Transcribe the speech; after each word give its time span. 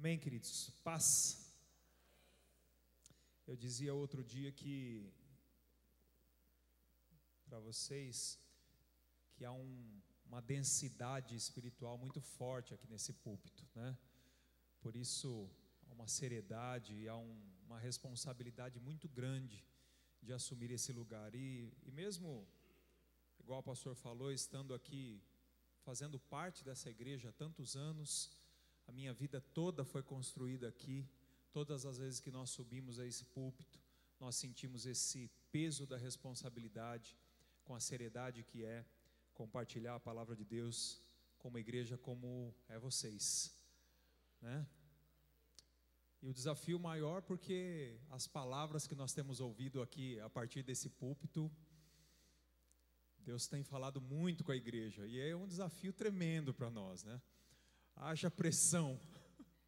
Amém, 0.00 0.16
queridos? 0.16 0.70
Paz. 0.84 1.52
Eu 3.44 3.56
dizia 3.56 3.92
outro 3.92 4.22
dia 4.22 4.52
que, 4.52 5.12
para 7.48 7.58
vocês, 7.58 8.38
que 9.32 9.44
há 9.44 9.50
um, 9.50 10.00
uma 10.24 10.40
densidade 10.40 11.34
espiritual 11.34 11.98
muito 11.98 12.20
forte 12.20 12.72
aqui 12.72 12.86
nesse 12.86 13.12
púlpito, 13.12 13.66
né? 13.74 13.98
Por 14.80 14.94
isso, 14.94 15.50
há 15.88 15.92
uma 15.94 16.06
seriedade 16.06 17.08
há 17.08 17.16
um, 17.16 17.36
uma 17.66 17.80
responsabilidade 17.80 18.78
muito 18.78 19.08
grande 19.08 19.66
de 20.22 20.32
assumir 20.32 20.70
esse 20.70 20.92
lugar. 20.92 21.34
E, 21.34 21.72
e 21.82 21.90
mesmo, 21.90 22.46
igual 23.40 23.58
o 23.58 23.64
pastor 23.64 23.96
falou, 23.96 24.30
estando 24.30 24.74
aqui, 24.74 25.20
fazendo 25.80 26.20
parte 26.20 26.62
dessa 26.62 26.88
igreja 26.88 27.30
há 27.30 27.32
tantos 27.32 27.74
anos, 27.74 28.37
a 28.88 28.92
minha 28.92 29.12
vida 29.12 29.40
toda 29.52 29.84
foi 29.84 30.02
construída 30.02 30.66
aqui. 30.66 31.06
Todas 31.52 31.84
as 31.84 31.98
vezes 31.98 32.20
que 32.20 32.30
nós 32.30 32.50
subimos 32.50 32.98
a 32.98 33.06
esse 33.06 33.24
púlpito, 33.26 33.78
nós 34.18 34.34
sentimos 34.36 34.86
esse 34.86 35.30
peso 35.52 35.86
da 35.86 35.96
responsabilidade, 35.96 37.16
com 37.64 37.74
a 37.74 37.80
seriedade 37.80 38.42
que 38.42 38.64
é 38.64 38.84
compartilhar 39.34 39.94
a 39.94 40.00
palavra 40.00 40.34
de 40.34 40.44
Deus 40.44 41.02
com 41.38 41.48
uma 41.48 41.60
igreja 41.60 41.98
como 41.98 42.54
é 42.66 42.78
vocês, 42.78 43.54
né? 44.40 44.66
E 46.20 46.28
o 46.28 46.32
desafio 46.32 46.80
maior 46.80 47.22
porque 47.22 47.96
as 48.10 48.26
palavras 48.26 48.86
que 48.86 48.94
nós 48.94 49.12
temos 49.12 49.38
ouvido 49.38 49.80
aqui 49.82 50.18
a 50.20 50.28
partir 50.28 50.62
desse 50.62 50.88
púlpito, 50.88 51.50
Deus 53.18 53.46
tem 53.46 53.62
falado 53.62 54.00
muito 54.00 54.42
com 54.42 54.50
a 54.50 54.56
igreja 54.56 55.06
e 55.06 55.20
é 55.20 55.36
um 55.36 55.46
desafio 55.46 55.92
tremendo 55.92 56.52
para 56.52 56.70
nós, 56.70 57.04
né? 57.04 57.20
Haja 58.00 58.30
pressão. 58.30 58.98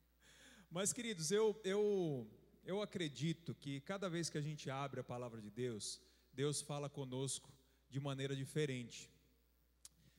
Mas, 0.70 0.92
queridos, 0.92 1.30
eu, 1.30 1.60
eu, 1.64 2.28
eu 2.64 2.80
acredito 2.80 3.54
que 3.54 3.80
cada 3.80 4.08
vez 4.08 4.30
que 4.30 4.38
a 4.38 4.42
gente 4.42 4.70
abre 4.70 5.00
a 5.00 5.04
palavra 5.04 5.40
de 5.40 5.50
Deus, 5.50 6.00
Deus 6.32 6.60
fala 6.60 6.88
conosco 6.88 7.50
de 7.88 7.98
maneira 7.98 8.36
diferente. 8.36 9.10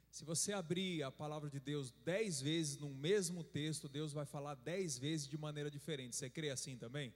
Se 0.10 0.26
você 0.26 0.52
abrir 0.52 1.04
a 1.04 1.12
palavra 1.12 1.50
de 1.50 1.60
Deus 1.60 1.92
dez 2.04 2.42
vezes 2.42 2.78
no 2.78 2.90
mesmo 2.90 3.46
texto, 3.46 3.88
Deus 3.88 4.12
vai 4.12 4.26
falar 4.26 4.56
dez 4.56 4.98
vezes 4.98 5.26
de 5.26 5.38
maneira 5.38 5.72
diferente. 5.72 6.18
Você 6.18 6.30
crê 6.30 6.50
assim 6.50 6.78
também? 6.78 7.16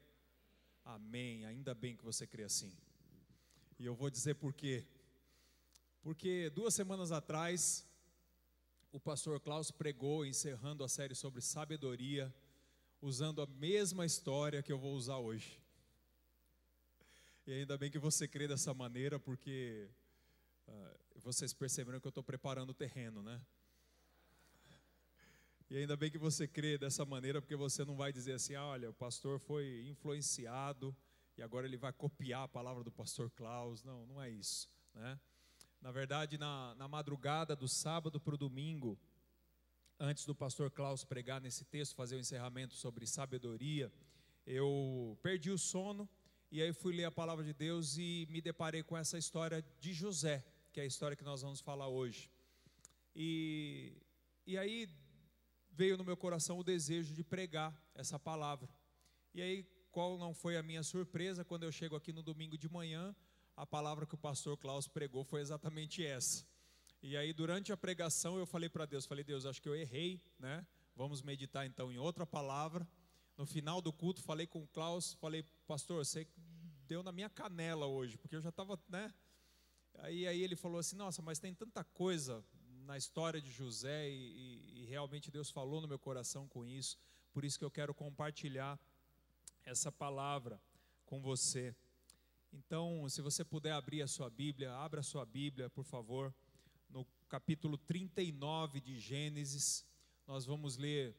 Amém. 0.83 1.45
Ainda 1.45 1.73
bem 1.73 1.97
que 1.97 2.05
você 2.05 2.25
crê 2.25 2.43
assim. 2.43 2.73
E 3.77 3.85
eu 3.85 3.93
vou 3.93 4.09
dizer 4.09 4.35
por 4.35 4.53
quê. 4.53 4.87
Porque 6.01 6.49
duas 6.51 6.73
semanas 6.73 7.11
atrás, 7.11 7.85
o 8.95 8.99
pastor 8.99 9.41
Klaus 9.41 9.71
pregou 9.71 10.25
encerrando 10.25 10.81
a 10.81 10.87
série 10.87 11.13
sobre 11.13 11.41
sabedoria, 11.41 12.33
usando 13.01 13.41
a 13.41 13.45
mesma 13.45 14.05
história 14.05 14.63
que 14.63 14.71
eu 14.71 14.79
vou 14.79 14.95
usar 14.95 15.17
hoje. 15.17 15.61
E 17.45 17.51
ainda 17.51 17.77
bem 17.77 17.91
que 17.91 17.99
você 17.99 18.25
crê 18.25 18.47
dessa 18.47 18.73
maneira, 18.73 19.19
porque 19.19 19.89
uh, 20.65 21.19
vocês 21.19 21.53
perceberam 21.53 21.99
que 21.99 22.07
eu 22.07 22.09
estou 22.09 22.23
preparando 22.23 22.69
o 22.69 22.73
terreno, 22.73 23.21
né? 23.21 23.41
E 25.69 25.75
ainda 25.75 25.97
bem 25.97 26.09
que 26.09 26.17
você 26.17 26.47
crê 26.47 26.77
dessa 26.77 27.03
maneira, 27.03 27.41
porque 27.41 27.57
você 27.57 27.83
não 27.83 27.97
vai 27.97 28.13
dizer 28.13 28.31
assim: 28.31 28.55
ah, 28.55 28.67
olha, 28.67 28.89
o 28.91 28.93
pastor 28.93 29.39
foi 29.39 29.85
influenciado 29.89 30.95
e 31.37 31.41
agora 31.41 31.67
ele 31.67 31.75
vai 31.75 31.91
copiar 31.91 32.43
a 32.43 32.47
palavra 32.47 32.81
do 32.81 32.93
pastor 32.93 33.29
Klaus. 33.31 33.83
Não, 33.83 34.05
não 34.05 34.21
é 34.21 34.29
isso, 34.29 34.69
né? 34.93 35.19
Na 35.85 35.91
verdade, 35.91 36.35
na, 36.39 36.73
na 36.73 36.87
madrugada 36.87 37.55
do 37.55 37.67
sábado 37.67 38.19
para 38.19 38.33
o 38.33 38.37
domingo, 38.39 38.97
antes 39.99 40.25
do 40.25 40.33
pastor 40.33 40.71
Klaus 40.71 41.03
pregar 41.03 41.39
nesse 41.39 41.63
texto, 41.63 41.93
fazer 41.93 42.15
o 42.15 42.19
encerramento 42.19 42.73
sobre 42.73 43.05
sabedoria, 43.05 43.93
eu 44.47 45.15
perdi 45.21 45.51
o 45.51 45.59
sono 45.59 46.09
e 46.51 46.59
aí 46.59 46.73
fui 46.73 46.91
ler 46.95 47.05
a 47.05 47.11
palavra 47.11 47.45
de 47.45 47.53
Deus 47.53 47.99
e 47.99 48.25
me 48.31 48.41
deparei 48.41 48.81
com 48.81 48.97
essa 48.97 49.15
história 49.15 49.63
de 49.79 49.93
José, 49.93 50.43
que 50.73 50.79
é 50.79 50.83
a 50.83 50.87
história 50.87 51.15
que 51.15 51.23
nós 51.23 51.43
vamos 51.43 51.59
falar 51.59 51.87
hoje. 51.87 52.31
E, 53.15 53.95
e 54.43 54.57
aí 54.57 54.89
veio 55.69 55.97
no 55.97 56.03
meu 56.03 56.17
coração 56.17 56.57
o 56.57 56.63
desejo 56.63 57.13
de 57.13 57.23
pregar 57.23 57.71
essa 57.93 58.17
palavra. 58.17 58.67
E 59.35 59.39
aí, 59.39 59.63
qual 59.91 60.17
não 60.17 60.33
foi 60.33 60.57
a 60.57 60.63
minha 60.63 60.81
surpresa 60.81 61.45
quando 61.45 61.61
eu 61.61 61.71
chego 61.71 61.95
aqui 61.95 62.11
no 62.11 62.23
domingo 62.23 62.57
de 62.57 62.67
manhã, 62.67 63.15
a 63.55 63.65
palavra 63.65 64.05
que 64.05 64.15
o 64.15 64.17
pastor 64.17 64.57
Klaus 64.57 64.87
pregou 64.87 65.23
foi 65.23 65.41
exatamente 65.41 66.05
essa. 66.05 66.45
E 67.01 67.15
aí, 67.15 67.31
durante 67.31 67.71
a 67.71 67.77
pregação, 67.77 68.37
eu 68.37 68.45
falei 68.45 68.69
para 68.69 68.85
Deus: 68.85 69.05
falei, 69.05 69.23
Deus, 69.23 69.45
acho 69.45 69.61
que 69.61 69.69
eu 69.69 69.75
errei, 69.75 70.21
né? 70.39 70.65
Vamos 70.95 71.21
meditar 71.21 71.65
então 71.65 71.91
em 71.91 71.97
outra 71.97 72.25
palavra. 72.25 72.87
No 73.37 73.45
final 73.45 73.81
do 73.81 73.91
culto, 73.91 74.21
falei 74.21 74.47
com 74.47 74.63
o 74.63 74.67
Klaus, 74.67 75.13
falei, 75.13 75.43
pastor, 75.67 76.05
você 76.05 76.25
deu 76.87 77.03
na 77.03 77.11
minha 77.11 77.29
canela 77.29 77.85
hoje, 77.85 78.17
porque 78.17 78.35
eu 78.35 78.41
já 78.41 78.49
estava, 78.49 78.79
né? 78.87 79.13
Aí, 79.99 80.27
aí 80.27 80.41
ele 80.41 80.55
falou 80.55 80.79
assim: 80.79 80.95
nossa, 80.95 81.21
mas 81.21 81.39
tem 81.39 81.53
tanta 81.53 81.83
coisa 81.83 82.43
na 82.85 82.97
história 82.97 83.41
de 83.41 83.51
José 83.51 84.09
e, 84.09 84.13
e, 84.13 84.81
e 84.81 84.85
realmente 84.85 85.31
Deus 85.31 85.49
falou 85.49 85.81
no 85.81 85.87
meu 85.87 85.99
coração 85.99 86.47
com 86.47 86.65
isso, 86.65 86.97
por 87.33 87.43
isso 87.43 87.57
que 87.57 87.65
eu 87.65 87.71
quero 87.71 87.93
compartilhar 87.93 88.79
essa 89.63 89.91
palavra 89.91 90.61
com 91.05 91.21
você. 91.21 91.75
Então, 92.57 93.07
se 93.09 93.21
você 93.21 93.43
puder 93.43 93.73
abrir 93.73 94.01
a 94.01 94.07
sua 94.07 94.29
Bíblia, 94.29 94.73
abra 94.75 95.01
a 95.01 95.03
sua 95.03 95.25
Bíblia, 95.25 95.69
por 95.69 95.83
favor, 95.83 96.33
no 96.89 97.05
capítulo 97.27 97.77
39 97.77 98.79
de 98.79 98.97
Gênesis. 98.97 99.85
Nós 100.25 100.45
vamos 100.45 100.77
ler 100.77 101.13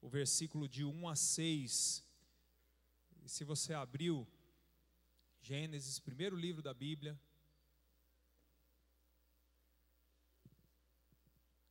o 0.00 0.08
versículo 0.08 0.66
de 0.66 0.82
1 0.82 1.08
a 1.10 1.14
6. 1.14 2.02
E 3.22 3.28
se 3.28 3.44
você 3.44 3.74
abriu 3.74 4.26
Gênesis, 5.42 5.98
primeiro 5.98 6.34
livro 6.34 6.62
da 6.62 6.72
Bíblia, 6.72 7.20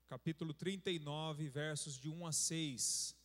capítulo 0.05 0.53
39, 0.53 1.49
versos 1.49 1.97
de 1.97 2.07
1 2.07 2.27
a 2.27 2.31
6. 2.31 3.15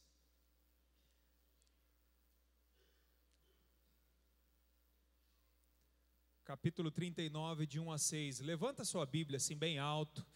Capítulo 6.50 6.90
39, 6.90 7.64
de 7.64 7.78
1 7.78 7.92
a 7.92 7.96
6. 7.96 8.40
Levanta 8.40 8.84
sua 8.84 9.06
Bíblia 9.06 9.36
assim 9.36 9.56
bem 9.56 9.78
alto. 9.78 10.26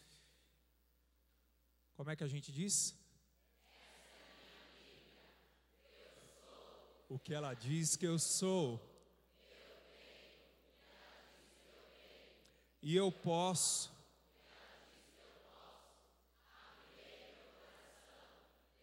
Como 1.96 2.08
é 2.08 2.14
que 2.14 2.22
a 2.22 2.28
gente 2.28 2.52
diz? 2.52 2.96
O 7.08 7.18
que 7.18 7.34
ela 7.34 7.52
diz 7.52 7.96
que 7.96 8.06
eu 8.06 8.16
sou. 8.16 8.80
E 12.80 12.94
eu 12.94 13.10
posso. 13.10 13.92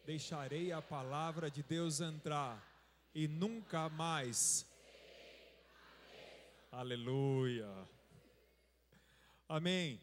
Deixarei 0.04 0.74
a 0.74 0.82
palavra 0.82 1.50
de 1.50 1.64
Deus 1.64 2.02
entrar 2.02 2.62
e 3.16 3.26
nunca 3.26 3.88
mais 3.88 4.70
Aleluia. 6.72 7.68
Amém. 9.50 10.00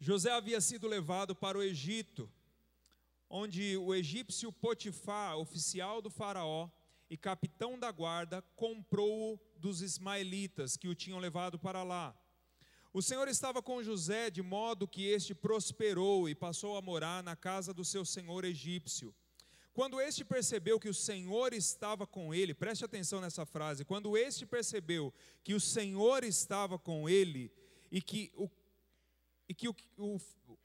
José 0.00 0.28
havia 0.32 0.60
sido 0.60 0.88
levado 0.88 1.36
para 1.36 1.56
o 1.56 1.62
Egito, 1.62 2.28
onde 3.28 3.76
o 3.76 3.94
egípcio 3.94 4.50
Potifar, 4.50 5.38
oficial 5.38 6.02
do 6.02 6.10
Faraó 6.10 6.68
e 7.08 7.16
capitão 7.16 7.78
da 7.78 7.92
guarda, 7.92 8.42
comprou-o 8.56 9.38
dos 9.56 9.82
ismaelitas 9.82 10.76
que 10.76 10.88
o 10.88 10.96
tinham 10.96 11.20
levado 11.20 11.60
para 11.60 11.84
lá. 11.84 12.12
O 12.92 13.00
Senhor 13.00 13.28
estava 13.28 13.62
com 13.62 13.84
José, 13.84 14.30
de 14.30 14.42
modo 14.42 14.88
que 14.88 15.06
este 15.06 15.32
prosperou 15.32 16.28
e 16.28 16.34
passou 16.34 16.76
a 16.76 16.82
morar 16.82 17.22
na 17.22 17.36
casa 17.36 17.72
do 17.72 17.84
seu 17.84 18.04
senhor 18.04 18.44
egípcio. 18.44 19.14
Quando 19.72 20.00
este 20.00 20.24
percebeu 20.24 20.80
que 20.80 20.88
o 20.88 20.94
Senhor 20.94 21.52
estava 21.52 22.06
com 22.06 22.34
ele, 22.34 22.52
preste 22.52 22.84
atenção 22.84 23.20
nessa 23.20 23.46
frase. 23.46 23.84
Quando 23.84 24.16
este 24.16 24.44
percebeu 24.44 25.14
que 25.44 25.54
o 25.54 25.60
Senhor 25.60 26.24
estava 26.24 26.78
com 26.78 27.08
ele 27.08 27.52
e 27.90 28.02
que 28.02 28.32
o, 28.34 28.50
e 29.48 29.54
que 29.54 29.68
o, 29.68 29.74
o, 29.96 30.18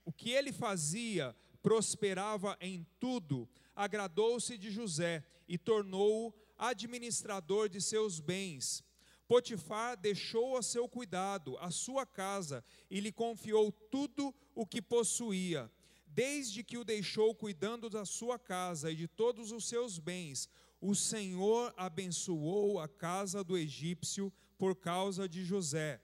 o 0.06 0.12
que 0.12 0.32
ele 0.32 0.52
fazia 0.52 1.36
prosperava 1.62 2.58
em 2.60 2.86
tudo, 3.00 3.48
agradou-se 3.76 4.58
de 4.58 4.72
José 4.72 5.24
e 5.48 5.58
tornou-o 5.58 6.34
administrador 6.58 7.70
de 7.70 7.82
seus 7.82 8.20
bens. 8.20 8.84
Potifar 9.28 9.98
deixou 9.98 10.58
a 10.58 10.64
seu 10.64 10.88
cuidado 10.88 11.58
a 11.58 11.72
sua 11.72 12.06
casa 12.06 12.64
e 12.90 13.00
lhe 13.00 13.12
confiou 13.12 13.72
tudo 13.72 14.34
o 14.54 14.66
que 14.66 14.82
possuía 14.82 15.72
desde 16.16 16.64
que 16.64 16.78
o 16.78 16.86
deixou 16.86 17.36
cuidando 17.36 17.90
da 17.90 18.06
sua 18.06 18.40
casa 18.40 18.90
e 18.90 18.96
de 18.96 19.06
todos 19.06 19.52
os 19.52 19.68
seus 19.68 20.00
bens, 20.00 20.50
o 20.80 20.96
Senhor 20.96 21.74
abençoou 21.76 22.80
a 22.80 22.88
casa 22.88 23.44
do 23.44 23.58
egípcio 23.58 24.32
por 24.58 24.78
causa 24.78 25.28
de 25.28 25.44
José. 25.44 26.02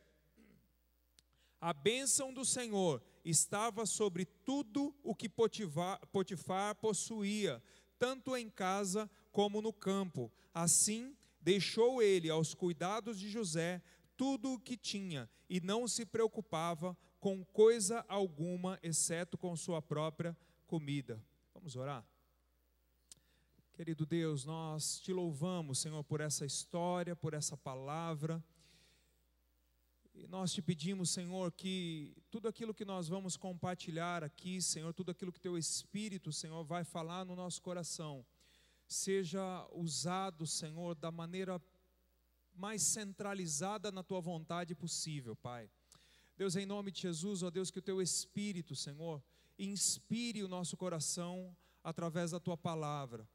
A 1.61 1.71
bênção 1.71 2.33
do 2.33 2.43
Senhor 2.43 3.01
estava 3.23 3.85
sobre 3.85 4.25
tudo 4.25 4.93
o 5.01 5.15
que 5.15 5.29
Potifar, 5.29 6.75
possuía, 6.75 7.63
tanto 7.97 8.35
em 8.35 8.49
casa 8.49 9.09
como 9.31 9.61
no 9.61 9.71
campo. 9.71 10.29
Assim, 10.53 11.15
deixou 11.39 12.01
ele 12.01 12.29
aos 12.29 12.53
cuidados 12.53 13.17
de 13.17 13.29
José 13.29 13.81
tudo 14.17 14.53
o 14.53 14.59
que 14.59 14.75
tinha 14.75 15.29
e 15.49 15.61
não 15.61 15.87
se 15.87 16.05
preocupava 16.05 16.97
com 17.21 17.45
coisa 17.45 18.03
alguma, 18.09 18.79
exceto 18.81 19.37
com 19.37 19.55
sua 19.55 19.79
própria 19.79 20.35
comida. 20.65 21.23
Vamos 21.53 21.75
orar? 21.75 22.03
Querido 23.73 24.07
Deus, 24.07 24.43
nós 24.43 24.99
te 24.99 25.13
louvamos, 25.13 25.77
Senhor, 25.77 26.03
por 26.03 26.19
essa 26.19 26.47
história, 26.47 27.15
por 27.15 27.35
essa 27.35 27.55
palavra. 27.55 28.43
E 30.15 30.27
nós 30.27 30.51
te 30.51 30.63
pedimos, 30.63 31.11
Senhor, 31.11 31.51
que 31.51 32.17
tudo 32.31 32.47
aquilo 32.47 32.73
que 32.73 32.83
nós 32.83 33.07
vamos 33.07 33.37
compartilhar 33.37 34.23
aqui, 34.23 34.59
Senhor, 34.59 34.91
tudo 34.91 35.11
aquilo 35.11 35.31
que 35.31 35.39
teu 35.39 35.59
Espírito, 35.59 36.33
Senhor, 36.33 36.63
vai 36.63 36.83
falar 36.83 37.23
no 37.23 37.35
nosso 37.35 37.61
coração, 37.61 38.25
seja 38.87 39.67
usado, 39.71 40.47
Senhor, 40.47 40.95
da 40.95 41.11
maneira 41.11 41.61
mais 42.55 42.81
centralizada 42.81 43.91
na 43.91 44.01
tua 44.01 44.19
vontade 44.19 44.73
possível, 44.73 45.35
Pai. 45.35 45.69
Deus, 46.41 46.55
em 46.55 46.65
nome 46.65 46.89
de 46.89 47.01
Jesus, 47.01 47.43
ó 47.43 47.51
Deus, 47.51 47.69
que 47.69 47.77
o 47.77 47.83
teu 47.83 48.01
Espírito, 48.01 48.75
Senhor, 48.75 49.23
inspire 49.59 50.41
o 50.41 50.47
nosso 50.47 50.75
coração 50.75 51.55
através 51.83 52.31
da 52.31 52.39
tua 52.39 52.57
palavra. 52.57 53.29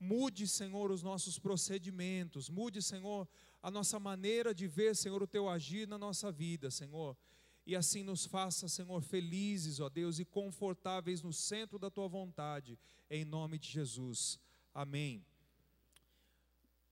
Mude, 0.00 0.48
Senhor, 0.48 0.90
os 0.90 1.00
nossos 1.00 1.38
procedimentos, 1.38 2.50
mude, 2.50 2.82
Senhor, 2.82 3.28
a 3.62 3.70
nossa 3.70 4.00
maneira 4.00 4.52
de 4.52 4.66
ver, 4.66 4.96
Senhor, 4.96 5.22
o 5.22 5.26
teu 5.28 5.48
agir 5.48 5.86
na 5.86 5.96
nossa 5.96 6.32
vida, 6.32 6.68
Senhor. 6.68 7.16
E 7.64 7.76
assim 7.76 8.02
nos 8.02 8.26
faça, 8.26 8.66
Senhor, 8.66 9.00
felizes, 9.02 9.78
ó 9.78 9.88
Deus, 9.88 10.18
e 10.18 10.24
confortáveis 10.24 11.22
no 11.22 11.32
centro 11.32 11.78
da 11.78 11.88
tua 11.88 12.08
vontade, 12.08 12.76
em 13.08 13.24
nome 13.24 13.56
de 13.60 13.68
Jesus. 13.68 14.36
Amém. 14.74 15.24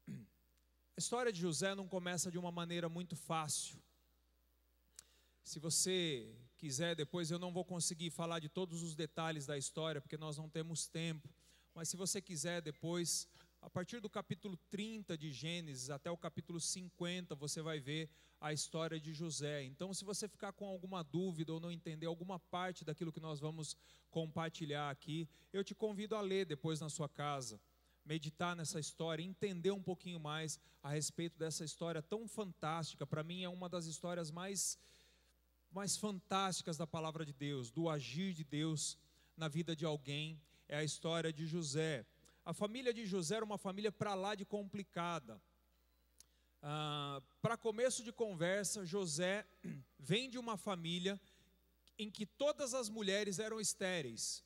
A 0.08 0.98
história 0.98 1.32
de 1.32 1.40
José 1.40 1.74
não 1.74 1.88
começa 1.88 2.30
de 2.30 2.38
uma 2.38 2.52
maneira 2.52 2.88
muito 2.88 3.16
fácil. 3.16 3.84
Se 5.46 5.60
você 5.60 6.28
quiser, 6.56 6.96
depois 6.96 7.31
eu 7.31 7.38
não 7.38 7.52
vou 7.52 7.64
conseguir 7.64 8.10
falar 8.10 8.40
de 8.40 8.48
todos 8.48 8.82
os 8.82 8.96
detalhes 8.96 9.46
da 9.46 9.56
história, 9.56 10.00
porque 10.00 10.16
nós 10.16 10.37
não 10.37 10.48
temos 10.48 10.88
tempo. 10.88 11.32
Mas 11.72 11.88
se 11.88 11.96
você 11.96 12.20
quiser 12.20 12.60
depois, 12.60 13.28
a 13.62 13.70
partir 13.70 14.00
do 14.00 14.10
capítulo 14.10 14.56
30 14.69 15.16
de 15.16 15.31
Gênesis 15.31 15.88
até 15.88 16.10
o 16.10 16.16
capítulo 16.16 16.58
50, 16.58 17.37
você 17.37 17.62
vai 17.62 17.78
ver 17.78 18.10
a 18.40 18.52
história 18.52 18.98
de 18.98 19.14
José. 19.14 19.62
Então, 19.62 19.94
se 19.94 20.04
você 20.04 20.26
ficar 20.26 20.52
com 20.52 20.66
alguma 20.66 21.04
dúvida 21.04 21.52
ou 21.52 21.60
não 21.60 21.70
entender 21.70 22.06
alguma 22.06 22.40
parte 22.40 22.84
daquilo 22.84 23.12
que 23.12 23.20
nós 23.20 23.38
vamos 23.38 23.76
compartilhar 24.10 24.90
aqui, 24.90 25.28
eu 25.52 25.62
te 25.62 25.76
convido 25.76 26.16
a 26.16 26.20
ler 26.20 26.44
depois 26.44 26.81
na 26.81 26.88
sua 26.88 27.08
casa, 27.08 27.60
meditar 28.04 28.56
nessa 28.56 28.81
história, 28.81 29.22
entender 29.22 29.70
um 29.70 29.82
pouquinho 29.82 30.19
mais 30.19 30.58
a 30.82 30.90
respeito 30.90 31.38
dessa 31.38 31.64
história 31.64 32.02
tão 32.02 32.26
fantástica. 32.26 33.06
Para 33.06 33.22
mim, 33.22 33.44
é 33.44 33.48
uma 33.48 33.69
das 33.69 33.87
histórias 33.87 34.31
mais, 34.31 34.76
mais 35.76 35.94
fantásticas 35.94 36.78
da 36.78 36.87
palavra 36.87 37.23
de 37.23 37.34
Deus, 37.34 37.70
do 37.70 37.90
agir 37.90 38.32
de 38.32 38.43
Deus 38.43 38.96
na 39.37 39.46
vida 39.46 39.76
de 39.76 39.84
alguém 39.84 40.40
é 40.67 40.78
a 40.78 40.82
história 40.82 41.31
de 41.31 41.44
José. 41.44 42.06
A 42.46 42.55
família 42.55 42.94
de 42.94 43.05
José 43.05 43.37
era 43.37 43.44
uma 43.44 43.58
família 43.58 43.93
para 43.93 44.14
lá 44.14 44.34
de 44.34 44.46
complicada. 44.46 45.38
Ah, 46.62 47.20
para 47.43 47.58
começo 47.58 48.02
de 48.02 48.11
conversa, 48.11 48.87
José 48.87 49.46
vem 49.99 50.31
de 50.31 50.38
uma 50.38 50.56
família 50.56 51.20
em 51.99 52.11
que 52.11 52.25
todas 52.25 52.72
as 52.72 52.88
mulheres 52.88 53.38
eram 53.38 53.61
estéreis. 53.61 54.43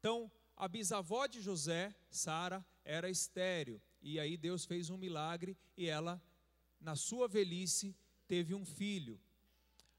Então, 0.00 0.28
a 0.56 0.66
bisavó 0.66 1.28
de 1.28 1.40
José, 1.40 1.94
Sara, 2.10 2.66
era 2.84 3.08
estéreo. 3.08 3.80
E 4.02 4.18
aí 4.18 4.36
Deus 4.36 4.64
fez 4.64 4.90
um 4.90 4.96
milagre 4.96 5.56
e 5.76 5.86
ela, 5.86 6.20
na 6.80 6.96
sua 6.96 7.28
velhice, 7.28 7.94
teve 8.26 8.52
um 8.52 8.64
filho. 8.64 9.20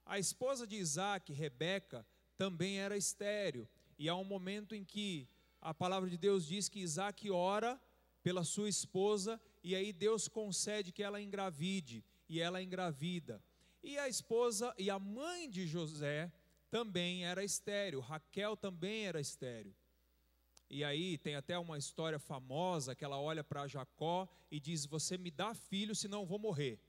A 0.06 0.20
esposa 0.20 0.68
de 0.68 0.76
Isaac, 0.76 1.32
Rebeca, 1.32 2.06
também 2.38 2.80
era 2.80 2.98
estéreo. 2.98 3.68
E 3.98 4.10
há 4.10 4.16
um 4.16 4.24
momento 4.24 4.76
em 4.76 4.84
que 4.84 5.28
a 5.62 5.74
palavra 5.74 6.10
de 6.10 6.18
Deus 6.18 6.46
diz 6.46 6.68
que 6.68 6.80
Isaac 6.80 7.30
ora 7.32 7.80
pela 8.22 8.44
sua 8.44 8.70
esposa, 8.70 9.40
e 9.64 9.76
aí 9.76 9.92
Deus 9.92 10.28
concede 10.28 10.92
que 10.92 11.04
ela 11.04 11.22
engravide, 11.22 12.04
e 12.28 12.40
ela 12.40 12.64
engravida. 12.64 13.44
E 13.84 13.98
a 13.98 14.08
esposa 14.08 14.74
e 14.78 14.90
a 14.90 14.98
mãe 14.98 15.50
de 15.50 15.68
José 15.68 16.32
também 16.72 17.26
era 17.26 17.44
estéreo, 17.44 18.00
Raquel 18.00 18.56
também 18.56 19.06
era 19.06 19.20
estéreo. 19.20 19.76
E 20.70 20.84
aí 20.84 21.18
tem 21.18 21.36
até 21.36 21.60
uma 21.60 21.78
história 21.78 22.18
famosa 22.18 22.96
que 22.96 23.06
ela 23.06 23.20
olha 23.20 23.44
para 23.44 23.68
Jacó 23.68 24.28
e 24.50 24.60
diz: 24.60 24.86
Você 24.86 25.18
me 25.18 25.30
dá 25.30 25.54
filho, 25.54 25.94
senão 25.94 26.22
eu 26.22 26.26
vou 26.26 26.40
morrer. 26.40 26.80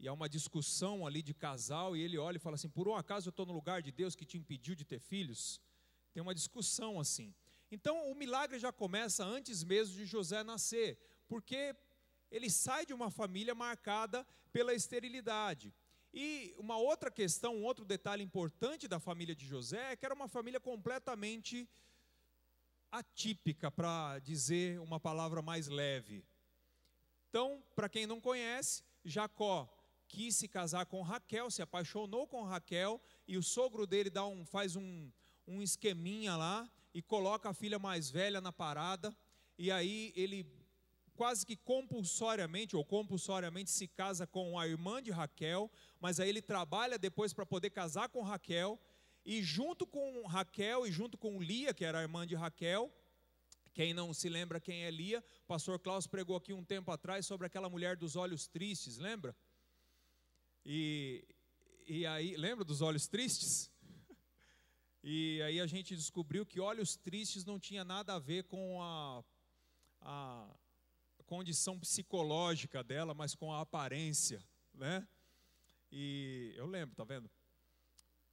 E 0.00 0.08
há 0.08 0.12
uma 0.14 0.30
discussão 0.30 1.06
ali 1.06 1.22
de 1.22 1.34
casal, 1.34 1.94
e 1.94 2.00
ele 2.00 2.16
olha 2.16 2.38
e 2.38 2.40
fala 2.40 2.54
assim: 2.54 2.70
Por 2.70 2.88
um 2.88 2.94
acaso 2.94 3.28
eu 3.28 3.30
estou 3.30 3.44
no 3.44 3.52
lugar 3.52 3.82
de 3.82 3.92
Deus 3.92 4.16
que 4.16 4.24
te 4.24 4.38
impediu 4.38 4.74
de 4.74 4.82
ter 4.82 4.98
filhos? 4.98 5.60
Tem 6.14 6.22
uma 6.22 6.34
discussão 6.34 6.98
assim. 6.98 7.34
Então 7.70 8.10
o 8.10 8.14
milagre 8.14 8.58
já 8.58 8.72
começa 8.72 9.22
antes 9.22 9.62
mesmo 9.62 9.94
de 9.94 10.06
José 10.06 10.42
nascer, 10.42 10.98
porque 11.28 11.76
ele 12.30 12.48
sai 12.48 12.86
de 12.86 12.94
uma 12.94 13.10
família 13.10 13.54
marcada 13.54 14.26
pela 14.50 14.72
esterilidade. 14.72 15.74
E 16.14 16.54
uma 16.56 16.78
outra 16.78 17.10
questão, 17.10 17.56
um 17.56 17.62
outro 17.62 17.84
detalhe 17.84 18.22
importante 18.22 18.88
da 18.88 18.98
família 18.98 19.34
de 19.34 19.46
José 19.46 19.92
é 19.92 19.96
que 19.96 20.06
era 20.06 20.14
uma 20.14 20.28
família 20.28 20.58
completamente 20.58 21.68
atípica, 22.90 23.70
para 23.70 24.18
dizer 24.20 24.80
uma 24.80 24.98
palavra 24.98 25.42
mais 25.42 25.68
leve. 25.68 26.24
Então, 27.28 27.62
para 27.76 27.88
quem 27.88 28.06
não 28.06 28.18
conhece, 28.18 28.82
Jacó 29.04 29.68
quis 30.10 30.34
se 30.34 30.48
casar 30.48 30.86
com 30.86 31.02
Raquel, 31.02 31.50
se 31.50 31.62
apaixonou 31.62 32.26
com 32.26 32.42
Raquel, 32.42 33.00
e 33.28 33.38
o 33.38 33.42
sogro 33.42 33.86
dele 33.86 34.10
dá 34.10 34.26
um, 34.26 34.44
faz 34.44 34.74
um, 34.74 35.10
um 35.46 35.62
esqueminha 35.62 36.36
lá 36.36 36.68
e 36.92 37.00
coloca 37.00 37.48
a 37.48 37.54
filha 37.54 37.78
mais 37.78 38.10
velha 38.10 38.40
na 38.40 38.52
parada, 38.52 39.16
e 39.56 39.70
aí 39.70 40.12
ele 40.16 40.44
quase 41.14 41.46
que 41.46 41.54
compulsoriamente 41.54 42.74
ou 42.74 42.84
compulsoriamente 42.84 43.70
se 43.70 43.86
casa 43.86 44.26
com 44.26 44.58
a 44.58 44.66
irmã 44.66 45.00
de 45.00 45.12
Raquel, 45.12 45.70
mas 46.00 46.18
aí 46.18 46.28
ele 46.28 46.42
trabalha 46.42 46.98
depois 46.98 47.32
para 47.32 47.46
poder 47.46 47.70
casar 47.70 48.08
com 48.08 48.22
Raquel, 48.22 48.80
e 49.24 49.42
junto 49.42 49.86
com 49.86 50.26
Raquel 50.26 50.86
e 50.86 50.90
junto 50.90 51.16
com 51.16 51.40
Lia, 51.40 51.72
que 51.72 51.84
era 51.84 52.00
a 52.00 52.02
irmã 52.02 52.26
de 52.26 52.34
Raquel, 52.34 52.92
quem 53.72 53.94
não 53.94 54.12
se 54.12 54.28
lembra 54.28 54.58
quem 54.58 54.82
é 54.82 54.90
Lia, 54.90 55.22
o 55.44 55.46
pastor 55.46 55.78
Klaus 55.78 56.06
pregou 56.06 56.36
aqui 56.36 56.52
um 56.52 56.64
tempo 56.64 56.90
atrás 56.90 57.26
sobre 57.26 57.46
aquela 57.46 57.68
mulher 57.68 57.96
dos 57.96 58.16
olhos 58.16 58.48
tristes, 58.48 58.98
lembra? 58.98 59.36
E, 60.72 61.24
e 61.88 62.06
aí, 62.06 62.36
lembra 62.36 62.64
dos 62.64 62.80
olhos 62.80 63.08
tristes? 63.08 63.72
E 65.02 65.42
aí 65.42 65.58
a 65.58 65.66
gente 65.66 65.96
descobriu 65.96 66.46
que 66.46 66.60
olhos 66.60 66.94
tristes 66.94 67.44
não 67.44 67.58
tinha 67.58 67.82
nada 67.82 68.14
a 68.14 68.20
ver 68.20 68.44
com 68.44 68.80
a, 68.80 69.24
a 70.00 70.54
condição 71.26 71.76
psicológica 71.76 72.84
dela, 72.84 73.12
mas 73.12 73.34
com 73.34 73.52
a 73.52 73.62
aparência, 73.62 74.46
né? 74.72 75.08
E 75.90 76.54
eu 76.54 76.66
lembro, 76.66 76.94
tá 76.94 77.02
vendo? 77.02 77.28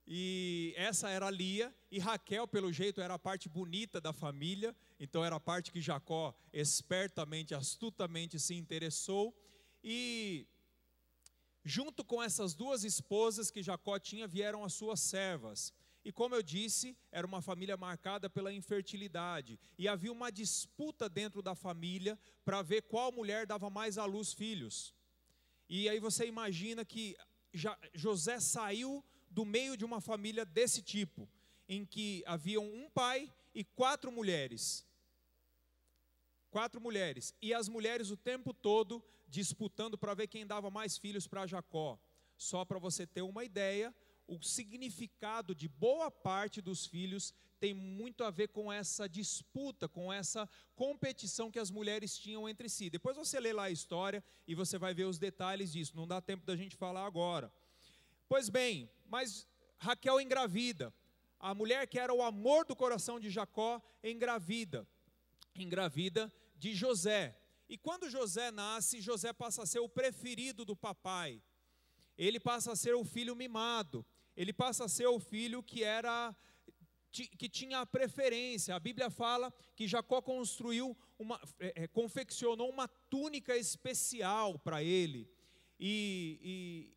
E 0.06 0.76
essa 0.78 1.10
era 1.10 1.32
Lia, 1.32 1.76
e 1.90 1.98
Raquel, 1.98 2.48
pelo 2.48 2.72
jeito, 2.72 3.02
era 3.02 3.16
a 3.16 3.20
parte 3.20 3.50
bonita 3.50 4.00
da 4.00 4.14
família, 4.14 4.76
então 5.00 5.26
era 5.26 5.38
a 5.38 5.40
parte 5.40 5.72
que 5.72 5.82
Jacó 5.82 6.38
espertamente, 6.54 7.56
astutamente 7.56 8.40
se 8.40 8.54
interessou. 8.54 9.36
E 9.84 10.48
junto 11.68 12.04
com 12.06 12.24
essas 12.24 12.54
duas 12.56 12.86
esposas 12.86 13.52
que 13.52 13.62
Jacó 13.62 14.00
tinha, 14.00 14.26
vieram 14.26 14.64
as 14.64 14.74
suas 14.74 15.02
servas. 15.02 15.74
E 16.04 16.14
como 16.14 16.34
eu 16.34 16.42
disse, 16.42 16.98
era 17.12 17.28
uma 17.28 17.42
família 17.42 17.76
marcada 17.76 18.30
pela 18.30 18.54
infertilidade. 18.54 19.60
E 19.78 19.86
havia 19.86 20.12
uma 20.12 20.32
disputa 20.32 21.10
dentro 21.10 21.42
da 21.42 21.54
família 21.54 22.18
para 22.46 22.62
ver 22.62 22.84
qual 22.84 23.12
mulher 23.12 23.46
dava 23.46 23.70
mais 23.70 23.98
à 23.98 24.06
luz 24.06 24.32
filhos. 24.32 24.96
E 25.68 25.90
aí 25.90 26.00
você 26.00 26.26
imagina 26.26 26.86
que 26.86 27.18
José 27.94 28.40
saiu 28.40 29.04
do 29.30 29.44
meio 29.44 29.76
de 29.76 29.84
uma 29.84 30.00
família 30.00 30.46
desse 30.46 30.82
tipo, 30.82 31.30
em 31.68 31.86
que 31.86 32.24
haviam 32.26 32.64
um 32.64 32.90
pai 32.90 33.30
e 33.54 33.66
quatro 33.66 34.10
mulheres. 34.10 34.86
Quatro 36.58 36.82
mulheres. 36.82 37.36
E 37.40 37.54
as 37.54 37.70
mulheres 37.70 38.10
o 38.10 38.18
tempo 38.18 38.52
todo 38.52 39.04
disputando 39.28 39.96
para 39.96 40.16
ver 40.16 40.26
quem 40.26 40.44
dava 40.44 40.72
mais 40.72 40.98
filhos 40.98 41.28
para 41.28 41.46
Jacó. 41.46 42.00
Só 42.36 42.66
para 42.66 42.80
você 42.80 43.06
ter 43.06 43.22
uma 43.22 43.44
ideia, 43.44 43.94
o 44.28 44.42
significado 44.42 45.54
de 45.54 45.68
boa 45.68 46.10
parte 46.10 46.60
dos 46.60 46.88
filhos 46.88 47.32
tem 47.60 47.76
muito 47.76 48.24
a 48.24 48.32
ver 48.32 48.48
com 48.48 48.74
essa 48.74 49.08
disputa, 49.08 49.88
com 49.88 50.12
essa 50.12 50.50
competição 50.76 51.52
que 51.52 51.60
as 51.60 51.70
mulheres 51.70 52.18
tinham 52.18 52.50
entre 52.50 52.68
si. 52.70 52.90
Depois 52.90 53.16
você 53.16 53.40
lê 53.40 53.54
lá 53.54 53.66
a 53.66 53.70
história 53.70 54.24
e 54.48 54.56
você 54.56 54.80
vai 54.80 54.96
ver 54.96 55.06
os 55.06 55.20
detalhes 55.20 55.72
disso, 55.72 55.96
não 55.96 56.08
dá 56.08 56.20
tempo 56.20 56.44
da 56.44 56.56
gente 56.56 56.76
falar 56.76 57.06
agora. 57.06 57.54
Pois 58.28 58.50
bem, 58.50 58.90
mas 59.06 59.48
Raquel 59.78 60.20
engravida. 60.20 60.92
A 61.40 61.54
mulher 61.54 61.86
que 61.86 62.00
era 62.00 62.12
o 62.12 62.24
amor 62.24 62.66
do 62.66 62.76
coração 62.76 63.20
de 63.20 63.30
Jacó 63.30 63.80
engravida. 64.04 64.88
engravida 65.54 66.34
de 66.58 66.74
José. 66.74 67.38
E 67.70 67.78
quando 67.78 68.10
José 68.10 68.52
nasce, 68.52 69.02
José 69.02 69.34
passa 69.34 69.64
a 69.64 69.66
ser 69.66 69.80
o 69.80 69.90
preferido 69.90 70.64
do 70.64 70.76
papai. 70.76 71.42
Ele 72.18 72.40
passa 72.40 72.72
a 72.72 72.76
ser 72.76 72.96
o 72.96 73.04
filho 73.04 73.36
mimado. 73.36 74.06
Ele 74.36 74.54
passa 74.54 74.86
a 74.86 74.90
ser 74.90 75.08
o 75.08 75.20
filho 75.20 75.62
que 75.64 75.84
era 75.84 76.36
que 77.10 77.50
tinha 77.50 77.80
a 77.80 77.86
preferência. 77.86 78.76
A 78.76 78.80
Bíblia 78.80 79.10
fala 79.10 79.52
que 79.76 79.88
Jacó 79.88 80.22
construiu 80.22 80.96
uma, 81.18 81.42
é, 81.60 81.84
é 81.84 81.88
confeccionou 81.88 82.70
uma 82.70 82.88
túnica 82.88 83.58
especial 83.58 84.60
para 84.60 84.84
ele. 84.84 85.28
E, 85.80 86.94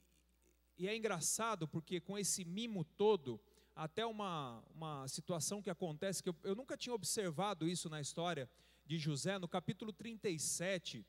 e, 0.76 0.84
e, 0.84 0.88
é 0.88 0.94
engraçado 0.94 1.66
porque 1.66 2.00
com 2.00 2.18
esse 2.18 2.44
mimo 2.44 2.84
todo, 2.84 3.40
até 3.74 4.04
uma, 4.04 4.62
uma 4.74 5.08
situação 5.08 5.62
que 5.62 5.70
acontece, 5.70 6.22
que 6.22 6.28
eu, 6.28 6.36
eu 6.42 6.54
nunca 6.54 6.76
tinha 6.76 6.94
observado 6.94 7.66
isso 7.66 7.88
na 7.88 8.00
história 8.00 8.50
de 8.90 8.98
José, 8.98 9.38
no 9.38 9.46
capítulo 9.46 9.92
37, 9.92 11.06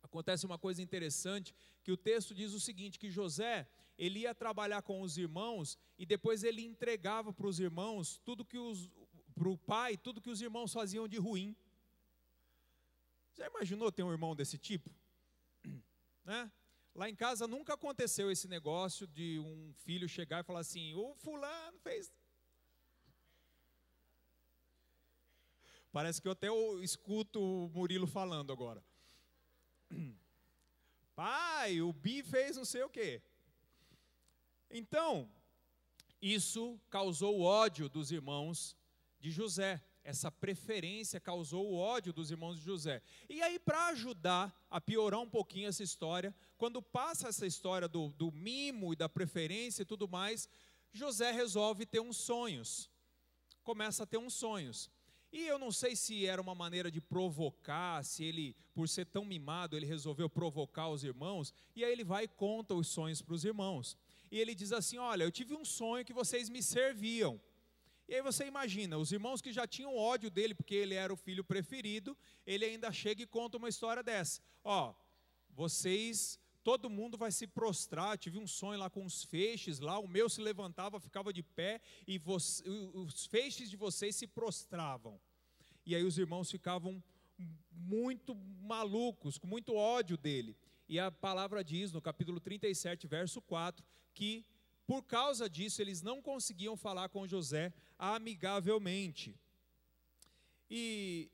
acontece 0.00 0.46
uma 0.46 0.58
coisa 0.58 0.80
interessante, 0.80 1.54
que 1.84 1.92
o 1.92 1.96
texto 2.10 2.34
diz 2.34 2.54
o 2.54 2.60
seguinte, 2.68 2.98
que 2.98 3.10
José, 3.10 3.68
ele 3.98 4.20
ia 4.20 4.34
trabalhar 4.34 4.80
com 4.80 5.02
os 5.02 5.18
irmãos 5.18 5.76
e 5.98 6.06
depois 6.06 6.42
ele 6.42 6.62
entregava 6.62 7.34
para 7.34 7.46
os 7.46 7.60
irmãos 7.60 8.18
tudo 8.24 8.46
que 8.46 8.58
os 8.58 8.90
para 9.34 9.50
o 9.50 9.58
pai, 9.58 9.98
tudo 9.98 10.22
que 10.22 10.30
os 10.30 10.40
irmãos 10.40 10.72
faziam 10.72 11.06
de 11.06 11.18
ruim. 11.18 11.54
Já 13.34 13.46
imaginou 13.46 13.92
ter 13.92 14.02
um 14.02 14.10
irmão 14.10 14.34
desse 14.34 14.56
tipo? 14.56 14.90
Né? 16.24 16.50
Lá 16.94 17.08
em 17.08 17.14
casa 17.14 17.46
nunca 17.46 17.74
aconteceu 17.74 18.32
esse 18.32 18.48
negócio 18.48 19.06
de 19.06 19.38
um 19.38 19.72
filho 19.74 20.08
chegar 20.08 20.40
e 20.40 20.44
falar 20.44 20.60
assim: 20.60 20.94
o 20.94 21.14
fulano 21.14 21.78
fez 21.80 22.10
Parece 25.96 26.20
que 26.20 26.28
eu 26.28 26.32
até 26.32 26.48
escuto 26.82 27.40
o 27.40 27.70
Murilo 27.70 28.06
falando 28.06 28.52
agora. 28.52 28.84
Pai, 31.16 31.80
o 31.80 31.90
Bi 31.90 32.22
fez 32.22 32.54
não 32.54 32.66
sei 32.66 32.82
o 32.82 32.90
quê. 32.90 33.22
Então, 34.70 35.26
isso 36.20 36.78
causou 36.90 37.38
o 37.38 37.42
ódio 37.42 37.88
dos 37.88 38.12
irmãos 38.12 38.76
de 39.18 39.30
José. 39.30 39.82
Essa 40.04 40.30
preferência 40.30 41.18
causou 41.18 41.66
o 41.66 41.76
ódio 41.78 42.12
dos 42.12 42.30
irmãos 42.30 42.58
de 42.58 42.62
José. 42.66 43.00
E 43.26 43.40
aí, 43.40 43.58
para 43.58 43.86
ajudar 43.86 44.54
a 44.68 44.78
piorar 44.78 45.20
um 45.20 45.30
pouquinho 45.30 45.70
essa 45.70 45.82
história, 45.82 46.34
quando 46.58 46.82
passa 46.82 47.28
essa 47.28 47.46
história 47.46 47.88
do, 47.88 48.10
do 48.10 48.30
mimo 48.30 48.92
e 48.92 48.96
da 48.96 49.08
preferência 49.08 49.80
e 49.80 49.86
tudo 49.86 50.06
mais, 50.06 50.46
José 50.92 51.32
resolve 51.32 51.86
ter 51.86 52.00
uns 52.00 52.18
sonhos. 52.18 52.90
Começa 53.64 54.02
a 54.02 54.06
ter 54.06 54.18
uns 54.18 54.34
sonhos. 54.34 54.90
E 55.36 55.46
eu 55.46 55.58
não 55.58 55.70
sei 55.70 55.94
se 55.94 56.24
era 56.24 56.40
uma 56.40 56.54
maneira 56.54 56.90
de 56.90 56.98
provocar, 56.98 58.02
se 58.02 58.24
ele, 58.24 58.56
por 58.72 58.88
ser 58.88 59.04
tão 59.04 59.22
mimado, 59.22 59.76
ele 59.76 59.84
resolveu 59.84 60.30
provocar 60.30 60.88
os 60.88 61.04
irmãos, 61.04 61.52
e 61.74 61.84
aí 61.84 61.92
ele 61.92 62.04
vai 62.04 62.24
e 62.24 62.28
conta 62.28 62.72
os 62.74 62.88
sonhos 62.88 63.20
para 63.20 63.34
os 63.34 63.44
irmãos. 63.44 63.98
E 64.30 64.38
ele 64.40 64.54
diz 64.54 64.72
assim: 64.72 64.96
Olha, 64.96 65.24
eu 65.24 65.30
tive 65.30 65.54
um 65.54 65.62
sonho 65.62 66.06
que 66.06 66.14
vocês 66.14 66.48
me 66.48 66.62
serviam. 66.62 67.38
E 68.08 68.14
aí 68.14 68.22
você 68.22 68.46
imagina, 68.46 68.96
os 68.96 69.12
irmãos 69.12 69.42
que 69.42 69.52
já 69.52 69.66
tinham 69.66 69.94
ódio 69.94 70.30
dele, 70.30 70.54
porque 70.54 70.74
ele 70.74 70.94
era 70.94 71.12
o 71.12 71.18
filho 71.18 71.44
preferido, 71.44 72.16
ele 72.46 72.64
ainda 72.64 72.90
chega 72.90 73.22
e 73.22 73.26
conta 73.26 73.58
uma 73.58 73.68
história 73.68 74.02
dessa. 74.02 74.40
Ó, 74.64 74.94
vocês 75.50 76.40
todo 76.64 76.90
mundo 76.90 77.16
vai 77.18 77.30
se 77.30 77.46
prostrar. 77.46 78.18
tive 78.18 78.38
um 78.38 78.46
sonho 78.46 78.80
lá 78.80 78.88
com 78.88 79.04
os 79.04 79.22
feixes 79.22 79.80
lá, 79.80 79.98
o 79.98 80.08
meu 80.08 80.30
se 80.30 80.40
levantava, 80.40 80.98
ficava 80.98 81.30
de 81.30 81.42
pé 81.42 81.80
e 82.08 82.20
os 82.24 83.26
feixes 83.26 83.68
de 83.68 83.76
vocês 83.76 84.16
se 84.16 84.26
prostravam. 84.26 85.20
E 85.86 85.94
aí 85.94 86.02
os 86.02 86.18
irmãos 86.18 86.50
ficavam 86.50 87.00
muito 87.70 88.34
malucos, 88.34 89.38
com 89.38 89.46
muito 89.46 89.74
ódio 89.74 90.16
dele. 90.16 90.56
E 90.88 90.98
a 90.98 91.12
palavra 91.12 91.62
diz 91.62 91.92
no 91.92 92.02
capítulo 92.02 92.40
37, 92.40 93.06
verso 93.06 93.40
4, 93.40 93.86
que 94.12 94.44
por 94.84 95.02
causa 95.04 95.48
disso 95.48 95.80
eles 95.80 96.02
não 96.02 96.20
conseguiam 96.20 96.76
falar 96.76 97.08
com 97.08 97.26
José 97.26 97.72
amigavelmente. 97.96 99.38
E, 100.68 101.30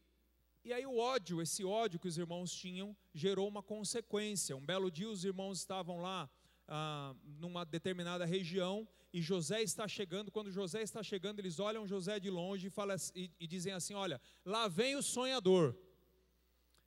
e 0.62 0.73
aí 0.73 0.87
o 0.87 0.99
ódio, 0.99 1.40
esse 1.40 1.64
ódio 1.64 1.99
que 1.99 2.09
os 2.09 2.18
irmãos 2.18 2.52
tinham, 2.52 2.94
gerou 3.14 3.49
uma 3.49 3.62
consequência. 3.62 4.54
Um 4.54 4.64
belo 4.64 4.90
dia 4.90 5.09
os 5.09 5.25
irmãos 5.25 5.59
estavam 5.59 6.00
lá 6.00 6.30
ah, 6.75 7.14
numa 7.38 7.64
determinada 7.64 8.25
região 8.25 8.88
e 9.12 9.21
José 9.21 9.62
está 9.62 9.87
chegando. 9.87 10.31
Quando 10.31 10.50
José 10.50 10.81
está 10.81 11.02
chegando, 11.02 11.38
eles 11.38 11.61
olham 11.61 11.87
José 11.87 12.19
de 12.19 12.31
longe 12.31 12.69
e, 12.69 12.71
fala, 12.71 12.97
e, 13.14 13.31
e 13.38 13.47
dizem 13.47 13.75
assim: 13.75 13.93
Olha, 13.93 14.19
lá 14.43 14.69
vem 14.69 14.97
o 14.97 15.02
sonhador. 15.02 15.76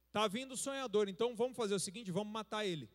Está 0.07 0.27
vindo 0.27 0.53
o 0.53 0.57
sonhador, 0.57 1.07
então 1.07 1.35
vamos 1.35 1.55
fazer 1.55 1.75
o 1.75 1.79
seguinte: 1.79 2.11
vamos 2.11 2.33
matar 2.33 2.65
ele. 2.65 2.89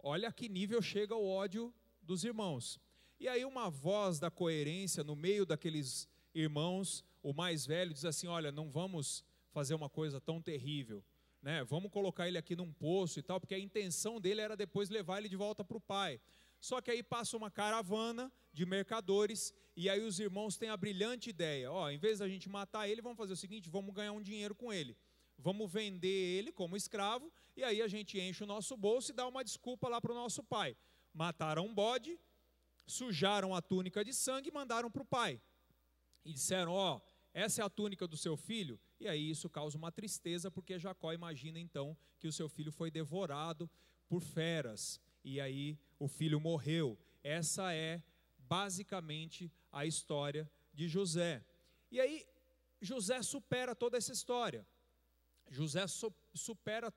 Olha 0.00 0.32
que 0.32 0.48
nível 0.48 0.82
chega 0.82 1.14
o 1.14 1.28
ódio 1.28 1.72
dos 2.02 2.24
irmãos. 2.24 2.80
E 3.20 3.28
aí, 3.28 3.44
uma 3.44 3.70
voz 3.70 4.18
da 4.18 4.30
coerência 4.30 5.04
no 5.04 5.14
meio 5.14 5.46
daqueles 5.46 6.08
irmãos 6.34 7.04
o 7.22 7.32
mais 7.32 7.66
velho 7.66 7.92
diz 7.92 8.04
assim: 8.04 8.26
Olha, 8.26 8.50
não 8.50 8.70
vamos 8.70 9.24
fazer 9.50 9.74
uma 9.74 9.88
coisa 9.88 10.20
tão 10.20 10.40
terrível, 10.40 11.04
né? 11.42 11.64
Vamos 11.64 11.90
colocar 11.90 12.28
ele 12.28 12.38
aqui 12.38 12.54
num 12.54 12.72
poço 12.72 13.18
e 13.18 13.22
tal, 13.22 13.40
porque 13.40 13.54
a 13.54 13.58
intenção 13.58 14.20
dele 14.20 14.40
era 14.40 14.56
depois 14.56 14.90
levar 14.90 15.18
ele 15.18 15.28
de 15.28 15.36
volta 15.36 15.64
para 15.64 15.76
o 15.76 15.80
pai. 15.80 16.20
Só 16.60 16.80
que 16.80 16.90
aí 16.90 17.02
passa 17.02 17.36
uma 17.36 17.50
caravana 17.50 18.30
de 18.52 18.66
mercadores 18.66 19.54
e 19.74 19.88
aí 19.88 20.02
os 20.02 20.20
irmãos 20.20 20.58
têm 20.58 20.68
a 20.68 20.76
brilhante 20.76 21.30
ideia: 21.30 21.72
ó, 21.72 21.90
em 21.90 21.98
vez 21.98 22.18
da 22.18 22.28
gente 22.28 22.48
matar 22.48 22.86
ele, 22.88 23.00
vamos 23.00 23.16
fazer 23.16 23.32
o 23.32 23.36
seguinte: 23.36 23.70
vamos 23.70 23.94
ganhar 23.94 24.12
um 24.12 24.20
dinheiro 24.20 24.54
com 24.54 24.72
ele. 24.72 24.96
Vamos 25.38 25.72
vender 25.72 26.38
ele 26.38 26.52
como 26.52 26.76
escravo 26.76 27.32
e 27.56 27.64
aí 27.64 27.80
a 27.80 27.88
gente 27.88 28.20
enche 28.20 28.44
o 28.44 28.46
nosso 28.46 28.76
bolso 28.76 29.10
e 29.10 29.14
dá 29.14 29.26
uma 29.26 29.42
desculpa 29.42 29.88
lá 29.88 29.98
para 29.98 30.12
o 30.12 30.14
nosso 30.14 30.42
pai. 30.42 30.76
Mataram 31.14 31.66
um 31.66 31.74
bode, 31.74 32.20
sujaram 32.86 33.54
a 33.54 33.62
túnica 33.62 34.04
de 34.04 34.12
sangue 34.12 34.50
e 34.50 34.52
mandaram 34.52 34.90
para 34.90 35.00
o 35.00 35.06
pai. 35.06 35.40
E 36.26 36.32
disseram: 36.34 36.72
ó, 36.72 37.00
essa 37.32 37.62
é 37.62 37.64
a 37.64 37.70
túnica 37.70 38.06
do 38.06 38.18
seu 38.18 38.36
filho, 38.36 38.78
e 39.00 39.08
aí 39.08 39.30
isso 39.30 39.48
causa 39.48 39.78
uma 39.78 39.90
tristeza, 39.90 40.50
porque 40.50 40.78
Jacó 40.78 41.12
imagina 41.12 41.58
então 41.58 41.96
que 42.18 42.28
o 42.28 42.32
seu 42.32 42.48
filho 42.48 42.70
foi 42.70 42.90
devorado 42.90 43.68
por 44.06 44.22
feras, 44.22 45.00
e 45.24 45.40
aí 45.40 45.78
o 45.98 46.06
filho 46.06 46.38
morreu. 46.38 46.98
Essa 47.24 47.72
é 47.72 48.02
basicamente 48.38 49.50
a 49.72 49.86
história 49.86 50.50
de 50.74 50.86
José. 50.86 51.44
E 51.90 52.00
aí 52.00 52.26
José 52.80 53.22
supera 53.22 53.74
toda 53.74 53.96
essa 53.96 54.12
história. 54.12 54.66
José 55.48 55.86
supera 56.34 56.92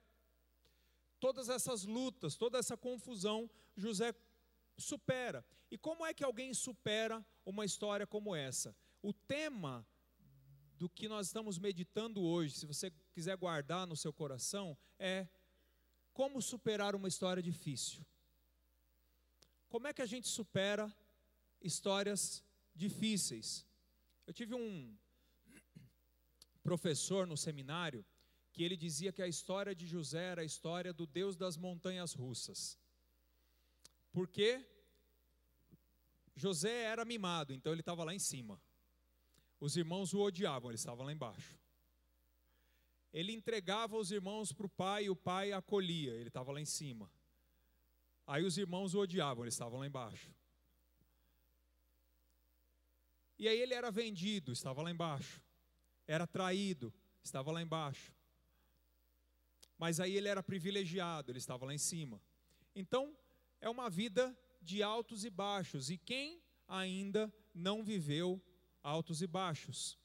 todas 1.20 1.48
essas 1.48 1.86
lutas, 1.86 2.36
toda 2.36 2.58
essa 2.58 2.76
confusão, 2.76 3.50
José 3.78 4.14
supera. 4.78 5.46
E 5.72 5.78
como 5.78 6.06
é 6.06 6.14
que 6.14 6.24
alguém 6.24 6.54
supera 6.54 7.26
uma 7.46 7.66
história 7.66 8.06
como 8.06 8.36
essa? 8.36 8.76
O 9.02 9.14
tema 9.14 9.86
do 10.84 10.90
que 10.90 11.08
nós 11.08 11.28
estamos 11.28 11.58
meditando 11.58 12.22
hoje, 12.22 12.56
se 12.56 12.66
você 12.66 12.92
quiser 13.14 13.38
guardar 13.38 13.88
no 13.88 13.96
seu 13.96 14.12
coração, 14.12 14.78
é 15.00 15.26
como 16.12 16.42
superar 16.42 16.94
uma 16.94 17.08
história 17.08 17.42
difícil. 17.42 18.06
Como 19.70 19.88
é 19.88 19.94
que 19.94 20.02
a 20.02 20.06
gente 20.06 20.28
supera 20.28 20.94
histórias 21.62 22.44
difíceis? 22.76 23.66
Eu 24.28 24.34
tive 24.34 24.54
um 24.56 24.94
professor 26.62 27.26
no 27.26 27.38
seminário 27.38 28.06
que 28.52 28.62
ele 28.62 28.76
dizia 28.76 29.14
que 29.14 29.22
a 29.22 29.28
história 29.36 29.74
de 29.74 29.88
José 29.88 30.32
era 30.34 30.42
a 30.42 30.46
história 30.52 30.92
do 30.92 31.08
Deus 31.08 31.38
das 31.38 31.56
montanhas 31.56 32.12
russas. 32.14 32.78
Porque 34.12 34.50
José 36.36 36.84
era 36.84 37.06
mimado, 37.06 37.54
então 37.54 37.72
ele 37.72 37.80
estava 37.80 38.04
lá 38.04 38.14
em 38.14 38.20
cima. 38.20 38.62
Os 39.64 39.78
irmãos 39.78 40.14
o 40.14 40.20
odiavam, 40.20 40.72
ele 40.72 40.76
estava 40.76 41.06
lá 41.06 41.14
embaixo. 41.14 41.58
Ele 43.14 43.32
entregava 43.32 43.96
os 43.96 44.12
irmãos 44.12 44.52
para 44.52 44.66
o 44.66 44.70
pai 44.70 45.06
e 45.06 45.10
o 45.10 45.16
pai 45.16 45.54
acolhia, 45.54 46.12
ele 46.16 46.28
estava 46.28 46.52
lá 46.52 46.60
em 46.60 46.66
cima. 46.66 47.10
Aí 48.28 48.44
os 48.44 48.58
irmãos 48.58 48.94
o 48.94 49.00
odiavam, 49.00 49.46
ele 49.46 49.50
estava 49.50 49.78
lá 49.78 49.88
embaixo. 49.88 50.30
E 53.40 53.48
aí 53.48 53.58
ele 53.58 53.74
era 53.74 53.90
vendido, 53.90 54.52
estava 54.52 54.82
lá 54.82 54.92
embaixo. 54.92 55.42
Era 56.06 56.28
traído, 56.28 56.94
estava 57.24 57.50
lá 57.50 57.62
embaixo. 57.62 58.14
Mas 59.78 60.02
aí 60.02 60.18
ele 60.18 60.28
era 60.28 60.44
privilegiado, 60.44 61.32
ele 61.32 61.40
estava 61.40 61.66
lá 61.66 61.74
em 61.74 61.78
cima. 61.78 62.22
Então, 62.76 63.16
é 63.62 63.70
uma 63.70 63.90
vida 63.90 64.38
de 64.62 64.84
altos 64.84 65.24
e 65.24 65.30
baixos. 65.30 65.90
E 65.90 65.98
quem 65.98 66.44
ainda 66.68 67.34
não 67.54 67.82
viveu 67.82 68.44
altos 68.84 69.22
e 69.22 69.28
baixos. 69.28 69.98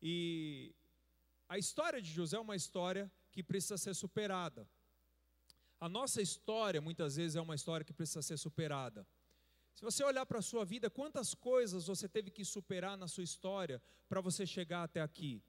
E 0.00 0.74
a 1.48 1.58
história 1.58 2.00
de 2.00 2.10
José 2.10 2.36
é 2.36 2.40
uma 2.40 2.56
história 2.56 3.10
que 3.32 3.42
precisa 3.42 3.76
ser 3.76 3.94
superada. 3.94 4.66
A 5.80 5.88
nossa 5.88 6.22
história, 6.22 6.80
muitas 6.80 7.16
vezes, 7.16 7.36
é 7.36 7.40
uma 7.40 7.54
história 7.54 7.84
que 7.84 7.92
precisa 7.92 8.22
ser 8.22 8.38
superada. 8.38 9.06
Se 9.74 9.82
você 9.82 10.04
olhar 10.04 10.24
para 10.24 10.38
a 10.38 10.42
sua 10.42 10.64
vida, 10.64 10.88
quantas 10.88 11.34
coisas 11.34 11.88
você 11.88 12.08
teve 12.08 12.30
que 12.30 12.44
superar 12.44 12.96
na 12.96 13.08
sua 13.08 13.24
história 13.24 13.82
para 14.08 14.20
você 14.20 14.46
chegar 14.46 14.84
até 14.84 15.00
aqui? 15.02 15.42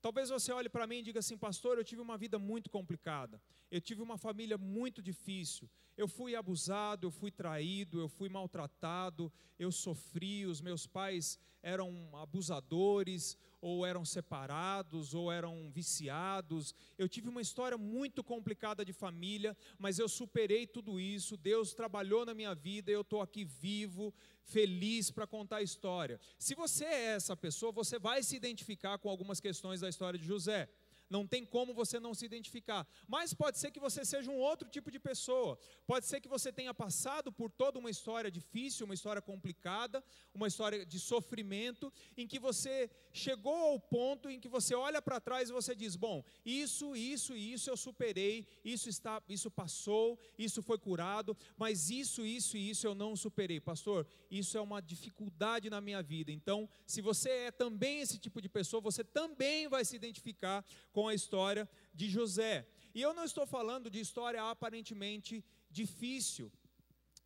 Talvez 0.00 0.30
você 0.30 0.52
olhe 0.52 0.68
para 0.68 0.86
mim 0.86 0.98
e 0.98 1.02
diga 1.02 1.20
assim, 1.20 1.36
pastor, 1.36 1.78
eu 1.78 1.84
tive 1.84 2.00
uma 2.00 2.16
vida 2.16 2.38
muito 2.38 2.70
complicada, 2.70 3.40
eu 3.70 3.80
tive 3.80 4.02
uma 4.02 4.18
família 4.18 4.58
muito 4.58 5.00
difícil, 5.00 5.70
eu 5.96 6.08
fui 6.08 6.34
abusado, 6.34 7.06
eu 7.06 7.10
fui 7.10 7.30
traído, 7.30 8.00
eu 8.00 8.08
fui 8.08 8.28
maltratado, 8.28 9.32
eu 9.58 9.70
sofri, 9.70 10.44
os 10.44 10.60
meus 10.60 10.86
pais 10.86 11.38
eram 11.62 12.10
abusadores, 12.16 13.36
ou 13.60 13.86
eram 13.86 14.04
separados, 14.04 15.14
ou 15.14 15.30
eram 15.30 15.70
viciados. 15.70 16.74
Eu 16.98 17.08
tive 17.08 17.28
uma 17.28 17.40
história 17.40 17.78
muito 17.78 18.24
complicada 18.24 18.84
de 18.84 18.92
família, 18.92 19.56
mas 19.78 19.98
eu 19.98 20.08
superei 20.08 20.66
tudo 20.66 20.98
isso. 20.98 21.36
Deus 21.36 21.72
trabalhou 21.72 22.26
na 22.26 22.34
minha 22.34 22.54
vida, 22.54 22.90
eu 22.90 23.02
estou 23.02 23.20
aqui 23.20 23.44
vivo, 23.44 24.12
feliz 24.42 25.10
para 25.10 25.26
contar 25.26 25.58
a 25.58 25.62
história. 25.62 26.20
Se 26.38 26.54
você 26.54 26.84
é 26.84 27.04
essa 27.14 27.36
pessoa, 27.36 27.70
você 27.70 27.98
vai 27.98 28.22
se 28.22 28.34
identificar 28.34 28.98
com 28.98 29.08
algumas 29.08 29.38
questões 29.40 29.80
da 29.80 29.88
história 29.88 30.18
de 30.18 30.26
José 30.26 30.68
não 31.12 31.26
tem 31.26 31.44
como 31.44 31.74
você 31.74 32.00
não 32.00 32.14
se 32.14 32.24
identificar. 32.24 32.82
Mas 33.06 33.34
pode 33.34 33.58
ser 33.58 33.70
que 33.70 33.78
você 33.78 34.02
seja 34.12 34.30
um 34.30 34.40
outro 34.50 34.68
tipo 34.68 34.90
de 34.90 34.98
pessoa. 34.98 35.58
Pode 35.86 36.06
ser 36.06 36.20
que 36.22 36.28
você 36.36 36.50
tenha 36.50 36.72
passado 36.72 37.30
por 37.30 37.50
toda 37.50 37.78
uma 37.78 37.90
história 37.90 38.30
difícil, 38.30 38.86
uma 38.86 38.94
história 38.94 39.20
complicada, 39.20 40.02
uma 40.34 40.48
história 40.48 40.86
de 40.86 40.98
sofrimento, 40.98 41.92
em 42.16 42.26
que 42.26 42.38
você 42.38 42.90
chegou 43.12 43.54
ao 43.54 43.78
ponto 43.78 44.30
em 44.30 44.40
que 44.40 44.48
você 44.48 44.74
olha 44.74 45.02
para 45.02 45.20
trás 45.20 45.50
e 45.50 45.52
você 45.52 45.74
diz: 45.74 45.94
"Bom, 45.96 46.24
isso, 46.46 46.96
isso 46.96 47.36
e 47.36 47.52
isso 47.52 47.68
eu 47.68 47.76
superei, 47.76 48.46
isso 48.64 48.88
está, 48.88 49.22
isso 49.28 49.50
passou, 49.50 50.18
isso 50.38 50.62
foi 50.62 50.78
curado, 50.78 51.36
mas 51.58 51.90
isso, 51.90 52.24
isso 52.24 52.56
e 52.56 52.70
isso 52.70 52.86
eu 52.86 52.94
não 52.94 53.14
superei". 53.14 53.60
Pastor, 53.60 54.06
isso 54.30 54.56
é 54.56 54.60
uma 54.60 54.80
dificuldade 54.80 55.68
na 55.68 55.80
minha 55.80 56.02
vida. 56.02 56.32
Então, 56.32 56.68
se 56.86 57.02
você 57.02 57.28
é 57.48 57.50
também 57.50 58.00
esse 58.00 58.18
tipo 58.18 58.40
de 58.40 58.48
pessoa, 58.48 58.80
você 58.80 59.04
também 59.04 59.68
vai 59.68 59.84
se 59.84 59.94
identificar 59.94 60.64
com 60.90 61.01
com 61.02 61.08
a 61.08 61.14
história 61.14 61.68
de 61.92 62.08
José. 62.08 62.64
E 62.94 63.02
eu 63.02 63.12
não 63.12 63.24
estou 63.24 63.44
falando 63.44 63.90
de 63.90 63.98
história 63.98 64.40
aparentemente 64.40 65.44
difícil. 65.68 66.46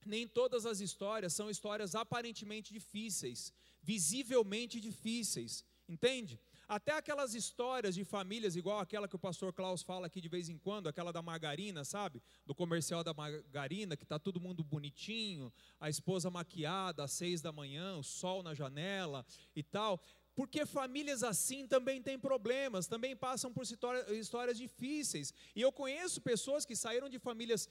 Nem 0.07 0.27
todas 0.27 0.65
as 0.65 0.81
histórias 0.81 1.35
são 1.35 1.51
histórias 1.51 1.95
aparentemente 1.95 2.73
difíceis, 2.73 3.53
visivelmente 3.83 4.81
difíceis, 4.81 5.63
entende? 5.87 6.41
Até 6.69 6.93
aquelas 6.93 7.33
histórias 7.35 7.95
de 7.95 8.03
famílias, 8.03 8.57
igual 8.57 8.81
aquela 8.81 9.07
que 9.07 9.15
o 9.15 9.19
pastor 9.19 9.53
Klaus 9.53 9.83
fala 9.83 10.07
aqui 10.07 10.21
de 10.21 10.29
vez 10.29 10.49
em 10.49 10.59
quando, 10.59 10.89
aquela 10.89 11.13
da 11.13 11.23
margarina, 11.23 11.85
sabe? 11.85 12.21
Do 12.45 12.57
comercial 12.57 13.05
da 13.05 13.15
margarina, 13.15 13.97
que 13.97 14.03
está 14.03 14.19
todo 14.19 14.41
mundo 14.41 14.65
bonitinho, 14.65 15.53
a 15.79 15.89
esposa 15.89 16.29
maquiada 16.29 17.05
às 17.05 17.13
seis 17.13 17.41
da 17.41 17.53
manhã, 17.53 17.97
o 17.97 18.03
sol 18.03 18.43
na 18.43 18.53
janela 18.53 19.25
e 19.55 19.63
tal. 19.63 20.01
Porque 20.37 20.67
famílias 20.67 21.23
assim 21.23 21.67
também 21.67 22.03
têm 22.03 22.19
problemas, 22.19 22.87
também 22.87 23.17
passam 23.17 23.51
por 23.51 23.65
histórias 23.65 24.59
difíceis. 24.59 25.33
E 25.57 25.63
eu 25.63 25.73
conheço 25.73 26.21
pessoas 26.21 26.67
que 26.67 26.77
saíram 26.77 27.09
de 27.09 27.19
famílias 27.19 27.69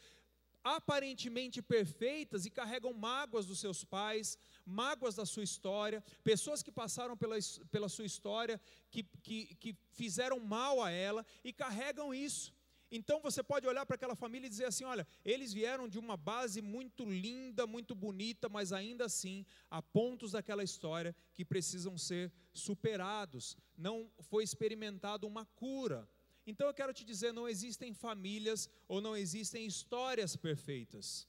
aparentemente 0.63 1.61
perfeitas 1.61 2.43
e 2.47 2.49
carregam 2.49 2.91
mágoas 2.91 3.45
dos 3.45 3.59
seus 3.59 3.83
pais, 3.83 4.35
mágoas 4.65 5.13
da 5.13 5.23
sua 5.23 5.43
história, 5.43 6.03
pessoas 6.23 6.63
que 6.63 6.71
passaram 6.71 7.15
pela, 7.15 7.37
pela 7.69 7.87
sua 7.87 8.03
história, 8.03 8.59
que, 8.89 9.03
que, 9.21 9.53
que 9.61 9.77
fizeram 9.91 10.39
mal 10.39 10.81
a 10.81 10.89
ela 10.89 11.23
e 11.43 11.53
carregam 11.53 12.11
isso. 12.11 12.51
Então 12.91 13.19
você 13.19 13.43
pode 13.43 13.67
olhar 13.67 13.85
para 13.85 13.95
aquela 13.95 14.15
família 14.15 14.47
e 14.47 14.49
dizer 14.49 14.65
assim: 14.65 14.83
olha, 14.83 15.07
eles 15.23 15.53
vieram 15.53 15.87
de 15.87 15.97
uma 15.97 16.15
base 16.15 16.61
muito 16.61 17.05
linda, 17.05 17.65
muito 17.65 17.95
bonita, 17.95 18.47
mas 18.47 18.71
ainda 18.71 19.05
assim 19.05 19.45
há 19.69 19.81
pontos 19.81 20.31
daquela 20.31 20.63
história 20.63 21.15
que 21.33 21.43
precisam 21.43 21.97
ser 21.97 22.31
superados. 22.53 23.57
Não 23.77 24.09
foi 24.19 24.43
experimentado 24.43 25.27
uma 25.27 25.45
cura. 25.45 26.07
Então 26.45 26.67
eu 26.67 26.73
quero 26.73 26.93
te 26.93 27.03
dizer: 27.03 27.33
não 27.33 27.49
existem 27.49 27.93
famílias 27.93 28.69
ou 28.87 29.01
não 29.01 29.15
existem 29.15 29.65
histórias 29.65 30.35
perfeitas. 30.35 31.27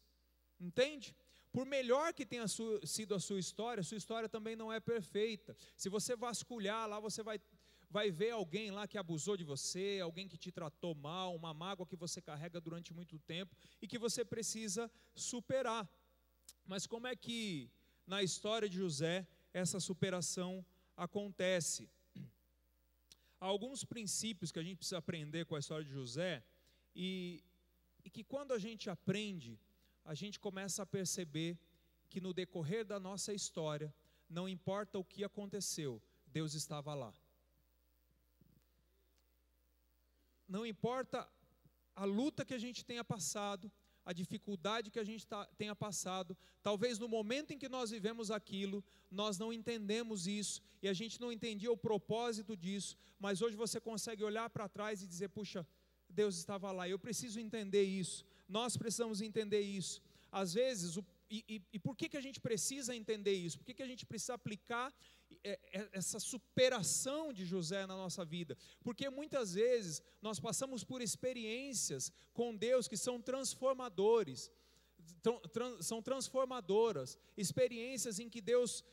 Entende? 0.60 1.14
Por 1.52 1.64
melhor 1.64 2.12
que 2.12 2.26
tenha 2.26 2.46
sido 2.48 3.14
a 3.14 3.18
sua 3.18 3.38
história, 3.38 3.80
a 3.80 3.84
sua 3.84 3.96
história 3.96 4.28
também 4.28 4.54
não 4.54 4.70
é 4.70 4.78
perfeita. 4.78 5.56
Se 5.74 5.88
você 5.88 6.14
vasculhar 6.14 6.86
lá, 6.86 7.00
você 7.00 7.22
vai 7.22 7.40
vai 7.88 8.10
ver 8.10 8.30
alguém 8.30 8.70
lá 8.70 8.86
que 8.86 8.98
abusou 8.98 9.36
de 9.36 9.44
você, 9.44 10.00
alguém 10.02 10.28
que 10.28 10.36
te 10.36 10.50
tratou 10.50 10.94
mal, 10.94 11.34
uma 11.34 11.54
mágoa 11.54 11.86
que 11.86 11.96
você 11.96 12.20
carrega 12.20 12.60
durante 12.60 12.92
muito 12.92 13.18
tempo 13.18 13.54
e 13.80 13.86
que 13.86 13.98
você 13.98 14.24
precisa 14.24 14.90
superar. 15.14 15.88
Mas 16.64 16.86
como 16.86 17.06
é 17.06 17.14
que 17.14 17.70
na 18.06 18.22
história 18.22 18.68
de 18.68 18.76
José 18.76 19.26
essa 19.52 19.78
superação 19.80 20.64
acontece? 20.96 21.88
Há 23.40 23.46
alguns 23.46 23.84
princípios 23.84 24.50
que 24.50 24.58
a 24.58 24.62
gente 24.62 24.78
precisa 24.78 24.98
aprender 24.98 25.44
com 25.46 25.54
a 25.54 25.58
história 25.58 25.84
de 25.84 25.92
José 25.92 26.42
e, 26.94 27.44
e 28.04 28.10
que 28.10 28.24
quando 28.24 28.52
a 28.52 28.58
gente 28.58 28.88
aprende, 28.88 29.60
a 30.04 30.14
gente 30.14 30.40
começa 30.40 30.82
a 30.82 30.86
perceber 30.86 31.58
que 32.08 32.20
no 32.20 32.32
decorrer 32.32 32.84
da 32.84 32.98
nossa 32.98 33.34
história, 33.34 33.94
não 34.28 34.48
importa 34.48 34.98
o 34.98 35.04
que 35.04 35.22
aconteceu, 35.22 36.02
Deus 36.26 36.54
estava 36.54 36.94
lá. 36.94 37.12
Não 40.48 40.64
importa 40.64 41.28
a 41.94 42.04
luta 42.04 42.44
que 42.44 42.54
a 42.54 42.58
gente 42.58 42.84
tenha 42.84 43.04
passado, 43.04 43.70
a 44.04 44.12
dificuldade 44.12 44.90
que 44.90 45.00
a 45.00 45.04
gente 45.04 45.26
tá, 45.26 45.44
tenha 45.58 45.74
passado, 45.74 46.36
talvez 46.62 46.98
no 46.98 47.08
momento 47.08 47.52
em 47.52 47.58
que 47.58 47.68
nós 47.68 47.90
vivemos 47.90 48.30
aquilo, 48.30 48.84
nós 49.10 49.36
não 49.36 49.52
entendemos 49.52 50.28
isso 50.28 50.62
e 50.80 50.88
a 50.88 50.92
gente 50.92 51.20
não 51.20 51.32
entendia 51.32 51.72
o 51.72 51.76
propósito 51.76 52.56
disso, 52.56 52.96
mas 53.18 53.42
hoje 53.42 53.56
você 53.56 53.80
consegue 53.80 54.22
olhar 54.22 54.48
para 54.48 54.68
trás 54.68 55.02
e 55.02 55.08
dizer: 55.08 55.28
puxa, 55.30 55.66
Deus 56.08 56.36
estava 56.36 56.70
lá, 56.70 56.88
eu 56.88 56.98
preciso 56.98 57.40
entender 57.40 57.82
isso, 57.82 58.24
nós 58.48 58.76
precisamos 58.76 59.20
entender 59.20 59.60
isso. 59.60 60.00
Às 60.30 60.54
vezes, 60.54 60.96
o, 60.96 61.04
e, 61.30 61.44
e, 61.48 61.62
e, 61.72 61.78
por 61.78 61.96
que, 61.96 62.08
que 62.08 62.16
a 62.16 62.20
gente 62.20 62.40
precisa 62.40 62.94
entender 62.94 63.32
isso? 63.32 63.58
Por 63.58 63.64
que, 63.64 63.74
que 63.74 63.82
a 63.82 63.86
gente 63.86 64.06
precisa 64.06 64.34
aplicar 64.34 64.94
essa 65.92 66.18
superação 66.18 67.32
de 67.32 67.44
José 67.44 67.86
na 67.86 67.96
nossa 67.96 68.24
vida, 68.24 68.56
porque 68.82 69.08
muitas 69.08 69.54
vezes 69.54 70.02
nós 70.20 70.40
passamos 70.40 70.82
por 70.82 71.00
experiências 71.00 72.10
com 72.32 72.54
Deus 72.54 72.88
que 72.88 72.96
são 72.96 73.20
transformadores, 73.20 74.50
são 75.80 76.02
transformadoras, 76.02 77.16
experiências 77.36 78.18
em 78.18 78.28
que 78.28 78.40
Deus 78.40 78.84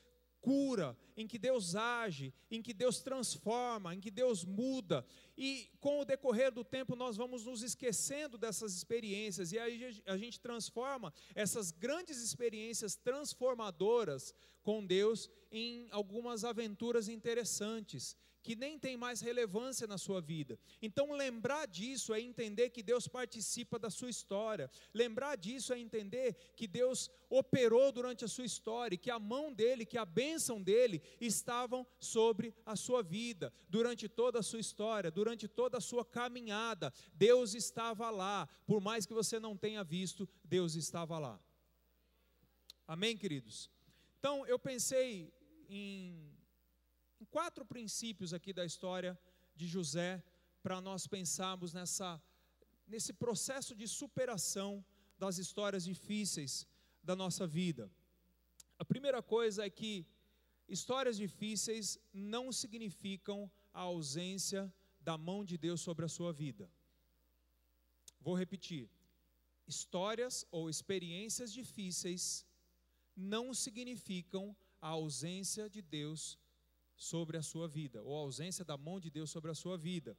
cura, 0.43 0.95
em 1.15 1.25
que 1.25 1.39
Deus 1.39 1.73
age, 1.73 2.33
em 2.51 2.61
que 2.61 2.73
Deus 2.73 2.99
transforma, 2.99 3.95
em 3.95 4.01
que 4.01 4.11
Deus 4.11 4.43
muda. 4.43 5.05
E 5.37 5.69
com 5.79 6.01
o 6.01 6.05
decorrer 6.05 6.51
do 6.51 6.65
tempo 6.65 6.97
nós 6.97 7.15
vamos 7.15 7.45
nos 7.45 7.63
esquecendo 7.63 8.37
dessas 8.37 8.75
experiências 8.75 9.53
e 9.53 9.57
aí 9.57 10.03
a 10.05 10.17
gente 10.17 10.41
transforma 10.41 11.13
essas 11.33 11.71
grandes 11.71 12.21
experiências 12.21 12.93
transformadoras 12.95 14.35
com 14.61 14.85
Deus 14.85 15.29
em 15.49 15.87
algumas 15.91 16.43
aventuras 16.43 17.07
interessantes 17.07 18.17
que 18.43 18.55
nem 18.55 18.77
tem 18.77 18.97
mais 18.97 19.21
relevância 19.21 19.87
na 19.87 19.97
sua 19.97 20.19
vida. 20.19 20.59
Então, 20.81 21.13
lembrar 21.13 21.65
disso 21.65 22.13
é 22.13 22.19
entender 22.19 22.69
que 22.69 22.83
Deus 22.83 23.07
participa 23.07 23.79
da 23.79 23.89
sua 23.89 24.09
história. 24.09 24.69
Lembrar 24.93 25.37
disso 25.37 25.73
é 25.73 25.79
entender 25.79 26.35
que 26.57 26.67
Deus 26.67 27.09
operou 27.29 27.89
durante 27.91 28.25
a 28.25 28.27
sua 28.27 28.43
história, 28.43 28.97
que 28.97 29.09
a 29.09 29.17
mão 29.17 29.51
dele, 29.53 29.85
que 29.85 29.97
a 29.97 30.05
bênção 30.05 30.61
dele 30.61 31.01
estavam 31.21 31.87
sobre 31.97 32.53
a 32.65 32.75
sua 32.75 33.01
vida, 33.01 33.51
durante 33.69 34.09
toda 34.09 34.39
a 34.39 34.43
sua 34.43 34.59
história, 34.59 35.09
durante 35.09 35.47
toda 35.47 35.77
a 35.77 35.81
sua 35.81 36.03
caminhada. 36.03 36.93
Deus 37.13 37.55
estava 37.55 38.09
lá, 38.09 38.47
por 38.67 38.81
mais 38.81 39.05
que 39.05 39.13
você 39.13 39.39
não 39.39 39.55
tenha 39.55 39.83
visto, 39.85 40.27
Deus 40.43 40.75
estava 40.75 41.17
lá. 41.17 41.39
Amém, 42.85 43.15
queridos? 43.15 43.69
Então, 44.19 44.45
eu 44.45 44.59
pensei 44.59 45.33
em 45.69 46.42
quatro 47.35 47.65
princípios 47.65 48.31
aqui 48.37 48.51
da 48.53 48.63
história 48.63 49.11
de 49.59 49.65
José 49.75 50.23
para 50.61 50.79
nós 50.87 51.07
pensarmos 51.07 51.73
nessa, 51.73 52.21
nesse 52.87 53.11
processo 53.11 53.73
de 53.75 53.87
superação 53.87 54.85
das 55.17 55.39
histórias 55.43 55.83
difíceis 55.83 56.67
da 57.03 57.15
nossa 57.15 57.47
vida. 57.47 57.91
A 58.77 58.85
primeira 58.85 59.21
coisa 59.35 59.65
é 59.65 59.69
que 59.79 60.05
histórias 60.67 61.17
difíceis 61.17 61.97
não 62.13 62.51
significam 62.51 63.51
a 63.73 63.81
ausência 63.81 64.71
da 65.01 65.17
mão 65.17 65.43
de 65.43 65.57
Deus 65.57 65.81
sobre 65.81 66.05
a 66.05 66.13
sua 66.17 66.31
vida. 66.31 66.69
Vou 68.21 68.35
repetir. 68.35 68.85
Histórias 69.65 70.45
ou 70.51 70.69
experiências 70.69 71.51
difíceis 71.51 72.45
não 73.15 73.45
significam 73.55 74.55
a 74.79 74.89
ausência 74.89 75.67
de 75.67 75.81
Deus 75.81 76.37
sobre 76.95 77.37
a 77.37 77.41
sua 77.41 77.67
vida, 77.67 78.01
ou 78.03 78.15
a 78.15 78.21
ausência 78.21 78.63
da 78.63 78.77
mão 78.77 78.99
de 78.99 79.09
Deus 79.09 79.29
sobre 79.29 79.51
a 79.51 79.55
sua 79.55 79.77
vida. 79.77 80.17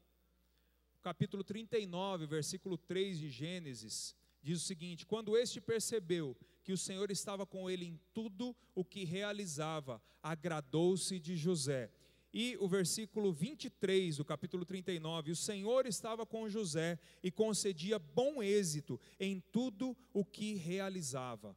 O 0.99 1.01
capítulo 1.01 1.45
39, 1.45 2.27
versículo 2.27 2.79
3 2.79 3.19
de 3.19 3.31
Gênesis, 3.31 4.15
diz 4.43 4.63
o 4.63 4.65
seguinte: 4.65 5.07
Quando 5.07 5.37
este 5.37 5.61
percebeu 5.61 6.37
que 6.63 6.73
o 6.73 6.79
Senhor 6.79 7.11
estava 7.11 7.47
com 7.47 7.69
ele 7.69 7.87
em 7.87 8.01
tudo 8.13 8.57
o 8.75 8.85
que 8.85 9.05
realizava, 9.05 10.03
agradou-se 10.23 11.19
de 11.19 11.37
José 11.37 11.91
e 12.35 12.57
o 12.59 12.67
versículo 12.67 13.33
23 13.33 14.17
do 14.17 14.25
capítulo 14.25 14.65
39: 14.65 15.31
O 15.31 15.37
Senhor 15.37 15.87
estava 15.87 16.27
com 16.27 16.49
José 16.49 16.99
e 17.23 17.31
concedia 17.31 17.97
bom 17.97 18.43
êxito 18.43 19.01
em 19.21 19.41
tudo 19.53 19.97
o 20.13 20.25
que 20.25 20.55
realizava. 20.55 21.57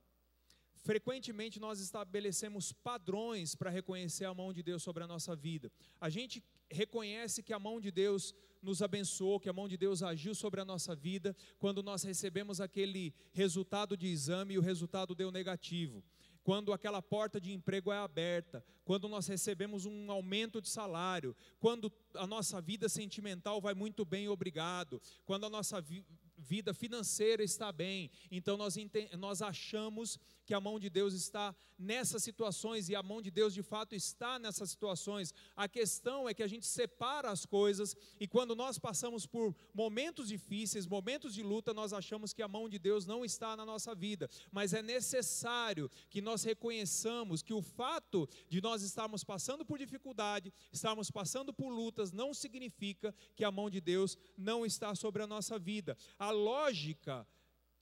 Frequentemente 0.88 1.60
nós 1.60 1.82
estabelecemos 1.82 2.71
padrões 2.71 3.54
para 3.54 3.69
reconhecer 3.69 4.23
a 4.23 4.34
mão 4.34 4.54
de 4.54 4.63
Deus 4.63 4.82
sobre 4.82 5.04
a 5.04 5.08
nossa 5.08 5.36
vida. 5.36 5.69
A 6.00 6.10
gente 6.10 6.41
reconhece 6.71 7.43
que 7.43 7.52
a 7.52 7.60
mão 7.60 7.82
de 7.82 7.91
Deus 7.91 8.34
nos 8.62 8.82
abençoou, 8.82 9.38
que 9.38 9.50
a 9.50 9.54
mão 9.54 9.67
de 9.67 9.76
Deus 9.76 10.02
agiu 10.02 10.34
sobre 10.34 10.62
a 10.62 10.65
nossa 10.65 10.95
vida 10.95 11.36
quando 11.60 11.84
nós 11.84 12.04
recebemos 12.04 12.62
aquele 12.62 13.13
resultado 13.34 13.97
de 13.97 14.08
exame 14.08 14.54
e 14.54 14.58
o 14.58 14.62
resultado 14.62 15.13
deu 15.13 15.30
negativo 15.30 16.02
quando 16.47 16.71
aquela 16.71 17.02
porta 17.02 17.41
de 17.41 17.52
emprego 17.52 17.91
é 17.91 17.97
aberta, 17.97 18.63
quando 18.86 19.10
nós 19.10 19.28
recebemos 19.28 19.86
um 19.86 20.10
aumento 20.10 20.62
de 20.62 20.69
salário, 20.69 21.36
quando 21.60 21.91
a 22.13 22.26
nossa 22.26 22.62
vida 22.62 22.88
sentimental 22.88 23.60
vai 23.60 23.73
muito 23.73 24.06
bem, 24.06 24.30
obrigado, 24.30 25.02
quando 25.26 25.45
a 25.45 25.50
nossa 25.50 25.82
vi 25.82 26.06
vida 26.38 26.73
financeira 26.73 27.43
está 27.43 27.69
bem, 27.71 28.10
então 28.32 28.56
nós, 28.56 28.76
nós 29.17 29.41
achamos 29.41 30.17
que 30.47 30.53
a 30.53 30.62
mão 30.62 30.79
de 30.79 30.89
Deus 30.89 31.13
está 31.13 31.53
nessas 31.77 32.23
situações 32.23 32.88
e 32.88 32.95
a 32.95 33.03
mão 33.03 33.21
de 33.21 33.29
Deus 33.29 33.53
de 33.53 33.62
fato 33.62 33.93
está 33.93 34.39
nessas 34.39 34.69
situações. 34.69 35.33
A 35.57 35.67
questão 35.67 36.27
é 36.27 36.33
que 36.33 36.41
a 36.41 36.47
gente 36.47 36.65
separa 36.65 37.29
as 37.29 37.45
coisas 37.45 37.95
e 38.17 38.25
quando 38.25 38.55
nós 38.55 38.79
passamos 38.79 39.25
por 39.25 39.53
momentos 39.73 40.29
difíceis, 40.29 40.88
momentos 40.88 41.33
de 41.33 41.43
luta, 41.43 41.73
nós 41.73 41.91
achamos 41.91 42.31
que 42.31 42.41
a 42.41 42.47
mão 42.47 42.69
de 42.69 42.79
Deus 42.79 43.05
não 43.05 43.25
está 43.25 43.57
na 43.57 43.65
nossa 43.65 43.93
vida. 43.93 44.29
Mas 44.49 44.73
é 44.73 44.81
necessário 44.81 45.91
que 46.10 46.21
nós 46.21 46.43
reconheçamos 46.43 47.43
que 47.43 47.53
o 47.53 47.62
fato 47.62 48.27
de 48.47 48.62
nós 48.62 48.81
estarmos 48.81 49.25
passando 49.25 49.65
por 49.65 49.77
dificuldade, 49.77 50.53
estarmos 50.71 51.12
passando 51.12 51.53
por 51.53 51.69
lutas, 51.69 52.13
não 52.13 52.33
significa 52.33 53.13
que 53.36 53.43
a 53.43 53.51
mão 53.51 53.69
de 53.69 53.81
Deus 53.81 54.17
não 54.38 54.65
está 54.65 54.95
sobre 54.95 55.21
a 55.21 55.27
nossa 55.27 55.60
vida. 55.60 55.97
A 56.17 56.31
lógica 56.31 57.27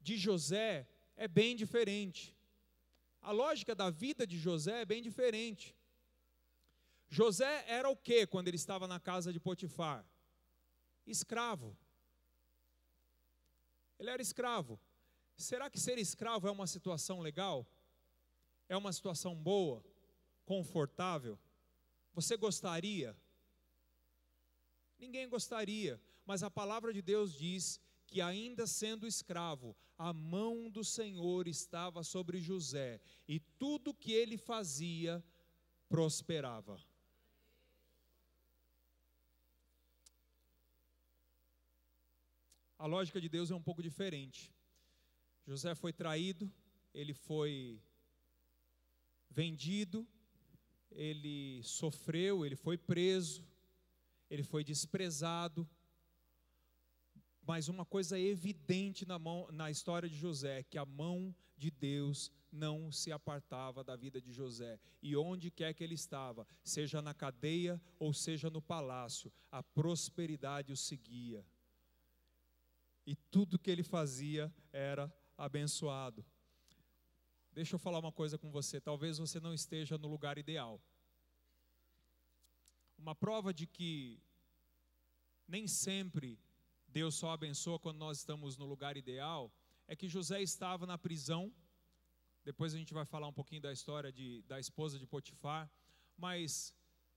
de 0.02 0.18
José 0.18 0.88
é 1.16 1.28
bem 1.28 1.56
diferente. 1.56 2.35
A 3.26 3.32
lógica 3.32 3.74
da 3.74 3.90
vida 3.90 4.28
de 4.28 4.38
José 4.38 4.82
é 4.82 4.86
bem 4.86 5.02
diferente. 5.02 5.76
José 7.10 7.66
era 7.68 7.90
o 7.90 7.98
que 7.98 8.28
quando 8.28 8.48
ele 8.50 8.56
estava 8.56 8.88
na 8.88 9.00
casa 9.00 9.34
de 9.34 9.40
Potifar? 9.40 10.06
Escravo. 11.08 11.76
Ele 13.98 14.12
era 14.12 14.22
escravo. 14.22 14.80
Será 15.36 15.72
que 15.72 15.80
ser 15.80 15.98
escravo 15.98 16.48
é 16.48 16.52
uma 16.52 16.68
situação 16.68 17.20
legal? 17.20 17.68
É 18.70 18.78
uma 18.78 18.94
situação 18.94 19.34
boa? 19.34 19.84
Confortável? 20.46 21.40
Você 22.14 22.38
gostaria? 22.38 23.18
Ninguém 25.00 25.28
gostaria, 25.28 26.00
mas 26.28 26.44
a 26.44 26.52
palavra 26.52 26.94
de 26.94 27.02
Deus 27.02 27.34
diz 27.34 27.82
que, 28.16 28.22
ainda 28.22 28.66
sendo 28.66 29.06
escravo, 29.06 29.76
a 29.98 30.14
mão 30.14 30.70
do 30.70 30.86
Senhor 30.86 31.50
estava 31.50 32.02
sobre 32.02 32.40
José 32.40 33.02
e 33.28 33.42
tudo 33.42 33.94
que 33.94 34.14
ele 34.14 34.38
fazia 34.38 35.22
prosperava. 35.90 36.82
A 42.80 42.86
lógica 42.86 43.20
de 43.20 43.28
Deus 43.28 43.52
é 43.52 43.56
um 43.56 43.62
pouco 43.62 43.84
diferente. 43.84 44.50
José 45.46 45.76
foi 45.76 45.92
traído, 45.92 46.50
ele 46.94 47.14
foi 47.14 47.82
vendido, 49.30 50.08
ele 50.90 51.62
sofreu, 51.64 52.46
ele 52.46 52.56
foi 52.56 52.78
preso, 52.78 53.46
ele 54.30 54.44
foi 54.44 54.64
desprezado, 54.64 55.70
mas 57.46 57.68
uma 57.68 57.86
coisa 57.86 58.20
evidente 58.20 59.06
na, 59.06 59.20
mão, 59.20 59.48
na 59.52 59.70
história 59.70 60.10
de 60.10 60.16
José, 60.16 60.64
que 60.64 60.78
a 60.78 60.86
mão 60.86 61.34
de 61.56 61.70
Deus 61.70 62.32
não 62.52 62.92
se 62.92 63.12
apartava 63.12 63.84
da 63.84 63.96
vida 63.96 64.22
de 64.22 64.32
José. 64.32 64.80
E 65.02 65.16
onde 65.16 65.52
quer 65.52 65.74
que 65.74 65.84
ele 65.84 65.94
estava, 65.94 66.48
seja 66.64 67.02
na 67.02 67.14
cadeia 67.14 67.82
ou 68.00 68.14
seja 68.14 68.50
no 68.50 68.62
palácio, 68.62 69.32
a 69.52 69.62
prosperidade 69.62 70.74
o 70.74 70.78
seguia. 70.78 71.46
E 73.06 73.16
tudo 73.16 73.60
que 73.60 73.70
ele 73.70 73.84
fazia 73.84 74.54
era 74.74 75.14
abençoado. 75.38 76.26
Deixa 77.52 77.76
eu 77.76 77.80
falar 77.80 78.00
uma 78.00 78.12
coisa 78.12 78.38
com 78.38 78.52
você, 78.52 78.82
talvez 78.82 79.18
você 79.18 79.40
não 79.40 79.54
esteja 79.54 79.98
no 79.98 80.08
lugar 80.08 80.38
ideal. 80.38 80.82
Uma 82.98 83.14
prova 83.14 83.54
de 83.54 83.68
que 83.68 84.20
nem 85.48 85.68
sempre 85.68 86.40
Deus 86.96 87.16
só 87.16 87.32
abençoa 87.32 87.78
quando 87.78 87.98
nós 87.98 88.20
estamos 88.20 88.56
no 88.56 88.66
lugar 88.66 88.96
ideal, 88.96 89.52
é 89.86 89.98
que 89.98 90.08
José 90.08 90.42
estava 90.42 90.88
na 90.88 90.98
prisão. 90.98 91.54
Depois 92.46 92.74
a 92.74 92.78
gente 92.78 92.94
vai 92.94 93.04
falar 93.04 93.28
um 93.28 93.34
pouquinho 93.34 93.62
da 93.62 93.74
história 93.74 94.14
de, 94.14 94.44
da 94.44 94.62
esposa 94.62 94.98
de 94.98 95.06
Potifar, 95.06 95.70
mas 96.18 96.74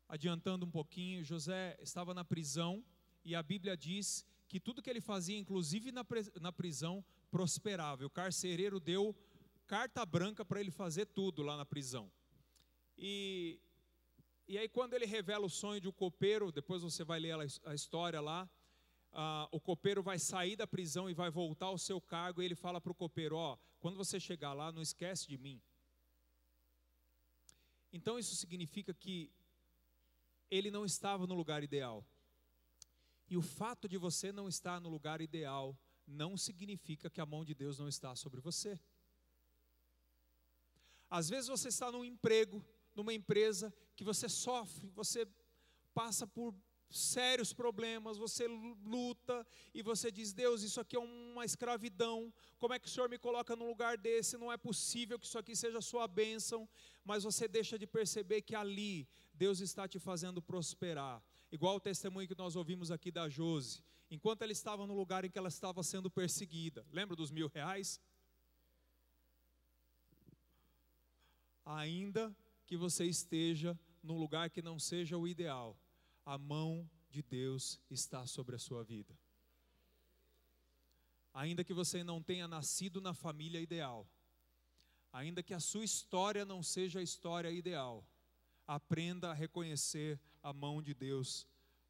adiantando 0.08 0.66
um 0.66 0.70
pouquinho, 0.70 1.22
José 1.22 1.76
estava 1.80 2.12
na 2.12 2.24
prisão 2.24 2.84
e 3.24 3.36
a 3.36 3.42
Bíblia 3.52 3.76
diz 3.76 4.26
que 4.48 4.58
tudo 4.58 4.82
que 4.82 4.90
ele 4.90 5.00
fazia, 5.00 5.38
inclusive 5.38 5.92
na, 5.92 6.04
na 6.40 6.50
prisão, 6.50 7.04
prosperava. 7.30 8.04
O 8.04 8.10
carcereiro 8.10 8.80
deu 8.80 9.14
carta 9.64 10.04
branca 10.04 10.44
para 10.44 10.58
ele 10.58 10.72
fazer 10.72 11.06
tudo 11.06 11.40
lá 11.40 11.56
na 11.56 11.64
prisão. 11.64 12.10
E, 12.96 13.60
e 14.48 14.58
aí, 14.58 14.68
quando 14.68 14.94
ele 14.94 15.06
revela 15.06 15.46
o 15.46 15.48
sonho 15.48 15.80
de 15.80 15.86
um 15.86 15.92
copeiro, 15.92 16.50
depois 16.50 16.82
você 16.82 17.04
vai 17.04 17.20
ler 17.20 17.34
a, 17.38 17.70
a 17.70 17.74
história 17.76 18.20
lá, 18.20 18.50
ah, 19.20 19.48
o 19.50 19.59
copeiro 19.59 20.00
vai 20.00 20.16
sair 20.16 20.54
da 20.54 20.64
prisão 20.64 21.11
e 21.11 21.12
vai 21.12 21.28
voltar 21.28 21.66
ao 21.66 21.76
seu 21.76 22.00
cargo, 22.00 22.40
e 22.40 22.44
ele 22.44 22.54
fala 22.54 22.81
para 22.81 22.92
o 22.92 22.94
copeiro: 22.94 23.35
Ó, 23.35 23.59
quando 23.81 23.96
você 23.96 24.20
chegar 24.20 24.52
lá, 24.52 24.70
não 24.70 24.81
esquece 24.81 25.26
de 25.26 25.37
mim. 25.37 25.61
Então 27.92 28.16
isso 28.16 28.37
significa 28.37 28.94
que 28.94 29.33
ele 30.48 30.70
não 30.70 30.85
estava 30.85 31.26
no 31.26 31.35
lugar 31.35 31.64
ideal. 31.64 32.07
E 33.28 33.37
o 33.37 33.42
fato 33.42 33.88
de 33.88 33.98
você 33.98 34.31
não 34.31 34.48
estar 34.48 34.81
no 34.81 34.88
lugar 34.88 35.20
ideal 35.20 35.76
não 36.07 36.37
significa 36.37 37.11
que 37.11 37.20
a 37.20 37.26
mão 37.26 37.44
de 37.44 37.57
Deus 37.57 37.76
não 37.76 37.88
está 37.88 38.14
sobre 38.14 38.40
você. 38.40 38.78
Às 41.11 41.28
vezes 41.28 41.48
você 41.48 41.68
está 41.68 41.90
num 41.90 42.04
emprego, 42.04 42.64
numa 42.94 43.12
empresa 43.12 43.74
que 43.96 44.04
você 44.04 44.28
sofre, 44.28 44.88
você 44.90 45.26
passa 45.92 46.24
por 46.24 46.54
sérios 46.90 47.53
problemas, 47.53 48.16
você 48.16 48.46
luta 48.46 49.46
e 49.74 49.83
você 49.83 50.11
diz: 50.11 50.33
Deus, 50.33 50.62
isso 50.62 50.81
aqui 50.81 50.96
é 50.96 50.98
uma 50.98 51.44
escravidão. 51.44 52.33
Como 52.59 52.74
é 52.74 52.79
que 52.79 52.87
o 52.87 52.90
Senhor 52.90 53.09
me 53.09 53.18
coloca 53.18 53.55
num 53.55 53.66
lugar 53.66 53.96
desse? 53.96 54.38
Não 54.38 54.51
é 54.51 54.57
possível 54.57 55.18
que 55.18 55.27
isso 55.27 55.38
aqui 55.38 55.55
seja 55.55 55.81
sua 55.81 56.09
bênção. 56.09 56.68
Mas 57.05 57.24
você 57.24 57.46
deixa 57.46 57.79
de 57.79 57.87
perceber 57.87 58.42
que 58.42 58.55
ali 58.55 59.09
Deus 59.35 59.61
está 59.61 59.87
te 59.87 59.98
fazendo 59.98 60.40
prosperar. 60.40 61.22
Igual 61.51 61.77
o 61.77 61.81
testemunho 61.81 62.29
que 62.29 62.37
nós 62.37 62.57
ouvimos 62.57 62.90
aqui 62.90 63.11
da 63.11 63.29
Jose. 63.29 63.83
Enquanto 64.11 64.42
ela 64.42 64.53
estava 64.53 64.87
no 64.87 64.94
lugar 64.94 65.24
em 65.24 65.31
que 65.31 65.38
ela 65.38 65.48
estava 65.48 65.83
sendo 65.83 66.11
perseguida, 66.11 66.87
lembra 66.90 67.14
dos 67.14 67.31
mil 67.31 67.48
reais? 67.48 68.01
Ainda 71.64 72.35
que 72.66 72.77
você 72.77 73.05
esteja 73.05 73.79
num 74.03 74.16
lugar 74.16 74.48
que 74.48 74.62
não 74.62 74.79
seja 74.79 75.18
o 75.18 75.29
ideal, 75.29 75.79
a 76.28 76.36
mão 76.36 76.86
de 77.08 77.22
Deus 77.22 77.80
está 77.88 78.26
sobre 78.26 78.54
a 78.54 78.58
sua 78.58 78.84
vida. 78.84 79.18
Ainda 81.32 81.64
que 81.64 81.72
você 81.72 82.04
não 82.04 82.22
tenha 82.22 82.46
nascido 82.46 83.00
na 83.00 83.14
família 83.14 83.58
ideal, 83.58 84.06
ainda 85.10 85.42
que 85.42 85.54
a 85.54 85.58
sua 85.58 85.86
história 85.86 86.44
não 86.44 86.62
seja 86.62 86.98
a 86.98 87.02
história 87.02 87.50
ideal, 87.50 88.06
aprenda 88.66 89.30
a 89.30 89.32
reconhecer 89.32 90.20
a 90.42 90.52
mão 90.52 90.82
de 90.82 90.92
Deus 90.92 91.48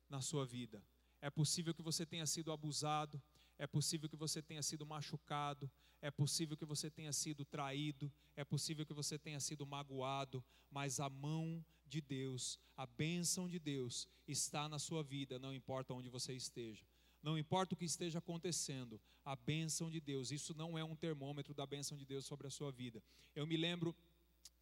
na 0.09 0.21
sua 0.21 0.47
vida. 0.47 0.81
É 1.21 1.29
possível 1.29 1.75
que 1.75 1.83
você 1.83 2.07
tenha 2.07 2.25
sido 2.25 2.53
abusado, 2.53 3.21
é 3.59 3.67
possível 3.67 4.09
que 4.09 4.15
você 4.15 4.41
tenha 4.41 4.63
sido 4.63 4.87
machucado, 4.87 5.69
é 6.01 6.11
possível 6.11 6.57
que 6.57 6.65
você 6.65 6.91
tenha 6.91 7.13
sido 7.13 7.45
traído, 7.45 8.13
é 8.37 8.45
possível 8.45 8.87
que 8.87 8.95
você 8.95 9.19
tenha 9.19 9.41
sido 9.41 9.67
magoado, 9.67 10.45
mas 10.71 11.01
a 11.01 11.09
mão 11.09 11.65
de 11.87 12.01
Deus, 12.01 12.59
a 12.77 12.87
bênção 12.87 13.49
de 13.49 13.59
Deus 13.59 14.07
está 14.27 14.69
na 14.69 14.79
sua 14.79 15.03
vida, 15.03 15.39
não 15.39 15.55
importa 15.55 15.95
onde 15.95 16.09
você 16.09 16.35
esteja. 16.35 16.87
Não 17.23 17.37
importa 17.37 17.75
o 17.75 17.77
que 17.77 17.85
esteja 17.85 18.21
acontecendo, 18.21 19.01
a 19.25 19.35
bênção 19.35 19.91
de 19.91 20.01
Deus, 20.01 20.31
isso 20.31 20.55
não 20.55 20.79
é 20.79 20.85
um 20.85 20.95
termômetro 20.95 21.53
da 21.53 21.67
bênção 21.67 21.99
de 21.99 22.07
Deus 22.07 22.25
sobre 22.25 22.47
a 22.47 22.51
sua 22.51 22.71
vida. 22.71 23.03
Eu 23.35 23.47
me 23.47 23.57
lembro 23.57 23.95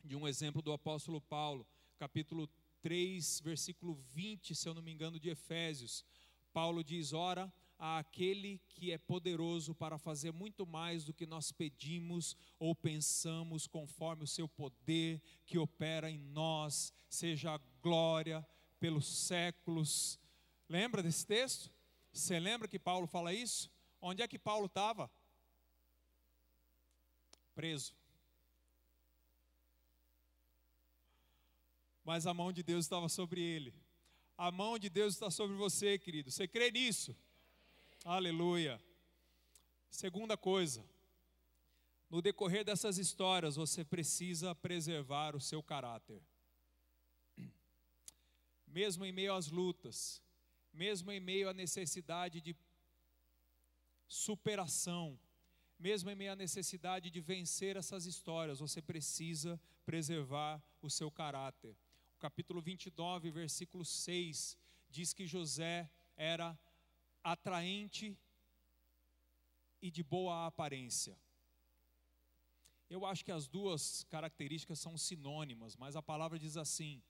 de 0.02 0.16
um 0.16 0.26
exemplo 0.26 0.62
do 0.62 0.72
apóstolo 0.72 1.20
Paulo, 1.20 1.66
capítulo 1.98 2.48
3, 2.80 3.40
versículo 3.40 3.94
20, 3.94 4.54
se 4.54 4.68
eu 4.68 4.74
não 4.74 4.82
me 4.82 4.92
engano, 4.92 5.20
de 5.20 5.28
Efésios. 5.28 6.04
Paulo 6.52 6.82
diz: 6.82 7.12
Ora, 7.12 7.52
àquele 7.78 8.58
que 8.68 8.90
é 8.90 8.98
poderoso 8.98 9.74
para 9.74 9.98
fazer 9.98 10.32
muito 10.32 10.66
mais 10.66 11.04
do 11.04 11.12
que 11.12 11.26
nós 11.26 11.52
pedimos 11.52 12.36
ou 12.58 12.74
pensamos, 12.74 13.66
conforme 13.66 14.24
o 14.24 14.28
seu 14.28 14.48
poder 14.48 15.20
que 15.44 15.58
opera 15.58 16.10
em 16.10 16.18
nós, 16.18 16.92
seja 17.08 17.54
a 17.54 17.60
glória 17.82 18.46
pelos 18.80 19.06
séculos. 19.06 20.18
Lembra 20.68 21.02
desse 21.02 21.26
texto? 21.26 21.70
Você 22.12 22.40
lembra 22.40 22.68
que 22.68 22.78
Paulo 22.78 23.06
fala 23.06 23.32
isso? 23.32 23.70
Onde 24.00 24.22
é 24.22 24.28
que 24.28 24.38
Paulo 24.38 24.66
estava? 24.66 25.10
Preso. 27.54 27.94
Mas 32.04 32.26
a 32.26 32.32
mão 32.32 32.52
de 32.52 32.62
Deus 32.62 32.84
estava 32.84 33.08
sobre 33.08 33.40
ele. 33.40 33.74
A 34.38 34.50
mão 34.50 34.78
de 34.78 34.88
Deus 34.88 35.14
está 35.14 35.30
sobre 35.30 35.56
você, 35.56 35.98
querido. 35.98 36.30
Você 36.30 36.46
crê 36.46 36.70
nisso? 36.70 37.16
Aleluia. 38.08 38.80
Segunda 39.90 40.36
coisa, 40.36 40.88
no 42.08 42.22
decorrer 42.22 42.64
dessas 42.64 42.98
histórias, 42.98 43.56
você 43.56 43.84
precisa 43.84 44.54
preservar 44.54 45.34
o 45.34 45.40
seu 45.40 45.60
caráter. 45.60 46.22
Mesmo 48.64 49.04
em 49.04 49.10
meio 49.10 49.34
às 49.34 49.48
lutas, 49.48 50.22
mesmo 50.72 51.10
em 51.10 51.18
meio 51.18 51.48
à 51.48 51.52
necessidade 51.52 52.40
de 52.40 52.54
superação, 54.06 55.18
mesmo 55.76 56.08
em 56.08 56.14
meio 56.14 56.30
à 56.30 56.36
necessidade 56.36 57.10
de 57.10 57.20
vencer 57.20 57.76
essas 57.76 58.06
histórias, 58.06 58.60
você 58.60 58.80
precisa 58.80 59.60
preservar 59.84 60.62
o 60.80 60.88
seu 60.88 61.10
caráter. 61.10 61.76
O 62.14 62.18
capítulo 62.20 62.62
29, 62.62 63.32
versículo 63.32 63.84
6, 63.84 64.56
diz 64.88 65.12
que 65.12 65.26
José 65.26 65.90
era 66.16 66.56
atraente 67.32 68.16
e 69.82 69.90
de 69.90 70.02
boa 70.02 70.46
aparência. 70.46 71.18
Eu 72.88 73.04
acho 73.04 73.24
que 73.24 73.32
as 73.32 73.48
duas 73.48 74.04
características 74.04 74.78
são 74.78 74.96
sinônimas, 74.96 75.74
mas 75.76 75.96
a 75.96 76.02
palavra 76.02 76.38
diz 76.38 76.56
assim: 76.56 77.02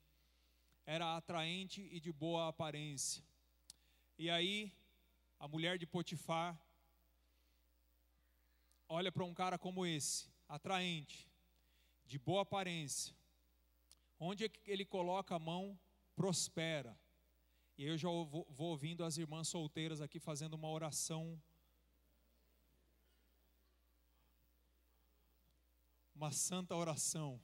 era 0.86 1.16
atraente 1.16 1.86
e 1.92 2.00
de 2.00 2.12
boa 2.12 2.48
aparência. 2.48 3.22
E 4.18 4.30
aí, 4.30 4.72
a 5.38 5.46
mulher 5.46 5.76
de 5.78 5.86
Potifar 5.86 6.58
olha 8.88 9.12
para 9.12 9.24
um 9.24 9.34
cara 9.34 9.58
como 9.58 9.84
esse, 9.84 10.30
atraente, 10.48 11.28
de 12.06 12.18
boa 12.18 12.40
aparência, 12.40 13.14
onde 14.18 14.50
ele 14.64 14.86
coloca 14.86 15.34
a 15.34 15.38
mão, 15.38 15.78
prospera. 16.14 16.98
E 17.78 17.84
eu 17.84 17.98
já 17.98 18.08
vou, 18.08 18.46
ouvindo 18.58 19.04
as 19.04 19.18
irmãs 19.18 19.48
solteiras 19.48 20.00
aqui 20.00 20.18
fazendo 20.18 20.54
uma 20.54 20.70
oração. 20.70 21.40
Uma 26.14 26.32
santa 26.32 26.74
oração. 26.74 27.38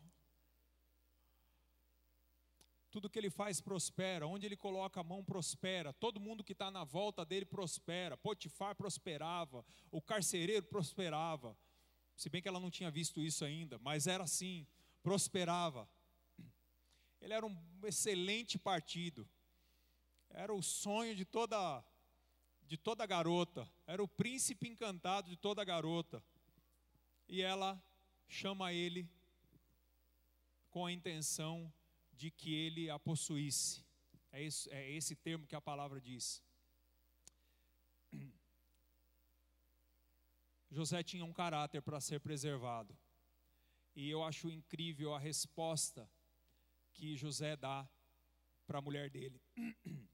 Tudo 2.90 3.11
que 3.11 3.18
ele 3.18 3.31
faz 3.31 3.61
prospera, 3.61 4.27
onde 4.27 4.47
ele 4.47 4.57
coloca 4.57 5.01
a 5.01 5.05
mão 5.05 5.23
prospera, 5.23 5.92
todo 5.92 6.21
mundo 6.21 6.45
que 6.45 6.53
está 6.53 6.71
na 6.71 6.85
volta 6.85 7.25
dele 7.25 7.45
prospera. 7.45 8.16
Potifar 8.16 8.75
prosperava, 8.75 9.64
o 9.90 10.01
carcereiro 10.01 10.64
prosperava, 10.66 11.57
se 12.16 12.29
bem 12.31 12.40
que 12.40 12.49
ela 12.49 12.61
não 12.61 12.71
tinha 12.71 12.90
visto 12.90 13.23
isso 13.23 13.45
ainda, 13.45 13.79
mas 13.79 14.07
era 14.07 14.25
assim, 14.25 14.66
prosperava. 15.03 15.88
Ele 17.21 17.33
era 17.33 17.47
um 17.47 17.57
excelente 17.85 18.59
partido, 18.59 19.29
era 20.35 20.53
o 20.53 20.62
sonho 20.62 21.14
de 21.14 21.25
toda, 21.25 21.85
de 22.66 22.77
toda 22.77 23.07
garota, 23.07 23.68
era 23.87 24.03
o 24.03 24.09
príncipe 24.09 24.68
encantado 24.68 25.29
de 25.29 25.37
toda 25.37 25.64
garota. 25.64 26.23
E 27.29 27.42
ela 27.42 27.83
chama 28.29 28.73
ele 28.73 29.09
com 30.71 30.87
a 30.87 30.92
intenção 30.92 31.73
de 32.12 32.31
que 32.31 32.55
ele 32.55 32.88
a 32.90 32.99
possuísse. 32.99 33.85
É, 34.31 34.42
isso, 34.42 34.68
é 34.71 34.90
esse 34.90 35.14
termo 35.14 35.47
que 35.47 35.55
a 35.55 35.61
palavra 35.61 36.01
diz. 36.01 36.42
José 40.71 41.03
tinha 41.03 41.25
um 41.25 41.33
caráter 41.33 41.83
para 41.83 42.01
ser 42.01 42.21
preservado. 42.21 42.97
E 43.95 44.09
eu 44.09 44.25
acho 44.25 44.49
incrível 44.49 45.14
a 45.14 45.18
resposta 45.18 46.11
que 46.95 47.14
José 47.16 47.57
dá 47.57 47.87
para 48.66 48.79
a 48.79 48.83
mulher 48.83 49.11
dele, 49.11 49.38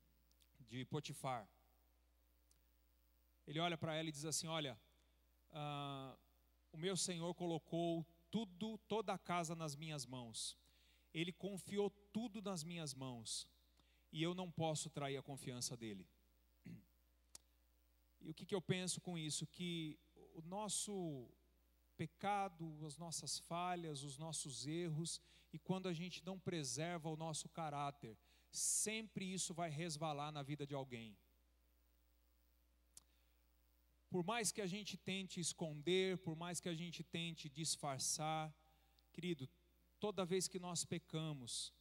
de 0.68 0.85
Potifar. 0.85 1.48
Ele 3.46 3.59
olha 3.59 3.78
para 3.78 3.94
ela 3.94 4.09
e 4.09 4.12
diz 4.12 4.24
assim: 4.24 4.46
Olha, 4.46 4.78
uh, 5.50 6.18
o 6.72 6.76
meu 6.76 6.96
Senhor 6.96 7.35
colocou 7.35 8.07
tudo, 8.31 8.78
toda 8.87 9.12
a 9.12 9.18
casa 9.18 9.54
nas 9.54 9.74
minhas 9.74 10.04
mãos. 10.04 10.57
Ele 11.14 11.33
confiou 11.33 11.90
tudo 12.12 12.42
nas 12.42 12.62
minhas 12.62 12.94
mãos. 12.94 13.48
E 14.12 14.22
eu 14.22 14.35
não 14.35 14.50
posso 14.50 14.88
trair 14.90 15.16
a 15.16 15.22
confiança 15.22 15.76
dele. 15.76 16.07
E 18.20 18.31
o 18.31 18.35
que, 18.35 18.46
que 18.46 18.54
eu 18.54 18.61
penso 18.61 19.00
com 19.00 19.16
isso? 19.18 19.46
Que 19.46 19.98
o 20.35 20.42
nosso 20.42 21.28
pecado, 21.96 22.78
as 22.87 22.96
nossas 22.96 23.38
falhas, 23.38 24.02
os 24.02 24.16
nossos 24.16 24.66
erros, 24.66 25.20
e 25.52 25.59
quando 25.59 25.88
a 25.88 25.92
gente 25.92 26.24
não 26.24 26.38
preserva 26.38 27.09
o 27.09 27.16
nosso 27.16 27.48
caráter, 27.48 28.16
sempre 28.50 29.32
isso 29.32 29.54
vai 29.54 29.70
resvalar 29.70 30.32
na 30.32 30.42
vida 30.42 30.66
de 30.66 30.74
alguém. 30.74 31.16
Por 34.11 34.24
mais 34.24 34.50
que 34.50 34.62
a 34.62 34.66
gente 34.66 34.96
tente 34.96 35.38
esconder, 35.38 36.18
por 36.18 36.34
mais 36.34 36.61
que 36.61 36.68
a 36.68 36.74
gente 36.74 37.04
tente 37.04 37.48
disfarçar, 37.48 38.52
querido, 39.12 39.48
toda 40.00 40.24
vez 40.24 40.48
que 40.48 40.58
nós 40.58 40.84
pecamos, 40.84 41.74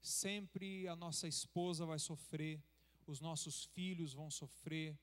sempre 0.00 0.86
a 0.86 0.94
nossa 0.94 1.26
esposa 1.26 1.84
vai 1.84 1.98
sofrer, 1.98 2.62
os 3.06 3.20
nossos 3.20 3.64
filhos 3.64 4.12
vão 4.12 4.30
sofrer, 4.30 4.96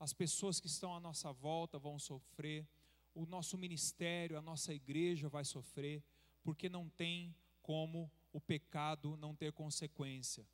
as 0.00 0.12
pessoas 0.12 0.58
que 0.58 0.66
estão 0.66 0.94
à 0.94 1.00
nossa 1.00 1.32
volta 1.32 1.78
vão 1.78 1.98
sofrer, 1.98 2.66
o 3.14 3.24
nosso 3.24 3.56
ministério, 3.56 4.36
a 4.36 4.42
nossa 4.42 4.74
igreja 4.74 5.28
vai 5.28 5.44
sofrer, 5.44 6.02
porque 6.42 6.68
não 6.68 6.88
tem 6.88 7.34
como 7.62 8.10
o 8.32 8.40
pecado 8.40 9.16
não 9.16 9.34
ter 9.34 9.52
consequência. 9.52 10.46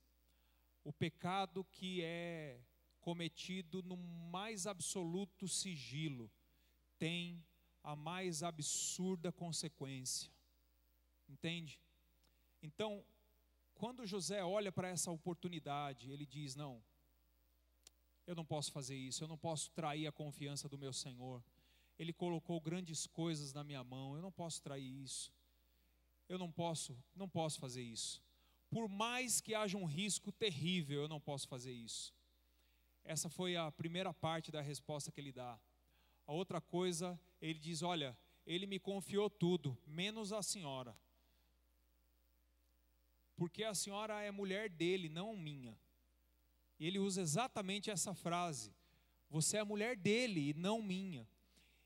O 0.84 0.92
pecado 0.92 1.64
que 1.64 2.02
é 2.02 2.60
cometido 3.02 3.82
no 3.82 3.96
mais 3.96 4.66
absoluto 4.66 5.46
sigilo, 5.48 6.30
tem 6.98 7.44
a 7.82 7.96
mais 7.96 8.42
absurda 8.42 9.32
consequência. 9.32 10.30
Entende? 11.28 11.80
Então, 12.62 13.04
quando 13.74 14.06
José 14.06 14.42
olha 14.44 14.70
para 14.70 14.88
essa 14.88 15.10
oportunidade, 15.10 16.10
ele 16.10 16.24
diz: 16.24 16.54
Não, 16.54 16.82
eu 18.24 18.36
não 18.36 18.44
posso 18.44 18.70
fazer 18.70 18.96
isso, 18.96 19.24
eu 19.24 19.28
não 19.28 19.36
posso 19.36 19.70
trair 19.72 20.06
a 20.06 20.12
confiança 20.12 20.68
do 20.68 20.78
meu 20.78 20.92
Senhor. 20.92 21.42
Ele 21.98 22.12
colocou 22.12 22.60
grandes 22.60 23.06
coisas 23.06 23.52
na 23.52 23.64
minha 23.64 23.82
mão, 23.82 24.14
eu 24.14 24.22
não 24.22 24.32
posso 24.32 24.62
trair 24.62 25.02
isso. 25.02 25.32
Eu 26.28 26.38
não 26.38 26.50
posso, 26.50 26.96
não 27.14 27.28
posso 27.28 27.58
fazer 27.58 27.82
isso. 27.82 28.22
Por 28.72 28.88
mais 28.88 29.38
que 29.38 29.54
haja 29.54 29.76
um 29.76 29.84
risco 29.84 30.32
terrível, 30.32 31.02
eu 31.02 31.08
não 31.08 31.20
posso 31.20 31.46
fazer 31.46 31.72
isso. 31.72 32.10
Essa 33.04 33.28
foi 33.28 33.54
a 33.54 33.70
primeira 33.70 34.14
parte 34.14 34.50
da 34.50 34.62
resposta 34.62 35.12
que 35.12 35.20
ele 35.20 35.30
dá. 35.30 35.60
A 36.26 36.32
outra 36.32 36.58
coisa, 36.58 37.20
ele 37.38 37.58
diz: 37.58 37.82
Olha, 37.82 38.16
ele 38.46 38.66
me 38.66 38.78
confiou 38.78 39.28
tudo, 39.28 39.76
menos 39.86 40.32
a 40.32 40.42
senhora. 40.42 40.98
Porque 43.36 43.62
a 43.62 43.74
senhora 43.74 44.22
é 44.22 44.30
mulher 44.30 44.70
dele, 44.70 45.06
não 45.10 45.36
minha. 45.36 45.78
E 46.80 46.86
ele 46.86 46.98
usa 46.98 47.20
exatamente 47.20 47.90
essa 47.90 48.14
frase: 48.14 48.74
Você 49.28 49.58
é 49.58 49.64
mulher 49.64 49.98
dele 49.98 50.48
e 50.48 50.54
não 50.54 50.80
minha. 50.80 51.28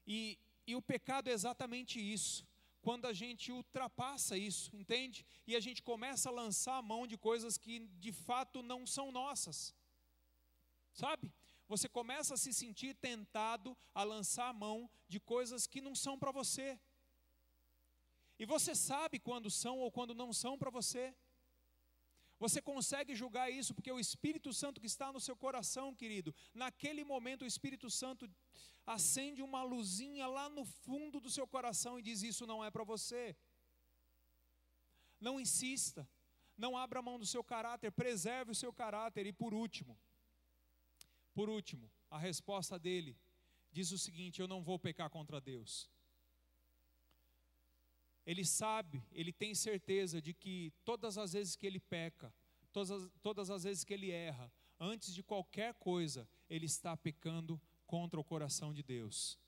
E, 0.06 0.38
e 0.64 0.76
o 0.76 0.80
pecado 0.80 1.30
é 1.30 1.32
exatamente 1.32 1.98
isso. 1.98 2.46
Quando 2.86 3.06
a 3.06 3.12
gente 3.12 3.50
ultrapassa 3.50 4.38
isso, 4.38 4.70
entende? 4.76 5.26
E 5.44 5.56
a 5.56 5.60
gente 5.66 5.82
começa 5.82 6.28
a 6.28 6.32
lançar 6.32 6.76
a 6.76 6.82
mão 6.90 7.04
de 7.04 7.16
coisas 7.18 7.58
que 7.58 7.80
de 8.04 8.12
fato 8.12 8.62
não 8.62 8.86
são 8.86 9.10
nossas. 9.10 9.74
Sabe? 10.92 11.34
Você 11.66 11.88
começa 11.88 12.34
a 12.34 12.36
se 12.36 12.52
sentir 12.54 12.94
tentado 12.94 13.76
a 13.92 14.04
lançar 14.04 14.50
a 14.50 14.52
mão 14.52 14.88
de 15.08 15.18
coisas 15.18 15.66
que 15.66 15.80
não 15.80 15.96
são 15.96 16.16
para 16.16 16.30
você. 16.30 16.78
E 18.38 18.46
você 18.46 18.72
sabe 18.72 19.18
quando 19.18 19.50
são 19.50 19.80
ou 19.80 19.90
quando 19.90 20.14
não 20.14 20.32
são 20.32 20.56
para 20.56 20.70
você. 20.70 21.12
Você 22.38 22.60
consegue 22.60 23.14
julgar 23.14 23.50
isso 23.50 23.74
porque 23.74 23.90
o 23.90 23.98
Espírito 23.98 24.52
Santo 24.52 24.80
que 24.80 24.86
está 24.86 25.12
no 25.12 25.20
seu 25.20 25.36
coração, 25.36 25.94
querido, 25.94 26.34
naquele 26.52 27.02
momento 27.04 27.42
o 27.42 27.46
Espírito 27.46 27.90
Santo 27.90 28.30
acende 28.86 29.42
uma 29.42 29.62
luzinha 29.62 30.26
lá 30.26 30.48
no 30.48 30.64
fundo 30.64 31.18
do 31.18 31.30
seu 31.30 31.46
coração 31.46 31.98
e 31.98 32.02
diz: 32.02 32.22
Isso 32.22 32.46
não 32.46 32.64
é 32.64 32.70
para 32.70 32.84
você. 32.84 33.36
Não 35.18 35.40
insista, 35.40 36.08
não 36.56 36.76
abra 36.76 37.00
mão 37.00 37.18
do 37.18 37.26
seu 37.26 37.42
caráter, 37.42 37.90
preserve 37.90 38.52
o 38.52 38.54
seu 38.54 38.72
caráter. 38.72 39.26
E 39.26 39.32
por 39.32 39.54
último, 39.54 39.98
por 41.34 41.48
último, 41.48 41.90
a 42.10 42.18
resposta 42.18 42.78
dele 42.78 43.18
diz 43.72 43.90
o 43.92 43.98
seguinte: 43.98 44.40
Eu 44.40 44.48
não 44.48 44.62
vou 44.62 44.78
pecar 44.78 45.08
contra 45.08 45.40
Deus. 45.40 45.90
Ele 48.26 48.44
sabe, 48.44 49.04
ele 49.12 49.32
tem 49.32 49.54
certeza 49.54 50.20
de 50.20 50.34
que 50.34 50.72
todas 50.84 51.16
as 51.16 51.32
vezes 51.32 51.54
que 51.54 51.66
ele 51.66 51.78
peca, 51.78 52.34
todas 52.72 52.90
as, 52.90 53.10
todas 53.22 53.50
as 53.50 53.62
vezes 53.62 53.84
que 53.84 53.94
ele 53.94 54.10
erra, 54.10 54.52
antes 54.80 55.14
de 55.14 55.22
qualquer 55.22 55.74
coisa, 55.74 56.28
ele 56.50 56.66
está 56.66 56.96
pecando 56.96 57.60
contra 57.86 58.18
o 58.18 58.24
coração 58.24 58.74
de 58.74 58.82
Deus. 58.82 59.38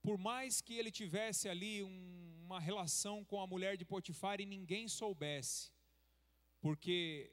Por 0.00 0.16
mais 0.16 0.60
que 0.60 0.74
ele 0.74 0.92
tivesse 0.92 1.48
ali 1.48 1.82
um, 1.82 2.42
uma 2.44 2.60
relação 2.60 3.24
com 3.24 3.40
a 3.40 3.46
mulher 3.46 3.76
de 3.76 3.84
Potifar 3.84 4.40
e 4.40 4.46
ninguém 4.46 4.86
soubesse, 4.86 5.72
porque 6.60 7.28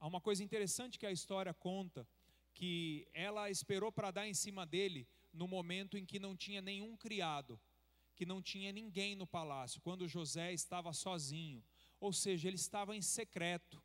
há 0.00 0.06
uma 0.06 0.20
coisa 0.20 0.42
interessante 0.42 0.98
que 0.98 1.04
a 1.04 1.12
história 1.12 1.52
conta, 1.52 2.08
que 2.54 3.06
ela 3.12 3.50
esperou 3.50 3.92
para 3.92 4.10
dar 4.10 4.26
em 4.26 4.32
cima 4.32 4.64
dele 4.64 5.06
no 5.30 5.46
momento 5.46 5.98
em 5.98 6.06
que 6.06 6.18
não 6.18 6.34
tinha 6.34 6.62
nenhum 6.62 6.96
criado, 6.96 7.60
que 8.16 8.24
não 8.24 8.40
tinha 8.42 8.72
ninguém 8.72 9.14
no 9.14 9.26
palácio, 9.26 9.80
quando 9.82 10.08
José 10.08 10.52
estava 10.52 10.92
sozinho, 10.92 11.62
ou 12.00 12.12
seja, 12.12 12.48
ele 12.48 12.56
estava 12.56 12.96
em 12.96 13.02
secreto, 13.02 13.80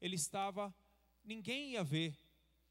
ele 0.00 0.16
estava, 0.16 0.74
ninguém 1.24 1.72
ia 1.72 1.84
ver, 1.84 2.18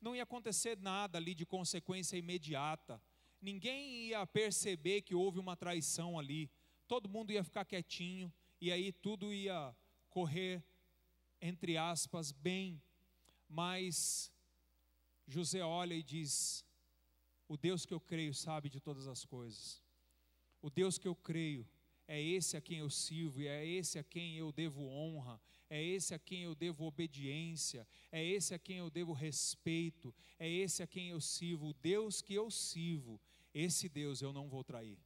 não 0.01 0.15
ia 0.15 0.23
acontecer 0.23 0.77
nada 0.77 1.17
ali 1.17 1.33
de 1.33 1.45
consequência 1.45 2.17
imediata, 2.17 3.01
ninguém 3.41 4.07
ia 4.07 4.27
perceber 4.27 5.01
que 5.01 5.15
houve 5.15 5.39
uma 5.39 5.55
traição 5.55 6.19
ali, 6.19 6.51
todo 6.87 7.09
mundo 7.09 7.31
ia 7.31 7.43
ficar 7.43 7.63
quietinho, 7.63 8.31
e 8.59 8.69
aí 8.69 8.91
tudo 8.91 9.33
ia 9.33 9.73
correr, 10.09 10.61
entre 11.41 11.77
aspas, 11.77 12.33
bem, 12.33 12.81
mas 13.47 14.29
José 15.25 15.63
olha 15.63 15.93
e 15.93 16.03
diz: 16.03 16.65
O 17.47 17.55
Deus 17.55 17.85
que 17.85 17.93
eu 17.93 17.99
creio 17.99 18.33
sabe 18.33 18.69
de 18.69 18.81
todas 18.81 19.07
as 19.07 19.23
coisas. 19.23 19.86
O 20.61 20.69
Deus 20.69 20.97
que 20.97 21.07
eu 21.07 21.15
creio 21.15 21.67
é 22.07 22.21
esse 22.21 22.55
a 22.55 22.61
quem 22.61 22.79
eu 22.79 22.89
sirvo 22.89 23.41
e 23.41 23.47
é 23.47 23.65
esse 23.65 23.99
a 23.99 24.03
quem 24.03 24.37
eu 24.37 24.51
devo 24.51 24.87
honra, 24.87 25.41
é 25.69 25.83
esse 25.83 26.13
a 26.13 26.19
quem 26.19 26.43
eu 26.43 26.55
devo 26.55 26.85
obediência, 26.85 27.85
é 28.11 28.23
esse 28.23 28.53
a 28.53 28.59
quem 28.59 28.77
eu 28.77 28.89
devo 28.89 29.11
respeito, 29.11 30.15
é 30.39 30.49
esse 30.49 30.81
a 30.81 30.87
quem 30.87 31.09
eu 31.09 31.19
sirvo. 31.19 31.69
O 31.69 31.73
Deus 31.73 32.21
que 32.21 32.33
eu 32.33 32.49
sirvo, 32.49 33.19
esse 33.53 33.89
Deus 33.89 34.21
eu 34.21 34.31
não 34.31 34.47
vou 34.47 34.63
trair. 34.63 34.97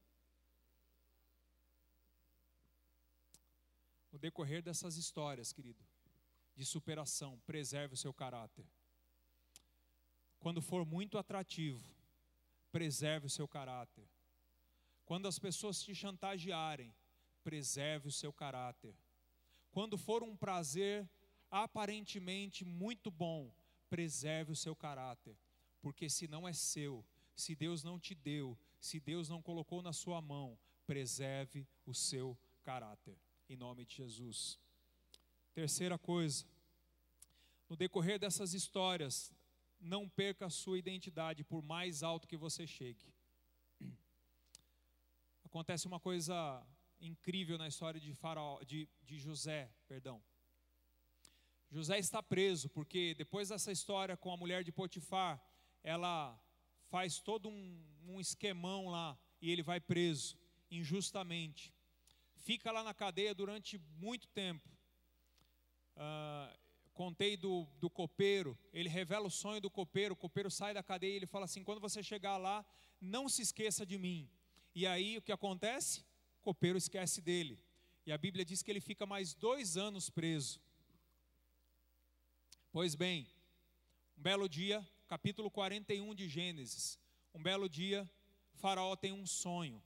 No 4.12 4.18
decorrer 4.18 4.62
dessas 4.62 4.96
histórias, 4.96 5.52
querido, 5.52 5.82
de 6.54 6.64
superação, 6.64 7.40
preserve 7.46 7.94
o 7.94 7.96
seu 7.96 8.12
caráter. 8.12 8.66
Quando 10.38 10.60
for 10.60 10.84
muito 10.84 11.18
atrativo, 11.18 11.82
preserve 12.70 13.26
o 13.26 13.30
seu 13.30 13.48
caráter. 13.48 14.06
Quando 15.12 15.28
as 15.28 15.38
pessoas 15.38 15.82
te 15.82 15.94
chantagearem, 15.94 16.90
preserve 17.44 18.08
o 18.08 18.10
seu 18.10 18.32
caráter. 18.32 18.96
Quando 19.70 19.98
for 19.98 20.22
um 20.22 20.34
prazer 20.34 21.06
aparentemente 21.50 22.64
muito 22.64 23.10
bom, 23.10 23.54
preserve 23.90 24.52
o 24.52 24.56
seu 24.56 24.74
caráter, 24.74 25.36
porque 25.82 26.08
se 26.08 26.26
não 26.26 26.48
é 26.48 26.54
seu, 26.54 27.04
se 27.36 27.54
Deus 27.54 27.84
não 27.84 28.00
te 28.00 28.14
deu, 28.14 28.58
se 28.80 28.98
Deus 28.98 29.28
não 29.28 29.42
colocou 29.42 29.82
na 29.82 29.92
sua 29.92 30.18
mão, 30.22 30.58
preserve 30.86 31.68
o 31.84 31.92
seu 31.92 32.34
caráter, 32.62 33.20
em 33.50 33.56
nome 33.64 33.84
de 33.84 33.96
Jesus. 33.96 34.58
Terceira 35.52 35.98
coisa, 35.98 36.46
no 37.68 37.76
decorrer 37.76 38.18
dessas 38.18 38.54
histórias, 38.54 39.30
não 39.78 40.08
perca 40.08 40.46
a 40.46 40.50
sua 40.50 40.78
identidade, 40.78 41.44
por 41.44 41.60
mais 41.60 42.02
alto 42.02 42.26
que 42.26 42.38
você 42.38 42.66
chegue. 42.66 43.12
Acontece 45.52 45.86
uma 45.86 46.00
coisa 46.00 46.66
incrível 46.98 47.58
na 47.58 47.68
história 47.68 48.00
de, 48.00 48.14
Faraó, 48.14 48.58
de, 48.64 48.88
de 49.02 49.18
José, 49.18 49.70
perdão. 49.86 50.24
José 51.70 51.98
está 51.98 52.22
preso 52.22 52.70
porque 52.70 53.14
depois 53.16 53.50
dessa 53.50 53.70
história 53.70 54.16
com 54.16 54.32
a 54.32 54.36
mulher 54.38 54.64
de 54.64 54.72
Potifar, 54.72 55.38
ela 55.84 56.42
faz 56.88 57.20
todo 57.20 57.50
um, 57.50 57.84
um 58.06 58.18
esquemão 58.18 58.88
lá 58.88 59.18
e 59.42 59.50
ele 59.50 59.62
vai 59.62 59.78
preso 59.78 60.38
injustamente. 60.70 61.74
Fica 62.34 62.72
lá 62.72 62.82
na 62.82 62.94
cadeia 62.94 63.34
durante 63.34 63.76
muito 63.98 64.28
tempo. 64.28 64.70
Uh, 65.96 66.58
contei 66.94 67.36
do, 67.36 67.68
do 67.78 67.90
copeiro, 67.90 68.58
ele 68.72 68.88
revela 68.88 69.26
o 69.26 69.30
sonho 69.30 69.60
do 69.60 69.70
copeiro, 69.70 70.14
o 70.14 70.16
copeiro 70.16 70.50
sai 70.50 70.72
da 70.72 70.82
cadeia 70.82 71.12
e 71.12 71.16
ele 71.16 71.26
fala 71.26 71.44
assim: 71.44 71.62
quando 71.62 71.78
você 71.78 72.02
chegar 72.02 72.38
lá, 72.38 72.64
não 72.98 73.28
se 73.28 73.42
esqueça 73.42 73.84
de 73.84 73.98
mim. 73.98 74.30
E 74.74 74.86
aí 74.86 75.18
o 75.18 75.22
que 75.22 75.32
acontece? 75.32 76.00
O 76.40 76.42
copeiro 76.42 76.78
esquece 76.78 77.20
dele. 77.20 77.58
E 78.06 78.12
a 78.12 78.18
Bíblia 78.18 78.44
diz 78.44 78.62
que 78.62 78.70
ele 78.70 78.80
fica 78.80 79.06
mais 79.06 79.34
dois 79.34 79.76
anos 79.76 80.08
preso. 80.08 80.60
Pois 82.72 82.94
bem, 82.94 83.28
um 84.16 84.22
belo 84.22 84.48
dia, 84.48 84.86
capítulo 85.06 85.50
41 85.50 86.14
de 86.14 86.28
Gênesis. 86.28 86.98
Um 87.34 87.42
belo 87.42 87.68
dia, 87.68 88.10
Faraó 88.54 88.96
tem 88.96 89.12
um 89.12 89.26
sonho. 89.26 89.82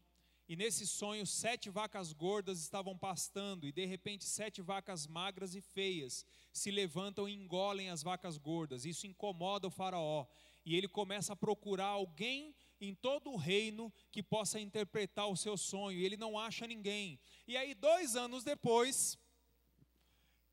E 0.48 0.54
nesse 0.54 0.86
sonho, 0.86 1.26
sete 1.26 1.68
vacas 1.68 2.12
gordas 2.12 2.60
estavam 2.60 2.96
pastando, 2.96 3.66
e 3.66 3.72
de 3.72 3.84
repente, 3.84 4.24
sete 4.24 4.62
vacas 4.62 5.04
magras 5.04 5.56
e 5.56 5.60
feias 5.60 6.24
se 6.52 6.70
levantam 6.70 7.28
e 7.28 7.34
engolem 7.34 7.90
as 7.90 8.02
vacas 8.02 8.38
gordas. 8.38 8.84
Isso 8.84 9.08
incomoda 9.08 9.66
o 9.66 9.70
Faraó. 9.70 10.24
E 10.64 10.76
ele 10.76 10.86
começa 10.86 11.32
a 11.32 11.36
procurar 11.36 11.86
alguém 11.86 12.54
em 12.80 12.94
todo 12.94 13.30
o 13.30 13.36
reino 13.36 13.92
que 14.10 14.22
possa 14.22 14.60
interpretar 14.60 15.28
o 15.28 15.36
seu 15.36 15.56
sonho, 15.56 15.98
ele 15.98 16.16
não 16.16 16.38
acha 16.38 16.66
ninguém. 16.66 17.18
E 17.46 17.56
aí, 17.56 17.74
dois 17.74 18.16
anos 18.16 18.44
depois, 18.44 19.18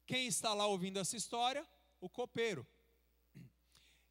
quem 0.05 0.27
está 0.27 0.53
lá 0.53 0.65
ouvindo 0.67 0.99
essa 0.99 1.17
história? 1.17 1.67
O 1.99 2.09
copeiro. 2.09 2.67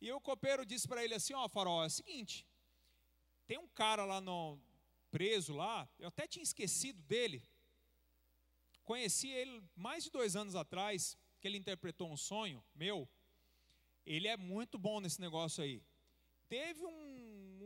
E 0.01 0.11
o 0.11 0.21
copeiro 0.21 0.67
disse 0.67 0.89
para 0.89 1.05
ele 1.05 1.15
assim: 1.15 1.35
Ó, 1.35 1.45
oh, 1.45 1.49
Faraó, 1.49 1.85
é 1.85 1.87
o 1.87 1.91
seguinte, 1.91 2.47
tem 3.47 3.59
um 3.59 3.69
cara 3.69 4.05
lá 4.05 4.21
no, 4.21 4.59
preso 5.13 5.53
lá, 5.53 5.87
eu 5.99 6.09
até 6.09 6.27
tinha 6.27 6.43
esquecido 6.43 7.01
dele. 7.03 7.47
Conheci 8.83 9.29
ele 9.29 9.63
mais 9.77 10.05
de 10.05 10.11
dois 10.11 10.35
anos 10.35 10.57
atrás, 10.57 11.17
que 11.39 11.47
ele 11.47 11.59
interpretou 11.59 12.11
um 12.11 12.17
sonho 12.17 12.65
meu. 12.75 13.09
Ele 14.07 14.27
é 14.27 14.37
muito 14.37 14.79
bom 14.79 15.01
nesse 15.01 15.21
negócio 15.21 15.63
aí. 15.63 15.85
Teve 16.49 16.85
um, 16.85 17.12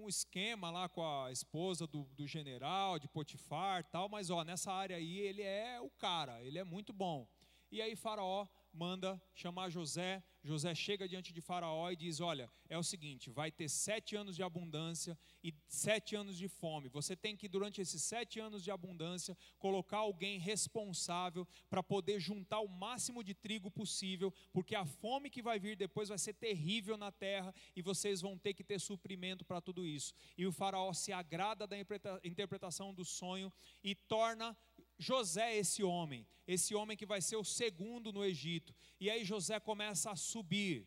um 0.06 0.08
esquema 0.08 0.70
lá 0.70 0.88
com 0.88 1.04
a 1.04 1.32
esposa 1.32 1.84
do, 1.84 2.04
do 2.14 2.28
general, 2.28 2.96
de 2.96 3.08
Potifar 3.08 3.82
tal, 3.90 4.08
mas 4.08 4.30
ó, 4.30 4.44
nessa 4.44 4.72
área 4.72 4.96
aí 4.96 5.18
ele 5.18 5.42
é 5.42 5.80
o 5.80 5.90
cara, 5.90 6.40
ele 6.44 6.58
é 6.58 6.64
muito 6.64 6.92
bom. 6.92 7.28
E 7.72 7.82
aí 7.82 7.96
Faraó 7.96 8.46
manda 8.76 9.20
chamar 9.34 9.70
José. 9.70 10.22
José 10.44 10.74
chega 10.74 11.08
diante 11.08 11.32
de 11.32 11.40
Faraó 11.40 11.90
e 11.90 11.96
diz: 11.96 12.20
Olha, 12.20 12.48
é 12.68 12.78
o 12.78 12.82
seguinte, 12.82 13.30
vai 13.30 13.50
ter 13.50 13.68
sete 13.68 14.14
anos 14.14 14.36
de 14.36 14.42
abundância 14.42 15.18
e 15.42 15.52
sete 15.66 16.14
anos 16.14 16.36
de 16.36 16.46
fome. 16.46 16.88
Você 16.90 17.16
tem 17.16 17.36
que, 17.36 17.48
durante 17.48 17.80
esses 17.80 18.02
sete 18.02 18.38
anos 18.38 18.62
de 18.62 18.70
abundância, 18.70 19.36
colocar 19.58 19.98
alguém 19.98 20.38
responsável 20.38 21.48
para 21.70 21.82
poder 21.82 22.20
juntar 22.20 22.60
o 22.60 22.68
máximo 22.68 23.24
de 23.24 23.34
trigo 23.34 23.70
possível, 23.70 24.32
porque 24.52 24.74
a 24.74 24.84
fome 24.84 25.30
que 25.30 25.42
vai 25.42 25.58
vir 25.58 25.74
depois 25.76 26.10
vai 26.10 26.18
ser 26.18 26.34
terrível 26.34 26.96
na 26.96 27.10
terra 27.10 27.54
e 27.74 27.82
vocês 27.82 28.20
vão 28.20 28.36
ter 28.38 28.52
que 28.54 28.62
ter 28.62 28.78
suprimento 28.78 29.44
para 29.44 29.60
tudo 29.60 29.86
isso. 29.86 30.14
E 30.36 30.46
o 30.46 30.52
Faraó 30.52 30.92
se 30.92 31.12
agrada 31.12 31.66
da 31.66 31.76
interpretação 32.22 32.92
do 32.92 33.04
sonho 33.04 33.52
e 33.82 33.94
torna 33.94 34.56
José 34.98 35.56
esse 35.56 35.82
homem, 35.82 36.26
esse 36.46 36.74
homem 36.74 36.96
que 36.96 37.06
vai 37.06 37.20
ser 37.20 37.36
o 37.36 37.44
segundo 37.44 38.12
no 38.12 38.24
Egito. 38.24 38.74
E 38.98 39.10
aí 39.10 39.24
José 39.24 39.60
começa 39.60 40.10
a 40.10 40.16
subir. 40.16 40.86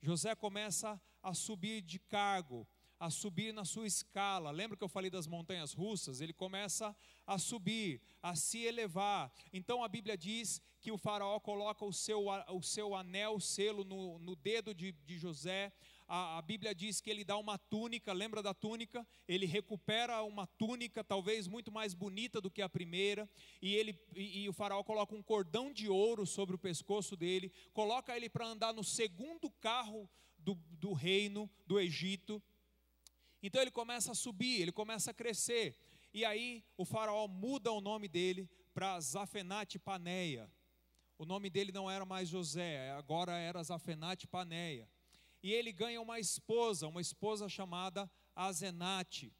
José 0.00 0.34
começa 0.34 1.00
a 1.22 1.32
subir 1.34 1.80
de 1.80 1.98
cargo, 1.98 2.66
a 2.98 3.10
subir 3.10 3.52
na 3.52 3.64
sua 3.64 3.86
escala. 3.86 4.50
Lembra 4.50 4.76
que 4.76 4.84
eu 4.84 4.88
falei 4.88 5.10
das 5.10 5.26
montanhas 5.26 5.72
russas? 5.72 6.20
Ele 6.20 6.32
começa 6.32 6.94
a 7.26 7.38
subir, 7.38 8.00
a 8.22 8.34
se 8.34 8.58
elevar. 8.58 9.32
Então 9.52 9.82
a 9.82 9.88
Bíblia 9.88 10.16
diz 10.16 10.60
que 10.80 10.92
o 10.92 10.98
faraó 10.98 11.40
coloca 11.40 11.84
o 11.84 11.92
seu, 11.92 12.26
o 12.48 12.62
seu 12.62 12.94
anel, 12.94 13.40
selo 13.40 13.84
no, 13.84 14.18
no 14.18 14.36
dedo 14.36 14.74
de, 14.74 14.92
de 14.92 15.18
José 15.18 15.72
a, 16.06 16.38
a, 16.38 16.42
Bíblia 16.42 16.74
diz 16.74 17.00
que 17.00 17.10
ele 17.10 17.24
dá 17.24 17.36
uma 17.36 17.56
túnica, 17.56 18.12
lembra 18.12 18.42
da 18.42 18.52
túnica? 18.52 19.06
Ele 19.26 19.46
recupera 19.46 20.22
uma 20.22 20.46
túnica, 20.46 21.02
talvez 21.02 21.46
muito 21.46 21.72
mais 21.72 21.94
bonita 21.94 22.40
do 22.40 22.50
que 22.50 22.60
a 22.60 22.68
primeira, 22.68 23.28
e, 23.60 23.74
ele, 23.74 23.98
e, 24.14 24.42
e 24.42 24.48
o 24.48 24.52
faraó 24.52 24.82
coloca 24.82 25.14
um 25.14 25.22
cordão 25.22 25.72
de 25.72 25.88
ouro 25.88 26.26
sobre 26.26 26.54
o 26.54 26.58
pescoço 26.58 27.16
dele, 27.16 27.52
coloca 27.72 28.14
ele 28.16 28.28
para 28.28 28.46
andar 28.46 28.72
no 28.72 28.84
segundo 28.84 29.50
carro 29.50 30.08
do, 30.38 30.54
do 30.72 30.92
reino 30.92 31.50
do 31.66 31.80
Egito. 31.80 32.42
Então 33.42 33.60
ele 33.60 33.70
começa 33.70 34.12
a 34.12 34.14
subir, 34.14 34.60
ele 34.60 34.72
começa 34.72 35.10
a 35.10 35.14
crescer, 35.14 35.78
e 36.12 36.24
aí 36.24 36.62
o 36.76 36.84
faraó 36.84 37.26
muda 37.26 37.72
o 37.72 37.80
nome 37.80 38.08
dele 38.08 38.48
para 38.74 39.00
Zafenate 39.00 39.78
Paneia. 39.78 40.50
O 41.16 41.24
nome 41.24 41.48
dele 41.48 41.72
não 41.72 41.90
era 41.90 42.04
mais 42.04 42.28
José, 42.28 42.90
agora 42.90 43.38
era 43.38 43.62
Zafenate 43.62 44.26
Paneia 44.26 44.88
e 45.44 45.52
ele 45.52 45.72
ganha 45.74 46.00
uma 46.00 46.18
esposa, 46.18 46.88
uma 46.88 47.02
esposa 47.02 47.50
chamada 47.50 48.10
Azenate, 48.34 49.30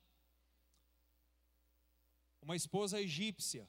uma 2.42 2.54
esposa 2.54 3.00
egípcia. 3.00 3.66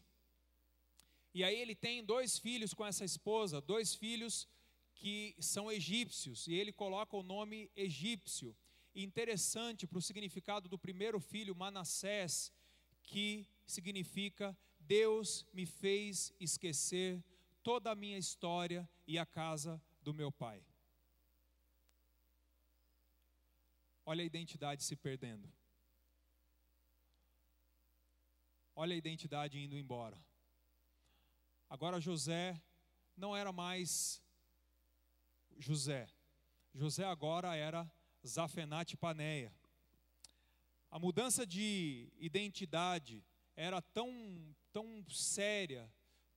E 1.33 1.45
aí 1.45 1.57
ele 1.57 1.73
tem 1.73 2.03
dois 2.03 2.37
filhos 2.37 2.73
com 2.73 2.85
essa 2.85 3.05
esposa, 3.05 3.61
dois 3.61 3.95
filhos 3.95 4.49
que 4.95 5.33
são 5.39 5.71
egípcios, 5.71 6.45
e 6.45 6.53
ele 6.55 6.73
coloca 6.73 7.15
o 7.15 7.23
nome 7.23 7.71
egípcio. 7.73 8.53
interessante 8.93 9.87
para 9.87 9.97
o 9.97 10.01
significado 10.01 10.67
do 10.67 10.77
primeiro 10.77 11.21
filho, 11.21 11.55
Manassés, 11.55 12.51
que 13.01 13.47
significa 13.65 14.57
Deus 14.77 15.45
me 15.53 15.65
fez 15.65 16.33
esquecer 16.37 17.23
toda 17.63 17.91
a 17.91 17.95
minha 17.95 18.17
história 18.17 18.89
e 19.07 19.17
a 19.17 19.25
casa 19.25 19.81
do 20.01 20.13
meu 20.13 20.31
pai. 20.33 20.61
Olha 24.05 24.21
a 24.21 24.25
identidade 24.25 24.83
se 24.83 24.95
perdendo. 24.95 25.51
Olha 28.75 28.93
a 28.93 28.97
identidade 28.97 29.57
indo 29.57 29.77
embora. 29.77 30.17
Agora 31.69 31.99
José 31.99 32.61
não 33.17 33.35
era 33.35 33.51
mais 33.51 34.21
José. 35.57 36.07
José 36.73 37.03
agora 37.05 37.55
era 37.55 37.89
Zafenate 38.25 38.95
Paneia. 38.95 39.53
A 40.91 40.99
mudança 40.99 41.45
de 41.45 42.11
identidade 42.17 43.25
era 43.55 43.81
tão, 43.81 44.55
tão 44.71 45.03
séria, 45.09 45.91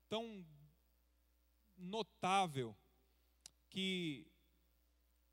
tão 0.08 0.46
notável, 1.76 2.76
que 3.68 4.26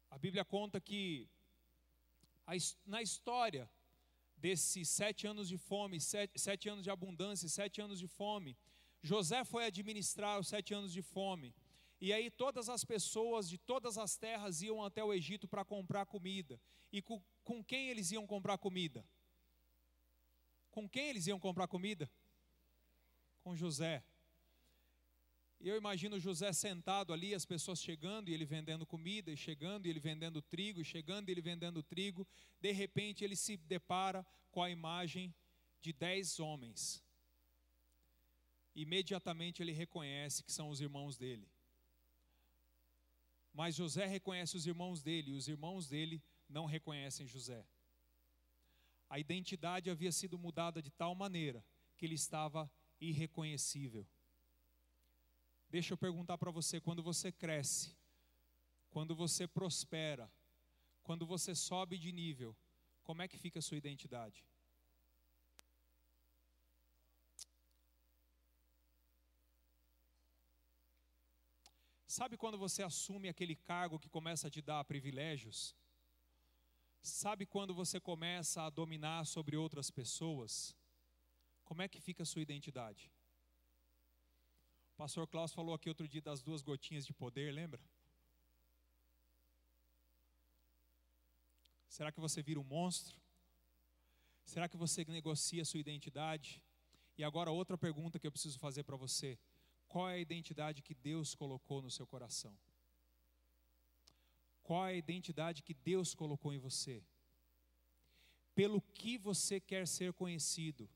a 0.09 0.17
Bíblia 0.17 0.43
conta 0.43 0.81
que 0.81 1.29
na 2.85 3.01
história 3.01 3.69
desses 4.37 4.89
sete 4.89 5.25
anos 5.25 5.47
de 5.47 5.57
fome, 5.57 5.99
sete, 5.99 6.39
sete 6.39 6.69
anos 6.69 6.83
de 6.83 6.89
abundância, 6.89 7.49
sete 7.49 7.81
anos 7.81 7.99
de 7.99 8.07
fome, 8.07 8.57
José 9.01 9.43
foi 9.43 9.65
administrar 9.65 10.39
os 10.39 10.47
sete 10.47 10.73
anos 10.73 10.91
de 10.91 11.01
fome. 11.01 11.55
E 12.01 12.11
aí 12.11 12.29
todas 12.29 12.69
as 12.69 12.83
pessoas 12.83 13.47
de 13.47 13.57
todas 13.57 13.97
as 13.97 14.17
terras 14.17 14.61
iam 14.61 14.83
até 14.83 15.03
o 15.03 15.13
Egito 15.13 15.47
para 15.47 15.63
comprar 15.63 16.05
comida. 16.05 16.59
E 16.91 17.01
com, 17.01 17.21
com 17.43 17.63
quem 17.63 17.89
eles 17.89 18.11
iam 18.11 18.27
comprar 18.27 18.57
comida? 18.57 19.05
Com 20.71 20.89
quem 20.89 21.09
eles 21.09 21.27
iam 21.27 21.39
comprar 21.39 21.67
comida? 21.67 22.11
Com 23.43 23.55
José. 23.55 24.03
E 25.59 25.67
eu 25.67 25.77
imagino 25.77 26.19
José 26.19 26.51
sentado 26.53 27.13
ali, 27.13 27.33
as 27.33 27.45
pessoas 27.45 27.81
chegando 27.81 28.29
e 28.29 28.33
ele 28.33 28.45
vendendo 28.45 28.85
comida, 28.85 29.31
e 29.31 29.37
chegando 29.37 29.85
e 29.85 29.89
ele 29.89 29.99
vendendo 29.99 30.41
trigo, 30.41 30.81
e 30.81 30.85
chegando 30.85 31.29
e 31.29 31.31
ele 31.31 31.41
vendendo 31.41 31.81
trigo. 31.81 32.27
De 32.59 32.71
repente 32.71 33.23
ele 33.23 33.35
se 33.35 33.57
depara 33.57 34.25
com 34.51 34.61
a 34.61 34.69
imagem 34.69 35.33
de 35.81 35.93
dez 35.93 36.39
homens. 36.39 37.03
Imediatamente 38.75 39.63
ele 39.63 39.71
reconhece 39.71 40.43
que 40.43 40.51
são 40.51 40.69
os 40.69 40.81
irmãos 40.81 41.17
dele. 41.17 41.49
Mas 43.53 43.75
José 43.75 44.05
reconhece 44.05 44.57
os 44.57 44.67
irmãos 44.67 45.01
dele, 45.01 45.31
e 45.31 45.33
os 45.33 45.47
irmãos 45.47 45.87
dele 45.87 46.21
não 46.49 46.65
reconhecem 46.65 47.25
José. 47.25 47.65
A 49.09 49.17
identidade 49.17 49.89
havia 49.89 50.11
sido 50.11 50.37
mudada 50.37 50.81
de 50.81 50.91
tal 50.91 51.15
maneira 51.15 51.65
que 51.95 52.05
ele 52.05 52.15
estava 52.15 52.69
irreconhecível. 52.99 54.05
Deixa 55.75 55.91
eu 55.93 55.97
perguntar 55.97 56.37
para 56.37 56.51
você: 56.51 56.79
quando 56.79 57.03
você 57.03 57.33
cresce, 57.33 57.93
quando 58.93 59.13
você 59.13 59.45
prospera, 59.45 60.31
quando 61.03 61.25
você 61.25 61.53
sobe 61.53 61.97
de 61.97 62.13
nível, 62.13 62.55
como 63.03 63.21
é 63.21 63.27
que 63.27 63.37
fica 63.37 63.59
a 63.59 63.61
sua 63.61 63.75
identidade? 63.75 64.47
Sabe 72.07 72.37
quando 72.37 72.57
você 72.57 72.81
assume 72.81 73.27
aquele 73.27 73.57
cargo 73.57 73.99
que 73.99 74.07
começa 74.07 74.47
a 74.47 74.49
te 74.55 74.61
dar 74.61 74.85
privilégios? 74.85 75.75
Sabe 77.01 77.45
quando 77.45 77.73
você 77.75 77.99
começa 77.99 78.61
a 78.63 78.69
dominar 78.69 79.25
sobre 79.25 79.57
outras 79.57 79.91
pessoas? 79.91 80.73
Como 81.65 81.81
é 81.81 81.89
que 81.89 81.99
fica 81.99 82.23
a 82.23 82.25
sua 82.25 82.41
identidade? 82.41 83.11
O 84.95 84.97
pastor 84.97 85.27
Klaus 85.27 85.51
falou 85.51 85.75
aqui 85.75 85.89
outro 85.89 86.07
dia 86.07 86.21
das 86.21 86.41
duas 86.41 86.61
gotinhas 86.61 87.05
de 87.05 87.13
poder, 87.13 87.53
lembra? 87.53 87.81
Será 91.89 92.13
que 92.13 92.19
você 92.21 92.41
vira 92.41 92.61
um 92.61 92.63
monstro? 92.63 93.19
Será 94.45 94.69
que 94.69 94.77
você 94.77 95.03
negocia 95.03 95.65
sua 95.65 95.81
identidade? 95.81 96.63
E 97.17 97.25
agora 97.25 97.51
outra 97.51 97.77
pergunta 97.77 98.17
que 98.17 98.25
eu 98.25 98.31
preciso 98.31 98.57
fazer 98.57 98.83
para 98.83 98.95
você. 98.95 99.37
Qual 99.89 100.09
é 100.09 100.13
a 100.13 100.19
identidade 100.19 100.81
que 100.81 100.93
Deus 100.93 101.35
colocou 101.35 101.81
no 101.81 101.91
seu 101.91 102.07
coração? 102.07 102.57
Qual 104.63 104.87
é 104.87 104.91
a 104.91 104.95
identidade 104.95 105.61
que 105.61 105.73
Deus 105.73 106.15
colocou 106.15 106.53
em 106.53 106.57
você? 106.57 107.03
Pelo 108.53 108.79
que 108.81 109.17
você 109.17 109.59
quer 109.59 109.85
ser 109.85 110.13
conhecido? 110.13 110.89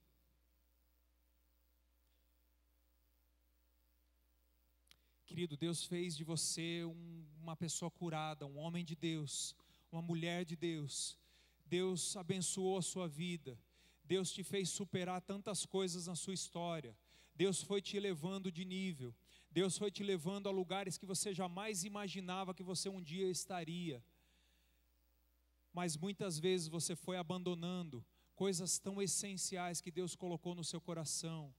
Querido, 5.29 5.55
Deus 5.55 5.83
fez 5.83 6.17
de 6.17 6.23
você 6.23 6.83
um, 6.83 7.23
uma 7.39 7.55
pessoa 7.55 7.91
curada, 7.91 8.47
um 8.47 8.57
homem 8.57 8.83
de 8.83 8.95
Deus, 8.95 9.55
uma 9.91 10.01
mulher 10.01 10.43
de 10.43 10.55
Deus. 10.55 11.19
Deus 11.67 12.17
abençoou 12.17 12.79
a 12.79 12.81
sua 12.81 13.07
vida. 13.07 13.55
Deus 14.03 14.31
te 14.31 14.43
fez 14.43 14.69
superar 14.69 15.21
tantas 15.21 15.67
coisas 15.67 16.07
na 16.07 16.15
sua 16.15 16.33
história. 16.33 16.97
Deus 17.35 17.61
foi 17.61 17.79
te 17.79 17.99
levando 17.99 18.51
de 18.51 18.65
nível. 18.65 19.13
Deus 19.51 19.77
foi 19.77 19.91
te 19.91 20.03
levando 20.03 20.49
a 20.49 20.51
lugares 20.51 20.97
que 20.97 21.05
você 21.05 21.31
jamais 21.31 21.83
imaginava 21.83 22.55
que 22.55 22.63
você 22.63 22.89
um 22.89 22.99
dia 22.99 23.29
estaria. 23.29 24.03
Mas 25.71 25.95
muitas 25.95 26.39
vezes 26.39 26.67
você 26.67 26.95
foi 26.95 27.17
abandonando 27.17 28.03
coisas 28.35 28.79
tão 28.79 28.99
essenciais 28.99 29.79
que 29.79 29.91
Deus 29.91 30.15
colocou 30.15 30.55
no 30.55 30.63
seu 30.63 30.81
coração. 30.81 31.53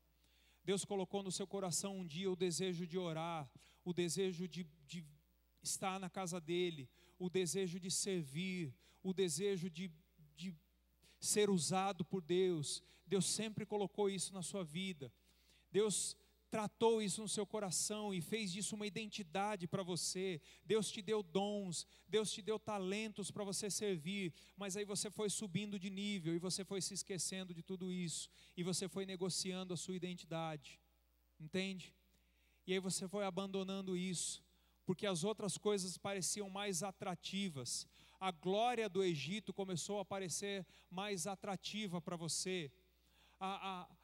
Deus 0.64 0.84
colocou 0.84 1.22
no 1.22 1.32
seu 1.32 1.46
coração 1.46 1.98
um 1.98 2.06
dia 2.06 2.30
o 2.30 2.36
desejo 2.36 2.86
de 2.86 2.98
orar, 2.98 3.50
o 3.84 3.92
desejo 3.92 4.46
de, 4.46 4.64
de 4.86 5.04
estar 5.62 5.98
na 5.98 6.11
casa 6.11 6.40
dEle, 6.40 6.88
o 7.18 7.28
desejo 7.28 7.78
de 7.78 7.90
servir, 7.90 8.74
o 9.02 9.12
desejo 9.12 9.70
de, 9.70 9.90
de 10.36 10.54
ser 11.18 11.50
usado 11.50 12.04
por 12.04 12.22
Deus. 12.22 12.82
Deus 13.06 13.26
sempre 13.26 13.66
colocou 13.66 14.08
isso 14.08 14.32
na 14.32 14.42
sua 14.42 14.62
vida. 14.62 15.12
Deus 15.70 16.16
tratou 16.51 17.01
isso 17.01 17.22
no 17.22 17.28
seu 17.28 17.46
coração 17.46 18.12
e 18.12 18.20
fez 18.20 18.53
disso 18.53 18.74
uma 18.74 18.86
identidade 18.86 19.68
para 19.68 19.82
você. 19.82 20.40
Deus 20.64 20.90
te 20.90 21.01
deu 21.01 21.22
dons, 21.22 21.86
Deus 22.09 22.30
te 22.32 22.42
deu 22.42 22.59
talentos 22.59 23.30
para 23.30 23.44
você 23.44 23.70
servir, 23.70 24.32
mas 24.57 24.76
aí 24.76 24.84
você 24.84 25.11
foi 25.11 25.30
subindo 25.30 25.78
de 25.78 25.88
nível 25.88 26.34
e 26.34 26.38
você 26.38 26.64
foi 26.64 26.82
se 26.82 26.92
esquecendo 26.92 27.55
de 27.55 27.62
tudo 27.62 27.92
isso 27.92 28.28
e 28.57 28.62
você 28.62 28.88
foi 28.88 29.07
negociando 29.07 29.72
a 29.72 29.76
sua 29.76 29.94
identidade. 29.94 30.80
Entende? 31.38 31.94
E 32.66 32.72
aí 32.72 32.80
você 32.80 33.09
foi 33.09 33.24
abandonando 33.24 33.96
isso, 33.96 34.44
porque 34.84 35.07
as 35.07 35.24
outras 35.24 35.57
coisas 35.57 35.96
pareciam 35.96 36.51
mais 36.51 36.82
atrativas. 36.82 37.86
A 38.18 38.30
glória 38.30 38.88
do 38.88 39.03
Egito 39.03 39.53
começou 39.53 40.01
a 40.01 40.05
parecer 40.05 40.66
mais 40.90 41.26
atrativa 41.26 42.01
para 42.01 42.16
você. 42.16 42.70
A, 43.38 43.82
a, 43.82 43.96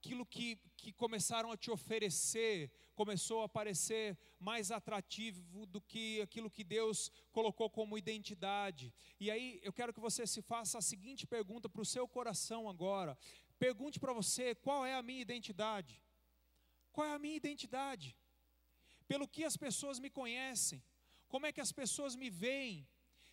aquilo 0.00 0.24
que, 0.24 0.58
que 0.78 0.90
começaram 0.92 1.52
a 1.52 1.56
te 1.58 1.70
oferecer 1.70 2.72
começou 2.94 3.42
a 3.42 3.48
parecer 3.48 4.18
mais 4.38 4.70
atrativo 4.70 5.66
do 5.66 5.80
que 5.80 6.22
aquilo 6.22 6.50
que 6.50 6.64
Deus 6.64 7.10
colocou 7.30 7.68
como 7.68 7.98
identidade. 7.98 8.94
E 9.18 9.30
aí 9.30 9.60
eu 9.62 9.72
quero 9.72 9.92
que 9.92 10.00
você 10.00 10.26
se 10.26 10.40
faça 10.40 10.78
a 10.78 10.82
seguinte 10.82 11.26
pergunta 11.26 11.68
para 11.68 11.82
o 11.82 11.90
seu 11.94 12.08
coração 12.08 12.66
agora. 12.66 13.16
Pergunte 13.58 14.00
para 14.00 14.14
você 14.14 14.54
qual 14.54 14.86
é 14.86 14.94
a 14.94 15.02
minha 15.02 15.20
identidade. 15.20 16.02
Qual 16.92 17.06
é 17.06 17.14
a 17.14 17.18
minha 17.18 17.36
identidade? 17.36 18.16
Pelo 19.06 19.28
que 19.28 19.44
as 19.44 19.56
pessoas 19.56 19.98
me 19.98 20.08
conhecem? 20.08 20.82
Como 21.28 21.44
é 21.46 21.52
que 21.52 21.60
as 21.60 21.72
pessoas 21.72 22.16
me 22.16 22.30
veem? 22.30 22.88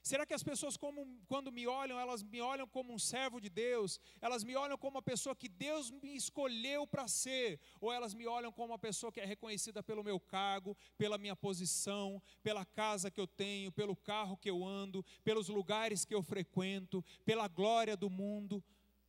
Será 0.08 0.26
que 0.26 0.34
as 0.34 0.42
pessoas, 0.42 0.78
como, 0.78 1.06
quando 1.28 1.52
me 1.52 1.68
olham, 1.68 2.00
elas 2.00 2.24
me 2.24 2.40
olham 2.40 2.66
como 2.66 2.94
um 2.94 2.98
servo 2.98 3.42
de 3.42 3.50
Deus? 3.50 4.00
Elas 4.22 4.42
me 4.42 4.56
olham 4.56 4.78
como 4.78 4.96
uma 4.96 5.02
pessoa 5.02 5.36
que 5.36 5.50
Deus 5.50 5.92
me 5.92 6.16
escolheu 6.16 6.88
para 6.88 7.10
ser? 7.10 7.60
Ou 7.82 7.92
elas 7.92 8.14
me 8.14 8.26
olham 8.26 8.50
como 8.50 8.72
uma 8.72 8.80
pessoa 8.80 9.12
que 9.12 9.20
é 9.20 9.26
reconhecida 9.26 9.84
pelo 9.84 10.06
meu 10.06 10.18
cargo, 10.18 10.78
pela 10.98 11.18
minha 11.18 11.36
posição, 11.36 12.24
pela 12.42 12.64
casa 12.64 13.12
que 13.12 13.20
eu 13.20 13.28
tenho, 13.28 13.70
pelo 13.70 13.98
carro 13.98 14.38
que 14.38 14.50
eu 14.50 14.66
ando, 14.66 15.04
pelos 15.26 15.50
lugares 15.50 16.06
que 16.06 16.16
eu 16.16 16.24
frequento, 16.24 17.04
pela 17.26 17.50
glória 17.50 17.98
do 17.98 18.10
mundo? 18.10 18.64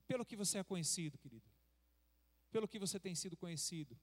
Pelo 0.08 0.26
que 0.26 0.34
você 0.34 0.58
é 0.58 0.64
conhecido, 0.64 1.16
querido? 1.16 1.48
Pelo 2.50 2.66
que 2.66 2.76
você 2.76 2.98
tem 2.98 3.14
sido 3.14 3.36
conhecido? 3.36 3.96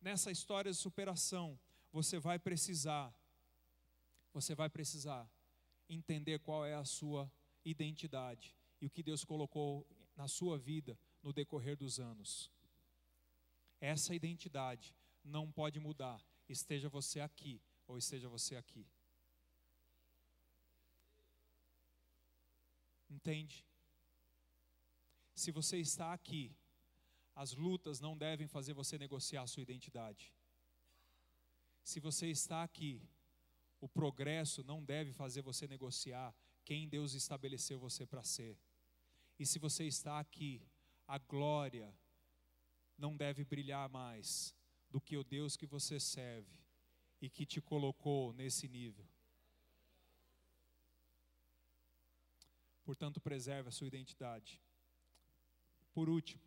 Nessa 0.00 0.30
história 0.30 0.72
de 0.72 0.78
superação, 0.78 1.60
você 1.92 2.18
vai 2.18 2.38
precisar 2.38 3.14
você 4.34 4.52
vai 4.52 4.68
precisar 4.68 5.30
entender 5.88 6.38
qual 6.40 6.64
é 6.64 6.74
a 6.74 6.84
sua 6.84 7.30
identidade 7.64 8.54
e 8.80 8.86
o 8.86 8.90
que 8.90 9.02
Deus 9.02 9.24
colocou 9.24 9.86
na 10.16 10.28
sua 10.28 10.58
vida 10.58 10.98
no 11.22 11.32
decorrer 11.32 11.76
dos 11.76 11.98
anos. 11.98 12.50
Essa 13.80 14.14
identidade 14.14 14.94
não 15.24 15.50
pode 15.50 15.80
mudar, 15.80 16.22
esteja 16.48 16.88
você 16.88 17.20
aqui 17.20 17.60
ou 17.86 17.98
esteja 17.98 18.28
você 18.28 18.56
aqui. 18.56 18.86
Entende? 23.08 23.64
Se 25.34 25.50
você 25.50 25.78
está 25.78 26.12
aqui, 26.12 26.54
as 27.34 27.52
lutas 27.52 28.00
não 28.00 28.16
devem 28.16 28.46
fazer 28.46 28.72
você 28.72 28.96
negociar 28.96 29.42
a 29.42 29.46
sua 29.46 29.62
identidade. 29.62 30.32
Se 31.82 32.00
você 32.00 32.28
está 32.28 32.62
aqui, 32.62 33.02
o 33.84 33.88
progresso 33.88 34.64
não 34.64 34.82
deve 34.82 35.12
fazer 35.12 35.42
você 35.42 35.68
negociar 35.68 36.34
quem 36.64 36.88
Deus 36.88 37.12
estabeleceu 37.12 37.78
você 37.78 38.06
para 38.06 38.22
ser. 38.22 38.58
E 39.38 39.44
se 39.44 39.58
você 39.58 39.84
está 39.84 40.18
aqui, 40.18 40.66
a 41.06 41.18
glória 41.18 41.94
não 42.96 43.14
deve 43.14 43.44
brilhar 43.44 43.90
mais 43.90 44.54
do 44.88 45.02
que 45.02 45.18
o 45.18 45.22
Deus 45.22 45.54
que 45.54 45.66
você 45.66 46.00
serve 46.00 46.58
e 47.20 47.28
que 47.28 47.44
te 47.44 47.60
colocou 47.60 48.32
nesse 48.32 48.66
nível. 48.68 49.06
Portanto, 52.84 53.20
preserve 53.20 53.68
a 53.68 53.72
sua 53.72 53.86
identidade. 53.86 54.62
Por 55.92 56.08
último, 56.08 56.43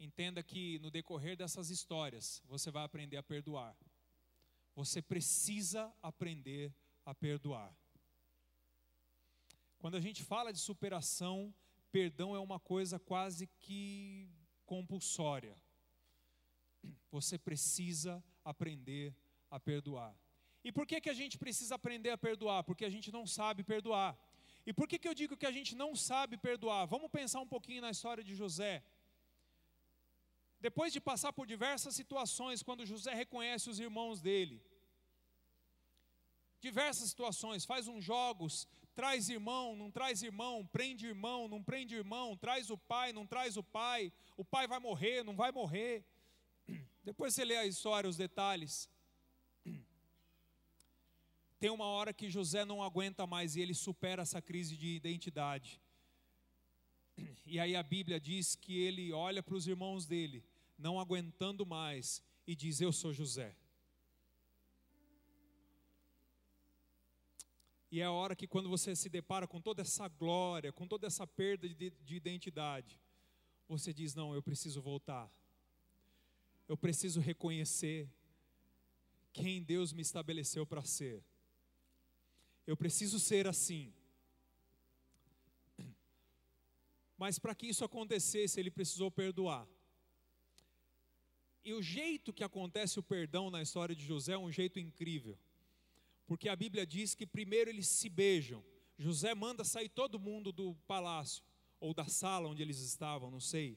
entenda 0.00 0.42
que 0.42 0.78
no 0.78 0.90
decorrer 0.90 1.36
dessas 1.36 1.68
histórias, 1.68 2.42
você 2.46 2.70
vai 2.70 2.84
aprender 2.84 3.18
a 3.18 3.22
perdoar. 3.22 3.76
Você 4.74 5.02
precisa 5.02 5.92
aprender 6.02 6.74
a 7.04 7.14
perdoar. 7.14 7.76
Quando 9.78 9.96
a 9.96 10.00
gente 10.00 10.24
fala 10.24 10.52
de 10.52 10.58
superação, 10.58 11.54
perdão 11.92 12.34
é 12.34 12.38
uma 12.38 12.58
coisa 12.58 12.98
quase 12.98 13.46
que 13.60 14.28
compulsória. 14.64 15.54
Você 17.10 17.38
precisa 17.38 18.24
aprender 18.42 19.14
a 19.50 19.60
perdoar. 19.60 20.14
E 20.64 20.72
por 20.72 20.86
que, 20.86 21.00
que 21.00 21.10
a 21.10 21.14
gente 21.14 21.36
precisa 21.38 21.74
aprender 21.74 22.10
a 22.10 22.18
perdoar? 22.18 22.64
Porque 22.64 22.84
a 22.84 22.90
gente 22.90 23.10
não 23.12 23.26
sabe 23.26 23.62
perdoar. 23.62 24.18
E 24.64 24.72
por 24.72 24.86
que, 24.86 24.98
que 24.98 25.08
eu 25.08 25.14
digo 25.14 25.36
que 25.36 25.46
a 25.46 25.50
gente 25.50 25.74
não 25.74 25.94
sabe 25.94 26.36
perdoar? 26.36 26.86
Vamos 26.86 27.10
pensar 27.10 27.40
um 27.40 27.46
pouquinho 27.46 27.82
na 27.82 27.90
história 27.90 28.22
de 28.22 28.34
José. 28.34 28.82
Depois 30.60 30.92
de 30.92 31.00
passar 31.00 31.32
por 31.32 31.46
diversas 31.46 31.94
situações, 31.94 32.62
quando 32.62 32.84
José 32.84 33.14
reconhece 33.14 33.70
os 33.70 33.80
irmãos 33.80 34.20
dele, 34.20 34.62
diversas 36.60 37.08
situações, 37.08 37.64
faz 37.64 37.88
uns 37.88 38.04
jogos, 38.04 38.68
traz 38.94 39.30
irmão, 39.30 39.74
não 39.74 39.90
traz 39.90 40.22
irmão, 40.22 40.66
prende 40.66 41.06
irmão, 41.06 41.48
não 41.48 41.62
prende 41.62 41.94
irmão, 41.94 42.36
traz 42.36 42.70
o 42.70 42.76
pai, 42.76 43.12
não 43.12 43.26
traz 43.26 43.56
o 43.56 43.62
pai, 43.62 44.12
o 44.36 44.44
pai 44.44 44.66
vai 44.66 44.78
morrer, 44.78 45.24
não 45.24 45.34
vai 45.34 45.50
morrer. 45.50 46.04
Depois 47.02 47.34
você 47.34 47.44
lê 47.44 47.56
a 47.56 47.66
história, 47.66 48.08
os 48.08 48.18
detalhes. 48.18 48.90
Tem 51.58 51.70
uma 51.70 51.86
hora 51.86 52.12
que 52.12 52.28
José 52.28 52.66
não 52.66 52.82
aguenta 52.82 53.26
mais 53.26 53.56
e 53.56 53.60
ele 53.62 53.74
supera 53.74 54.22
essa 54.22 54.42
crise 54.42 54.76
de 54.76 54.88
identidade. 54.88 55.80
E 57.46 57.58
aí 57.58 57.74
a 57.74 57.82
Bíblia 57.82 58.20
diz 58.20 58.54
que 58.54 58.78
ele 58.78 59.12
olha 59.12 59.42
para 59.42 59.56
os 59.56 59.66
irmãos 59.66 60.06
dele, 60.06 60.44
não 60.80 60.98
aguentando 60.98 61.64
mais, 61.66 62.22
e 62.46 62.56
diz: 62.56 62.80
Eu 62.80 62.92
sou 62.92 63.12
José. 63.12 63.54
E 67.92 68.00
é 68.00 68.04
a 68.04 68.12
hora 68.12 68.36
que, 68.36 68.46
quando 68.46 68.68
você 68.68 68.94
se 68.94 69.08
depara 69.08 69.46
com 69.46 69.60
toda 69.60 69.82
essa 69.82 70.06
glória, 70.08 70.72
com 70.72 70.86
toda 70.86 71.06
essa 71.06 71.26
perda 71.26 71.68
de, 71.68 71.90
de 71.90 72.16
identidade, 72.16 73.00
você 73.68 73.92
diz: 73.92 74.14
Não, 74.14 74.34
eu 74.34 74.42
preciso 74.42 74.80
voltar. 74.80 75.30
Eu 76.66 76.76
preciso 76.76 77.20
reconhecer 77.20 78.08
quem 79.32 79.62
Deus 79.62 79.92
me 79.92 80.02
estabeleceu 80.02 80.64
para 80.64 80.84
ser. 80.84 81.24
Eu 82.66 82.76
preciso 82.76 83.18
ser 83.18 83.46
assim. 83.46 83.92
Mas 87.18 87.38
para 87.38 87.54
que 87.54 87.66
isso 87.66 87.84
acontecesse, 87.84 88.58
ele 88.58 88.70
precisou 88.70 89.10
perdoar. 89.10 89.68
E 91.64 91.72
o 91.72 91.82
jeito 91.82 92.32
que 92.32 92.44
acontece 92.44 92.98
o 92.98 93.02
perdão 93.02 93.50
na 93.50 93.60
história 93.60 93.94
de 93.94 94.04
José 94.04 94.32
é 94.32 94.38
um 94.38 94.50
jeito 94.50 94.78
incrível 94.78 95.38
porque 96.30 96.48
a 96.48 96.54
Bíblia 96.54 96.86
diz 96.86 97.12
que 97.12 97.26
primeiro 97.26 97.70
eles 97.70 97.88
se 97.88 98.08
beijam. 98.08 98.64
José 98.96 99.34
manda 99.34 99.64
sair 99.64 99.88
todo 99.88 100.16
mundo 100.16 100.52
do 100.52 100.76
palácio, 100.86 101.42
ou 101.80 101.92
da 101.92 102.06
sala 102.06 102.48
onde 102.48 102.62
eles 102.62 102.78
estavam, 102.78 103.32
não 103.32 103.40
sei. 103.40 103.76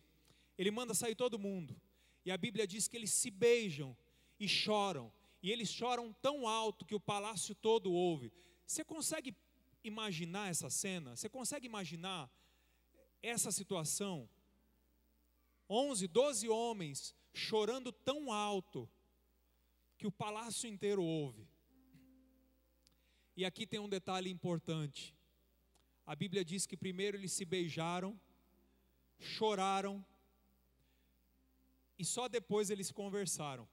Ele 0.55 0.69
manda 0.69 0.93
sair 0.93 1.15
todo 1.15 1.39
mundo. 1.39 1.75
E 2.23 2.29
a 2.29 2.37
Bíblia 2.37 2.67
diz 2.67 2.87
que 2.87 2.95
eles 2.95 3.11
se 3.11 3.31
beijam 3.31 3.97
e 4.39 4.47
choram. 4.47 5.11
E 5.41 5.51
eles 5.51 5.67
choram 5.67 6.13
tão 6.21 6.47
alto 6.47 6.85
que 6.85 6.93
o 6.93 6.99
palácio 6.99 7.55
todo 7.55 7.91
ouve. 7.91 8.31
Você 8.67 8.85
consegue 8.85 9.35
imaginar 9.83 10.51
essa 10.51 10.69
cena? 10.69 11.15
Você 11.15 11.27
consegue 11.27 11.65
imaginar 11.65 12.31
essa 13.23 13.51
situação? 13.51 14.29
11, 15.67 16.07
12 16.07 16.49
homens 16.49 17.15
chorando 17.33 17.91
tão 17.91 18.31
alto 18.31 18.89
que 19.97 20.07
o 20.07 20.11
palácio 20.11 20.69
inteiro 20.69 21.03
ouve. 21.03 21.47
E 23.35 23.43
aqui 23.45 23.65
tem 23.65 23.79
um 23.79 23.89
detalhe 23.89 24.29
importante. 24.29 25.15
A 26.05 26.15
Bíblia 26.15 26.45
diz 26.45 26.65
que 26.65 26.77
primeiro 26.77 27.17
eles 27.17 27.31
se 27.31 27.45
beijaram, 27.45 28.19
choraram, 29.19 30.05
e 31.97 32.05
só 32.05 32.27
depois 32.27 32.69
eles 32.69 32.91
conversaram. 32.91 33.67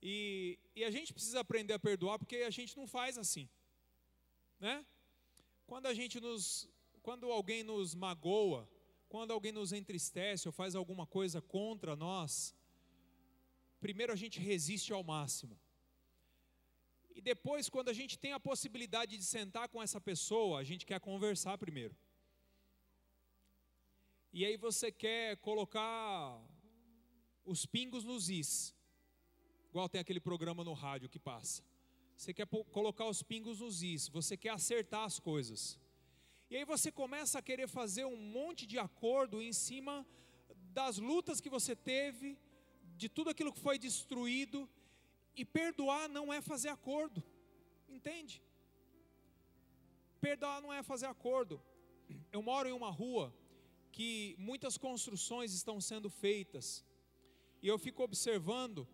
E, 0.00 0.58
e, 0.74 0.84
a 0.84 0.90
gente 0.90 1.12
precisa 1.12 1.40
aprender 1.40 1.74
a 1.74 1.78
perdoar 1.78 2.18
porque 2.18 2.36
a 2.36 2.50
gente 2.50 2.76
não 2.76 2.86
faz 2.86 3.18
assim, 3.18 3.48
né? 4.58 4.86
Quando 5.66 5.86
a 5.86 5.92
gente 5.92 6.20
nos, 6.20 6.68
quando 7.08 7.32
alguém 7.32 7.62
nos 7.62 7.94
magoa, 7.94 8.68
quando 9.08 9.30
alguém 9.32 9.50
nos 9.50 9.72
entristece 9.72 10.46
ou 10.46 10.52
faz 10.52 10.74
alguma 10.74 11.06
coisa 11.06 11.40
contra 11.40 11.96
nós, 11.96 12.54
primeiro 13.80 14.12
a 14.12 14.16
gente 14.22 14.38
resiste 14.38 14.92
ao 14.92 15.02
máximo. 15.02 15.58
E 17.16 17.22
depois, 17.22 17.70
quando 17.70 17.88
a 17.88 17.94
gente 17.94 18.18
tem 18.18 18.34
a 18.34 18.38
possibilidade 18.50 19.16
de 19.16 19.24
sentar 19.24 19.70
com 19.70 19.82
essa 19.82 19.98
pessoa, 19.98 20.60
a 20.60 20.64
gente 20.70 20.84
quer 20.84 21.00
conversar 21.00 21.56
primeiro. 21.56 21.96
E 24.30 24.44
aí 24.44 24.58
você 24.58 24.92
quer 24.92 25.38
colocar 25.38 26.38
os 27.42 27.64
pingos 27.64 28.04
nos 28.04 28.28
is. 28.28 28.74
Igual 29.70 29.88
tem 29.88 30.02
aquele 30.02 30.20
programa 30.20 30.62
no 30.62 30.74
rádio 30.74 31.08
que 31.08 31.18
passa. 31.18 31.64
Você 32.18 32.34
quer 32.34 32.46
colocar 32.46 33.06
os 33.06 33.22
pingos 33.22 33.60
nos 33.60 33.82
is, 33.82 34.08
você 34.10 34.36
quer 34.36 34.50
acertar 34.50 35.04
as 35.04 35.18
coisas. 35.18 35.78
E 36.50 36.56
aí 36.56 36.64
você 36.64 36.90
começa 36.90 37.38
a 37.38 37.42
querer 37.42 37.68
fazer 37.68 38.06
um 38.06 38.16
monte 38.16 38.66
de 38.66 38.78
acordo 38.78 39.42
em 39.42 39.52
cima 39.52 40.06
das 40.72 40.96
lutas 40.96 41.40
que 41.42 41.50
você 41.50 41.76
teve, 41.76 42.38
de 42.96 43.08
tudo 43.08 43.28
aquilo 43.30 43.52
que 43.52 43.60
foi 43.60 43.78
destruído, 43.78 44.68
e 45.36 45.44
perdoar 45.44 46.08
não 46.08 46.32
é 46.32 46.40
fazer 46.40 46.70
acordo, 46.70 47.22
entende? 47.88 48.42
Perdoar 50.20 50.62
não 50.62 50.72
é 50.72 50.82
fazer 50.82 51.06
acordo. 51.06 51.62
Eu 52.32 52.40
moro 52.40 52.66
em 52.68 52.72
uma 52.72 52.90
rua 52.90 53.34
que 53.92 54.34
muitas 54.38 54.78
construções 54.78 55.52
estão 55.52 55.80
sendo 55.80 56.08
feitas, 56.08 56.84
e 57.60 57.68
eu 57.68 57.78
fico 57.78 58.02
observando 58.02 58.88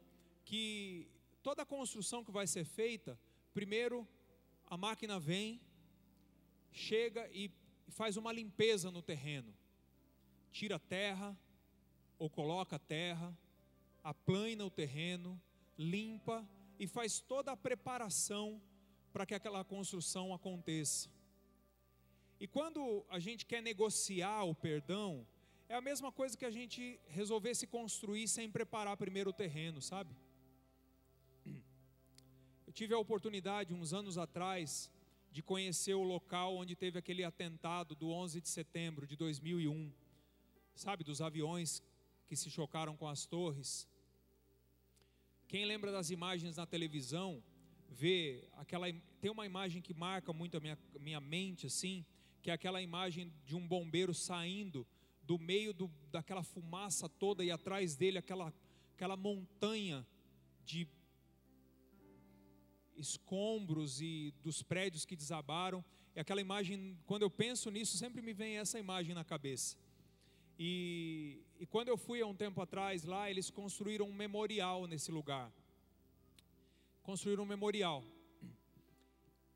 que 0.44 1.08
toda 1.40 1.64
construção 1.64 2.24
que 2.24 2.32
vai 2.32 2.46
ser 2.48 2.64
feita, 2.64 3.18
primeiro 3.52 4.08
a 4.66 4.76
máquina 4.76 5.20
vem, 5.20 5.60
chega 6.74 7.30
e 7.32 7.50
faz 7.88 8.16
uma 8.16 8.32
limpeza 8.32 8.90
no 8.90 9.00
terreno, 9.00 9.54
tira 10.50 10.78
terra 10.78 11.38
ou 12.18 12.28
coloca 12.28 12.78
terra, 12.78 13.36
aplana 14.02 14.64
o 14.66 14.70
terreno, 14.70 15.40
limpa 15.78 16.46
e 16.78 16.86
faz 16.86 17.20
toda 17.20 17.52
a 17.52 17.56
preparação 17.56 18.60
para 19.12 19.24
que 19.24 19.34
aquela 19.34 19.64
construção 19.64 20.34
aconteça. 20.34 21.08
E 22.40 22.48
quando 22.48 23.06
a 23.08 23.20
gente 23.20 23.46
quer 23.46 23.62
negociar 23.62 24.42
o 24.42 24.54
perdão, 24.54 25.24
é 25.68 25.76
a 25.76 25.80
mesma 25.80 26.10
coisa 26.10 26.36
que 26.36 26.44
a 26.44 26.50
gente 26.50 27.00
resolver 27.06 27.54
se 27.54 27.68
construir 27.68 28.26
sem 28.26 28.50
preparar 28.50 28.96
primeiro 28.96 29.30
o 29.30 29.32
terreno, 29.32 29.80
sabe? 29.80 30.14
Eu 32.66 32.72
tive 32.72 32.92
a 32.92 32.98
oportunidade, 32.98 33.72
uns 33.72 33.92
anos 33.92 34.18
atrás, 34.18 34.90
de 35.34 35.42
conhecer 35.42 35.94
o 35.94 36.04
local 36.04 36.54
onde 36.54 36.76
teve 36.76 36.96
aquele 36.96 37.24
atentado 37.24 37.96
do 37.96 38.08
11 38.08 38.40
de 38.40 38.48
setembro 38.48 39.04
de 39.04 39.16
2001, 39.16 39.92
sabe, 40.76 41.02
dos 41.02 41.20
aviões 41.20 41.82
que 42.28 42.36
se 42.36 42.48
chocaram 42.48 42.96
com 42.96 43.08
as 43.08 43.26
torres. 43.26 43.88
Quem 45.48 45.64
lembra 45.64 45.90
das 45.90 46.10
imagens 46.10 46.56
na 46.56 46.64
televisão 46.66 47.42
ver 47.90 48.48
aquela. 48.52 48.86
Tem 49.20 49.28
uma 49.28 49.44
imagem 49.44 49.82
que 49.82 49.92
marca 49.92 50.32
muito 50.32 50.56
a 50.56 50.60
minha, 50.60 50.78
minha 51.00 51.20
mente, 51.20 51.66
assim, 51.66 52.06
que 52.40 52.48
é 52.48 52.54
aquela 52.54 52.80
imagem 52.80 53.32
de 53.44 53.56
um 53.56 53.66
bombeiro 53.66 54.14
saindo 54.14 54.86
do 55.20 55.36
meio 55.36 55.74
do, 55.74 55.90
daquela 56.12 56.44
fumaça 56.44 57.08
toda 57.08 57.44
e 57.44 57.50
atrás 57.50 57.96
dele 57.96 58.18
aquela, 58.18 58.54
aquela 58.94 59.16
montanha 59.16 60.06
de 60.64 60.86
escombros 62.96 64.00
e 64.00 64.32
dos 64.42 64.62
prédios 64.62 65.04
que 65.04 65.16
desabaram. 65.16 65.84
E 66.14 66.20
aquela 66.20 66.40
imagem, 66.40 66.98
quando 67.06 67.22
eu 67.22 67.30
penso 67.30 67.70
nisso, 67.70 67.96
sempre 67.96 68.22
me 68.22 68.32
vem 68.32 68.58
essa 68.58 68.78
imagem 68.78 69.14
na 69.14 69.24
cabeça. 69.24 69.76
E, 70.58 71.42
e 71.58 71.66
quando 71.66 71.88
eu 71.88 71.96
fui 71.96 72.20
há 72.20 72.26
um 72.26 72.34
tempo 72.34 72.60
atrás 72.60 73.04
lá, 73.04 73.30
eles 73.30 73.50
construíram 73.50 74.06
um 74.06 74.14
memorial 74.14 74.86
nesse 74.86 75.10
lugar. 75.10 75.52
Construíram 77.02 77.42
um 77.42 77.46
memorial. 77.46 78.04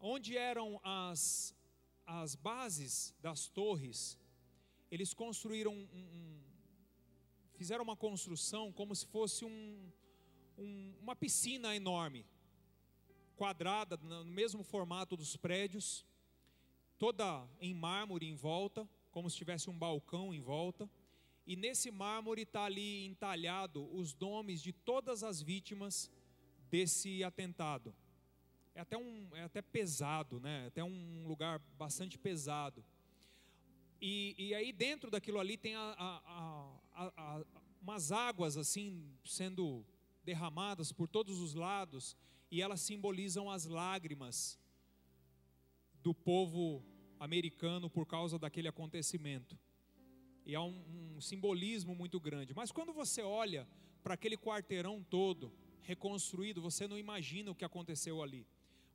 Onde 0.00 0.36
eram 0.36 0.80
as, 0.82 1.54
as 2.06 2.34
bases 2.34 3.14
das 3.20 3.48
torres, 3.48 4.18
eles 4.90 5.14
construíram 5.14 5.72
um, 5.72 5.88
um 5.94 6.48
fizeram 7.54 7.82
uma 7.82 7.96
construção 7.96 8.72
como 8.72 8.94
se 8.94 9.04
fosse 9.06 9.44
um, 9.44 9.90
um, 10.56 10.94
uma 11.00 11.16
piscina 11.16 11.74
enorme, 11.74 12.24
quadrada, 13.38 13.96
no 13.96 14.24
mesmo 14.24 14.64
formato 14.64 15.16
dos 15.16 15.36
prédios, 15.36 16.04
toda 16.98 17.48
em 17.60 17.72
mármore 17.72 18.26
em 18.26 18.34
volta, 18.34 18.86
como 19.12 19.30
se 19.30 19.36
tivesse 19.36 19.70
um 19.70 19.78
balcão 19.78 20.34
em 20.34 20.40
volta. 20.40 20.90
E 21.46 21.54
nesse 21.54 21.90
mármore 21.92 22.42
está 22.42 22.64
ali 22.64 23.06
entalhado 23.06 23.88
os 23.96 24.12
nomes 24.12 24.60
de 24.60 24.72
todas 24.72 25.22
as 25.22 25.40
vítimas 25.40 26.10
desse 26.68 27.22
atentado. 27.22 27.94
É 28.74 28.80
até, 28.80 28.98
um, 28.98 29.28
é 29.32 29.44
até 29.44 29.62
pesado, 29.62 30.40
né? 30.40 30.64
É 30.64 30.66
até 30.66 30.84
um 30.84 31.24
lugar 31.26 31.60
bastante 31.78 32.18
pesado. 32.18 32.84
E, 34.00 34.34
e 34.36 34.54
aí 34.54 34.72
dentro 34.72 35.10
daquilo 35.10 35.38
ali 35.38 35.56
tem 35.56 35.76
a, 35.76 35.94
a, 35.96 37.12
a, 37.16 37.44
umas 37.80 38.10
águas 38.10 38.56
assim 38.56 39.16
sendo 39.24 39.84
derramadas 40.24 40.92
por 40.92 41.08
todos 41.08 41.38
os 41.40 41.54
lados 41.54 42.16
e 42.50 42.62
elas 42.62 42.80
simbolizam 42.80 43.50
as 43.50 43.66
lágrimas 43.66 44.58
do 46.02 46.14
povo 46.14 46.84
americano 47.20 47.90
por 47.90 48.06
causa 48.06 48.38
daquele 48.38 48.68
acontecimento. 48.68 49.58
E 50.46 50.54
há 50.54 50.62
um, 50.62 51.16
um 51.16 51.20
simbolismo 51.20 51.94
muito 51.94 52.18
grande. 52.18 52.54
Mas 52.54 52.72
quando 52.72 52.92
você 52.92 53.20
olha 53.22 53.68
para 54.02 54.14
aquele 54.14 54.36
quarteirão 54.36 55.02
todo 55.02 55.52
reconstruído, 55.82 56.62
você 56.62 56.86
não 56.86 56.98
imagina 56.98 57.50
o 57.50 57.54
que 57.54 57.64
aconteceu 57.64 58.22
ali. 58.22 58.46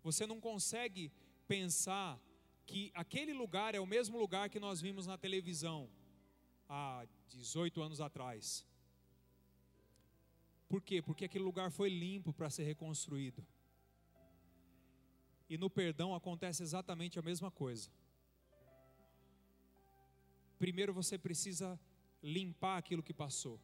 Você 0.04 0.26
não 0.26 0.39
consegue 0.39 1.12
pensar 1.47 2.20
que 2.66 2.91
aquele 2.93 3.34
lugar 3.34 3.76
é 3.76 3.80
o 3.80 3.86
mesmo 3.86 4.18
lugar 4.18 4.49
que 4.49 4.60
nós 4.60 4.82
vimos 4.82 5.06
na 5.06 5.18
televisão 5.18 5.89
há 6.68 7.06
18 7.30 7.82
anos 7.82 8.01
atrás. 8.01 8.66
Por 10.74 10.82
quê? 10.82 11.03
Porque 11.03 11.26
aquele 11.26 11.43
lugar 11.43 11.69
foi 11.69 11.88
limpo 11.88 12.34
para 12.34 12.49
ser 12.49 12.63
reconstruído. 12.63 13.45
E 15.47 15.55
no 15.55 15.69
perdão 15.69 16.15
acontece 16.15 16.63
exatamente 16.63 17.19
a 17.19 17.21
mesma 17.21 17.51
coisa. 17.51 17.91
Primeiro 20.57 20.91
você 20.91 21.15
precisa 21.15 21.80
limpar 22.24 22.80
aquilo 22.80 23.03
que 23.03 23.13
passou. 23.13 23.61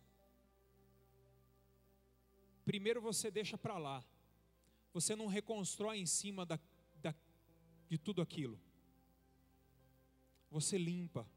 Primeiro 2.64 3.02
você 3.02 3.32
deixa 3.32 3.58
para 3.58 3.80
lá. 3.80 4.06
Você 4.94 5.16
não 5.16 5.26
reconstrói 5.26 5.98
em 5.98 6.06
cima 6.06 6.46
da, 6.46 6.60
da, 7.02 7.16
de 7.90 7.98
tudo 7.98 8.22
aquilo 8.22 8.60
você 10.52 10.78
limpa. 10.78 11.28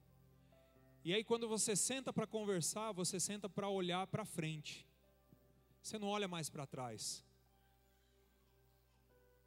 E 1.04 1.12
aí, 1.12 1.24
quando 1.24 1.48
você 1.48 1.74
senta 1.76 2.12
para 2.12 2.26
conversar, 2.26 2.92
você 2.92 3.18
senta 3.18 3.48
para 3.48 3.68
olhar 3.68 4.06
para 4.06 4.24
frente. 4.24 4.86
Você 5.82 5.98
não 5.98 6.08
olha 6.08 6.28
mais 6.28 6.48
para 6.48 6.66
trás. 6.66 7.24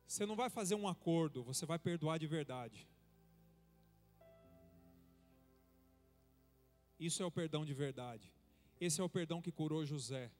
Você 0.05 0.25
não 0.25 0.36
vai 0.36 0.49
fazer 0.49 0.75
um 0.75 0.88
acordo, 0.88 1.43
você 1.43 1.65
vai 1.65 1.79
perdoar 1.79 2.19
de 2.19 2.27
verdade. 2.27 2.88
Isso 6.99 7.23
é 7.23 7.25
o 7.25 7.31
perdão 7.31 7.65
de 7.65 7.73
verdade. 7.73 8.31
Esse 8.79 9.01
é 9.01 9.03
o 9.03 9.09
perdão 9.09 9.41
que 9.41 9.51
curou 9.51 9.86
José. 9.86 10.31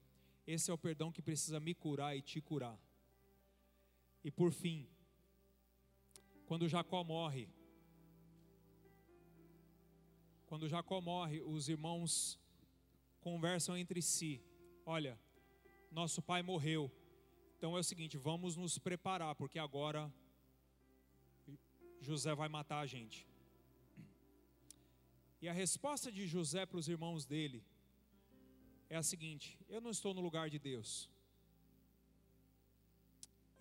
Esse 0.46 0.70
é 0.70 0.74
o 0.74 0.78
perdão 0.78 1.10
que 1.10 1.22
precisa 1.22 1.58
me 1.58 1.74
curar 1.74 2.16
e 2.16 2.22
te 2.22 2.40
curar. 2.40 2.78
E 4.22 4.30
por 4.30 4.52
fim, 4.52 4.88
quando 6.46 6.68
Jacó 6.68 7.02
morre, 7.02 7.48
quando 10.46 10.68
Jacó 10.68 11.00
morre, 11.00 11.42
os 11.42 11.68
irmãos 11.68 12.38
conversam 13.20 13.76
entre 13.76 14.00
si: 14.00 14.40
Olha, 14.84 15.18
nosso 15.98 16.20
pai 16.30 16.42
morreu. 16.52 16.82
Então 17.56 17.70
é 17.76 17.80
o 17.80 17.88
seguinte, 17.90 18.16
vamos 18.28 18.52
nos 18.62 18.74
preparar, 18.88 19.34
porque 19.40 19.58
agora 19.66 20.02
José 22.08 22.32
vai 22.40 22.48
matar 22.58 22.80
a 22.80 22.88
gente. 22.94 23.26
E 25.42 25.48
a 25.52 25.54
resposta 25.62 26.08
de 26.16 26.26
José 26.34 26.62
para 26.66 26.80
os 26.82 26.88
irmãos 26.94 27.24
dele 27.32 27.60
é 28.88 28.96
a 28.96 29.02
seguinte: 29.12 29.58
Eu 29.74 29.80
não 29.80 29.92
estou 29.98 30.12
no 30.18 30.22
lugar 30.28 30.48
de 30.54 30.58
Deus. 30.70 30.90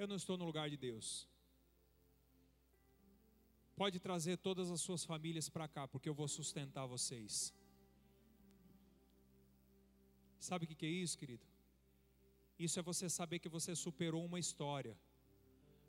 Eu 0.02 0.08
não 0.12 0.18
estou 0.22 0.38
no 0.38 0.46
lugar 0.46 0.70
de 0.70 0.78
Deus 0.78 1.10
pode 3.76 4.00
trazer 4.00 4.38
todas 4.38 4.72
as 4.72 4.82
suas 4.82 5.04
famílias 5.04 5.50
para 5.50 5.68
cá, 5.68 5.88
porque 5.88 6.08
eu 6.08 6.14
vou 6.14 6.28
sustentar 6.28 6.86
vocês. 6.86 7.54
Sabe 10.40 10.66
o 10.66 10.68
que 10.68 10.86
é 10.86 10.90
isso, 10.90 11.18
querido? 11.18 11.46
Isso 12.58 12.80
é 12.80 12.84
você 12.84 13.10
saber 13.10 13.40
que 13.40 13.50
você 13.50 13.76
superou 13.76 14.24
uma 14.26 14.40
história, 14.40 14.98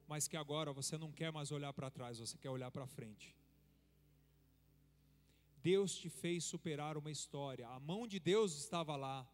mas 0.09 0.27
que 0.29 0.37
agora 0.37 0.73
você 0.73 0.99
não 0.99 1.13
quer 1.13 1.33
mais 1.33 1.51
olhar 1.53 1.73
para 1.73 1.91
trás, 1.91 2.19
você 2.19 2.37
quer 2.37 2.51
olhar 2.51 2.71
para 2.71 2.87
frente. 2.87 3.35
Deus 5.63 5.97
te 5.97 6.09
fez 6.09 6.45
superar 6.45 6.97
uma 6.97 7.11
história, 7.11 7.69
a 7.69 7.81
mão 7.81 8.07
de 8.07 8.19
Deus 8.19 8.57
estava 8.57 8.95
lá, 8.97 9.29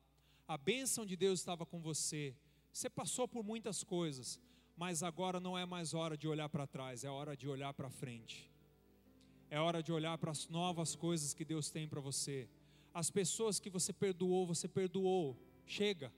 a 0.47 0.57
bênção 0.57 1.05
de 1.05 1.17
Deus 1.17 1.41
estava 1.41 1.65
com 1.67 1.81
você, 1.81 2.35
você 2.73 2.89
passou 2.89 3.29
por 3.29 3.45
muitas 3.45 3.85
coisas, 3.85 4.41
mas 4.77 5.03
agora 5.03 5.39
não 5.39 5.57
é 5.57 5.67
mais 5.67 5.93
hora 5.93 6.17
de 6.17 6.27
olhar 6.27 6.49
para 6.49 6.67
trás, 6.67 7.05
é 7.05 7.11
hora 7.11 7.37
de 7.37 7.49
olhar 7.49 7.73
para 7.75 7.91
frente. 7.91 8.51
É 9.51 9.61
hora 9.61 9.83
de 9.83 9.93
olhar 9.93 10.17
para 10.17 10.31
as 10.31 10.49
novas 10.49 10.97
coisas 10.97 11.35
que 11.35 11.45
Deus 11.45 11.71
tem 11.71 11.87
para 11.87 12.01
você. 12.01 12.49
As 12.95 13.11
pessoas 13.11 13.61
que 13.61 13.69
você 13.69 13.93
perdoou, 13.93 14.47
você 14.47 14.67
perdoou. 14.67 15.39
Chega. 15.67 16.11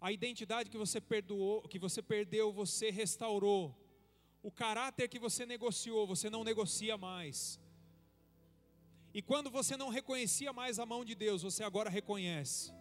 A 0.00 0.12
identidade 0.12 0.70
que 0.70 0.78
você 0.78 1.00
perdoou, 1.00 1.62
que 1.62 1.78
você 1.78 2.00
perdeu, 2.00 2.52
você 2.52 2.90
restaurou. 2.90 3.76
O 4.42 4.50
caráter 4.50 5.08
que 5.08 5.18
você 5.18 5.44
negociou, 5.44 6.06
você 6.06 6.30
não 6.30 6.44
negocia 6.44 6.96
mais. 6.96 7.60
E 9.12 9.20
quando 9.20 9.50
você 9.50 9.76
não 9.76 9.88
reconhecia 9.88 10.52
mais 10.52 10.78
a 10.78 10.86
mão 10.86 11.04
de 11.04 11.14
Deus, 11.14 11.42
você 11.42 11.64
agora 11.64 11.90
reconhece. 11.90 12.72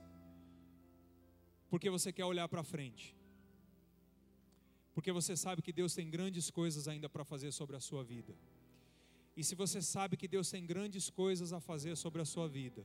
Porque 1.70 1.90
você 1.90 2.14
quer 2.14 2.26
olhar 2.26 2.48
para 2.48 2.64
frente 2.64 3.18
porque 4.98 5.12
você 5.12 5.38
sabe 5.38 5.62
que 5.62 5.72
Deus 5.72 5.94
tem 5.94 6.10
grandes 6.10 6.50
coisas 6.50 6.88
ainda 6.88 7.08
para 7.08 7.24
fazer 7.24 7.52
sobre 7.52 7.76
a 7.76 7.80
sua 7.80 8.04
vida. 8.04 8.36
E 9.36 9.44
se 9.44 9.54
você 9.54 9.80
sabe 9.80 10.18
que 10.18 10.28
Deus 10.28 10.50
tem 10.50 10.66
grandes 10.66 11.08
coisas 11.08 11.54
a 11.54 11.60
fazer 11.60 11.96
sobre 11.96 12.20
a 12.20 12.26
sua 12.26 12.48
vida, 12.50 12.84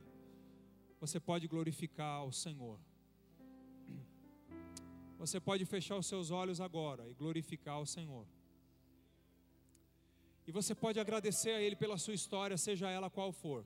você 0.99 1.19
pode 1.19 1.47
glorificar 1.47 2.23
o 2.23 2.31
Senhor. 2.31 2.79
Você 5.17 5.39
pode 5.39 5.65
fechar 5.65 5.97
os 5.97 6.07
seus 6.07 6.31
olhos 6.31 6.59
agora 6.59 7.09
e 7.09 7.13
glorificar 7.13 7.79
o 7.79 7.85
Senhor. 7.85 8.25
E 10.45 10.51
você 10.51 10.75
pode 10.75 10.99
agradecer 10.99 11.51
a 11.51 11.61
Ele 11.61 11.75
pela 11.75 11.97
sua 11.97 12.13
história, 12.13 12.57
seja 12.57 12.89
ela 12.89 13.09
qual 13.09 13.31
for. 13.31 13.65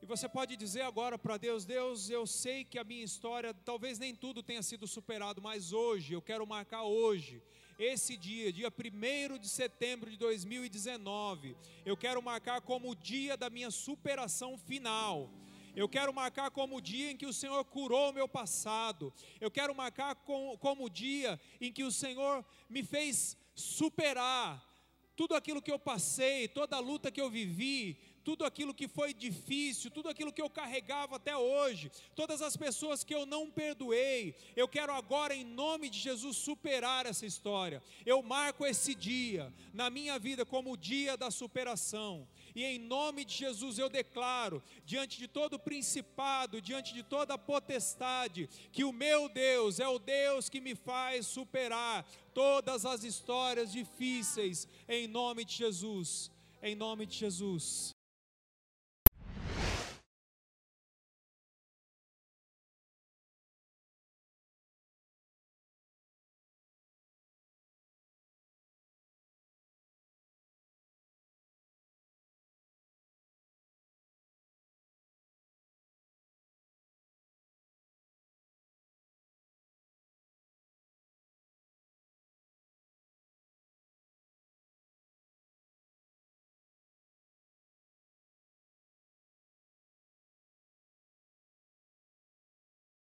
E 0.00 0.06
você 0.06 0.28
pode 0.28 0.56
dizer 0.56 0.82
agora 0.82 1.18
para 1.18 1.36
Deus: 1.36 1.64
Deus, 1.64 2.08
eu 2.08 2.26
sei 2.26 2.64
que 2.64 2.78
a 2.78 2.84
minha 2.84 3.02
história, 3.02 3.52
talvez 3.52 3.98
nem 3.98 4.14
tudo 4.14 4.42
tenha 4.42 4.62
sido 4.62 4.86
superado, 4.86 5.42
mas 5.42 5.72
hoje, 5.72 6.12
eu 6.12 6.22
quero 6.22 6.46
marcar 6.46 6.84
hoje, 6.84 7.42
esse 7.78 8.16
dia, 8.16 8.52
dia 8.52 8.68
1 8.68 9.38
de 9.38 9.48
setembro 9.48 10.08
de 10.08 10.16
2019, 10.16 11.56
eu 11.84 11.96
quero 11.96 12.22
marcar 12.22 12.60
como 12.60 12.90
o 12.90 12.94
dia 12.94 13.36
da 13.36 13.50
minha 13.50 13.70
superação 13.70 14.56
final. 14.56 15.28
Eu 15.76 15.88
quero 15.88 16.12
marcar 16.12 16.50
como 16.50 16.76
o 16.76 16.80
dia 16.80 17.10
em 17.10 17.16
que 17.16 17.26
o 17.26 17.34
Senhor 17.34 17.62
curou 17.66 18.08
o 18.08 18.14
meu 18.14 18.26
passado. 18.26 19.12
Eu 19.38 19.50
quero 19.50 19.74
marcar 19.74 20.14
com, 20.14 20.56
como 20.56 20.86
o 20.86 20.90
dia 20.90 21.38
em 21.60 21.70
que 21.70 21.84
o 21.84 21.92
Senhor 21.92 22.42
me 22.68 22.82
fez 22.82 23.36
superar 23.54 24.66
tudo 25.14 25.34
aquilo 25.34 25.60
que 25.60 25.70
eu 25.70 25.78
passei, 25.78 26.48
toda 26.48 26.76
a 26.76 26.80
luta 26.80 27.10
que 27.10 27.20
eu 27.20 27.30
vivi, 27.30 27.98
tudo 28.22 28.44
aquilo 28.44 28.74
que 28.74 28.88
foi 28.88 29.14
difícil, 29.14 29.90
tudo 29.90 30.08
aquilo 30.08 30.32
que 30.32 30.42
eu 30.42 30.50
carregava 30.50 31.14
até 31.14 31.36
hoje, 31.36 31.92
todas 32.14 32.42
as 32.42 32.56
pessoas 32.56 33.04
que 33.04 33.14
eu 33.14 33.24
não 33.24 33.50
perdoei, 33.50 34.34
eu 34.56 34.66
quero 34.66 34.92
agora, 34.92 35.32
em 35.34 35.44
nome 35.44 35.88
de 35.88 35.98
Jesus, 35.98 36.36
superar 36.36 37.06
essa 37.06 37.24
história. 37.24 37.82
Eu 38.04 38.20
marco 38.22 38.66
esse 38.66 38.94
dia 38.94 39.54
na 39.72 39.88
minha 39.88 40.18
vida 40.18 40.44
como 40.44 40.72
o 40.72 40.76
dia 40.76 41.16
da 41.16 41.30
superação. 41.30 42.26
E 42.56 42.64
em 42.64 42.78
nome 42.78 43.22
de 43.22 43.34
Jesus 43.34 43.78
eu 43.78 43.90
declaro, 43.90 44.62
diante 44.82 45.18
de 45.18 45.28
todo 45.28 45.58
principado, 45.58 46.58
diante 46.58 46.94
de 46.94 47.02
toda 47.02 47.36
potestade, 47.36 48.48
que 48.72 48.82
o 48.82 48.92
meu 48.92 49.28
Deus 49.28 49.78
é 49.78 49.86
o 49.86 49.98
Deus 49.98 50.48
que 50.48 50.58
me 50.58 50.74
faz 50.74 51.26
superar 51.26 52.06
todas 52.32 52.86
as 52.86 53.04
histórias 53.04 53.70
difíceis, 53.70 54.66
em 54.88 55.06
nome 55.06 55.44
de 55.44 55.52
Jesus. 55.52 56.30
Em 56.62 56.74
nome 56.74 57.04
de 57.04 57.16
Jesus. 57.18 57.95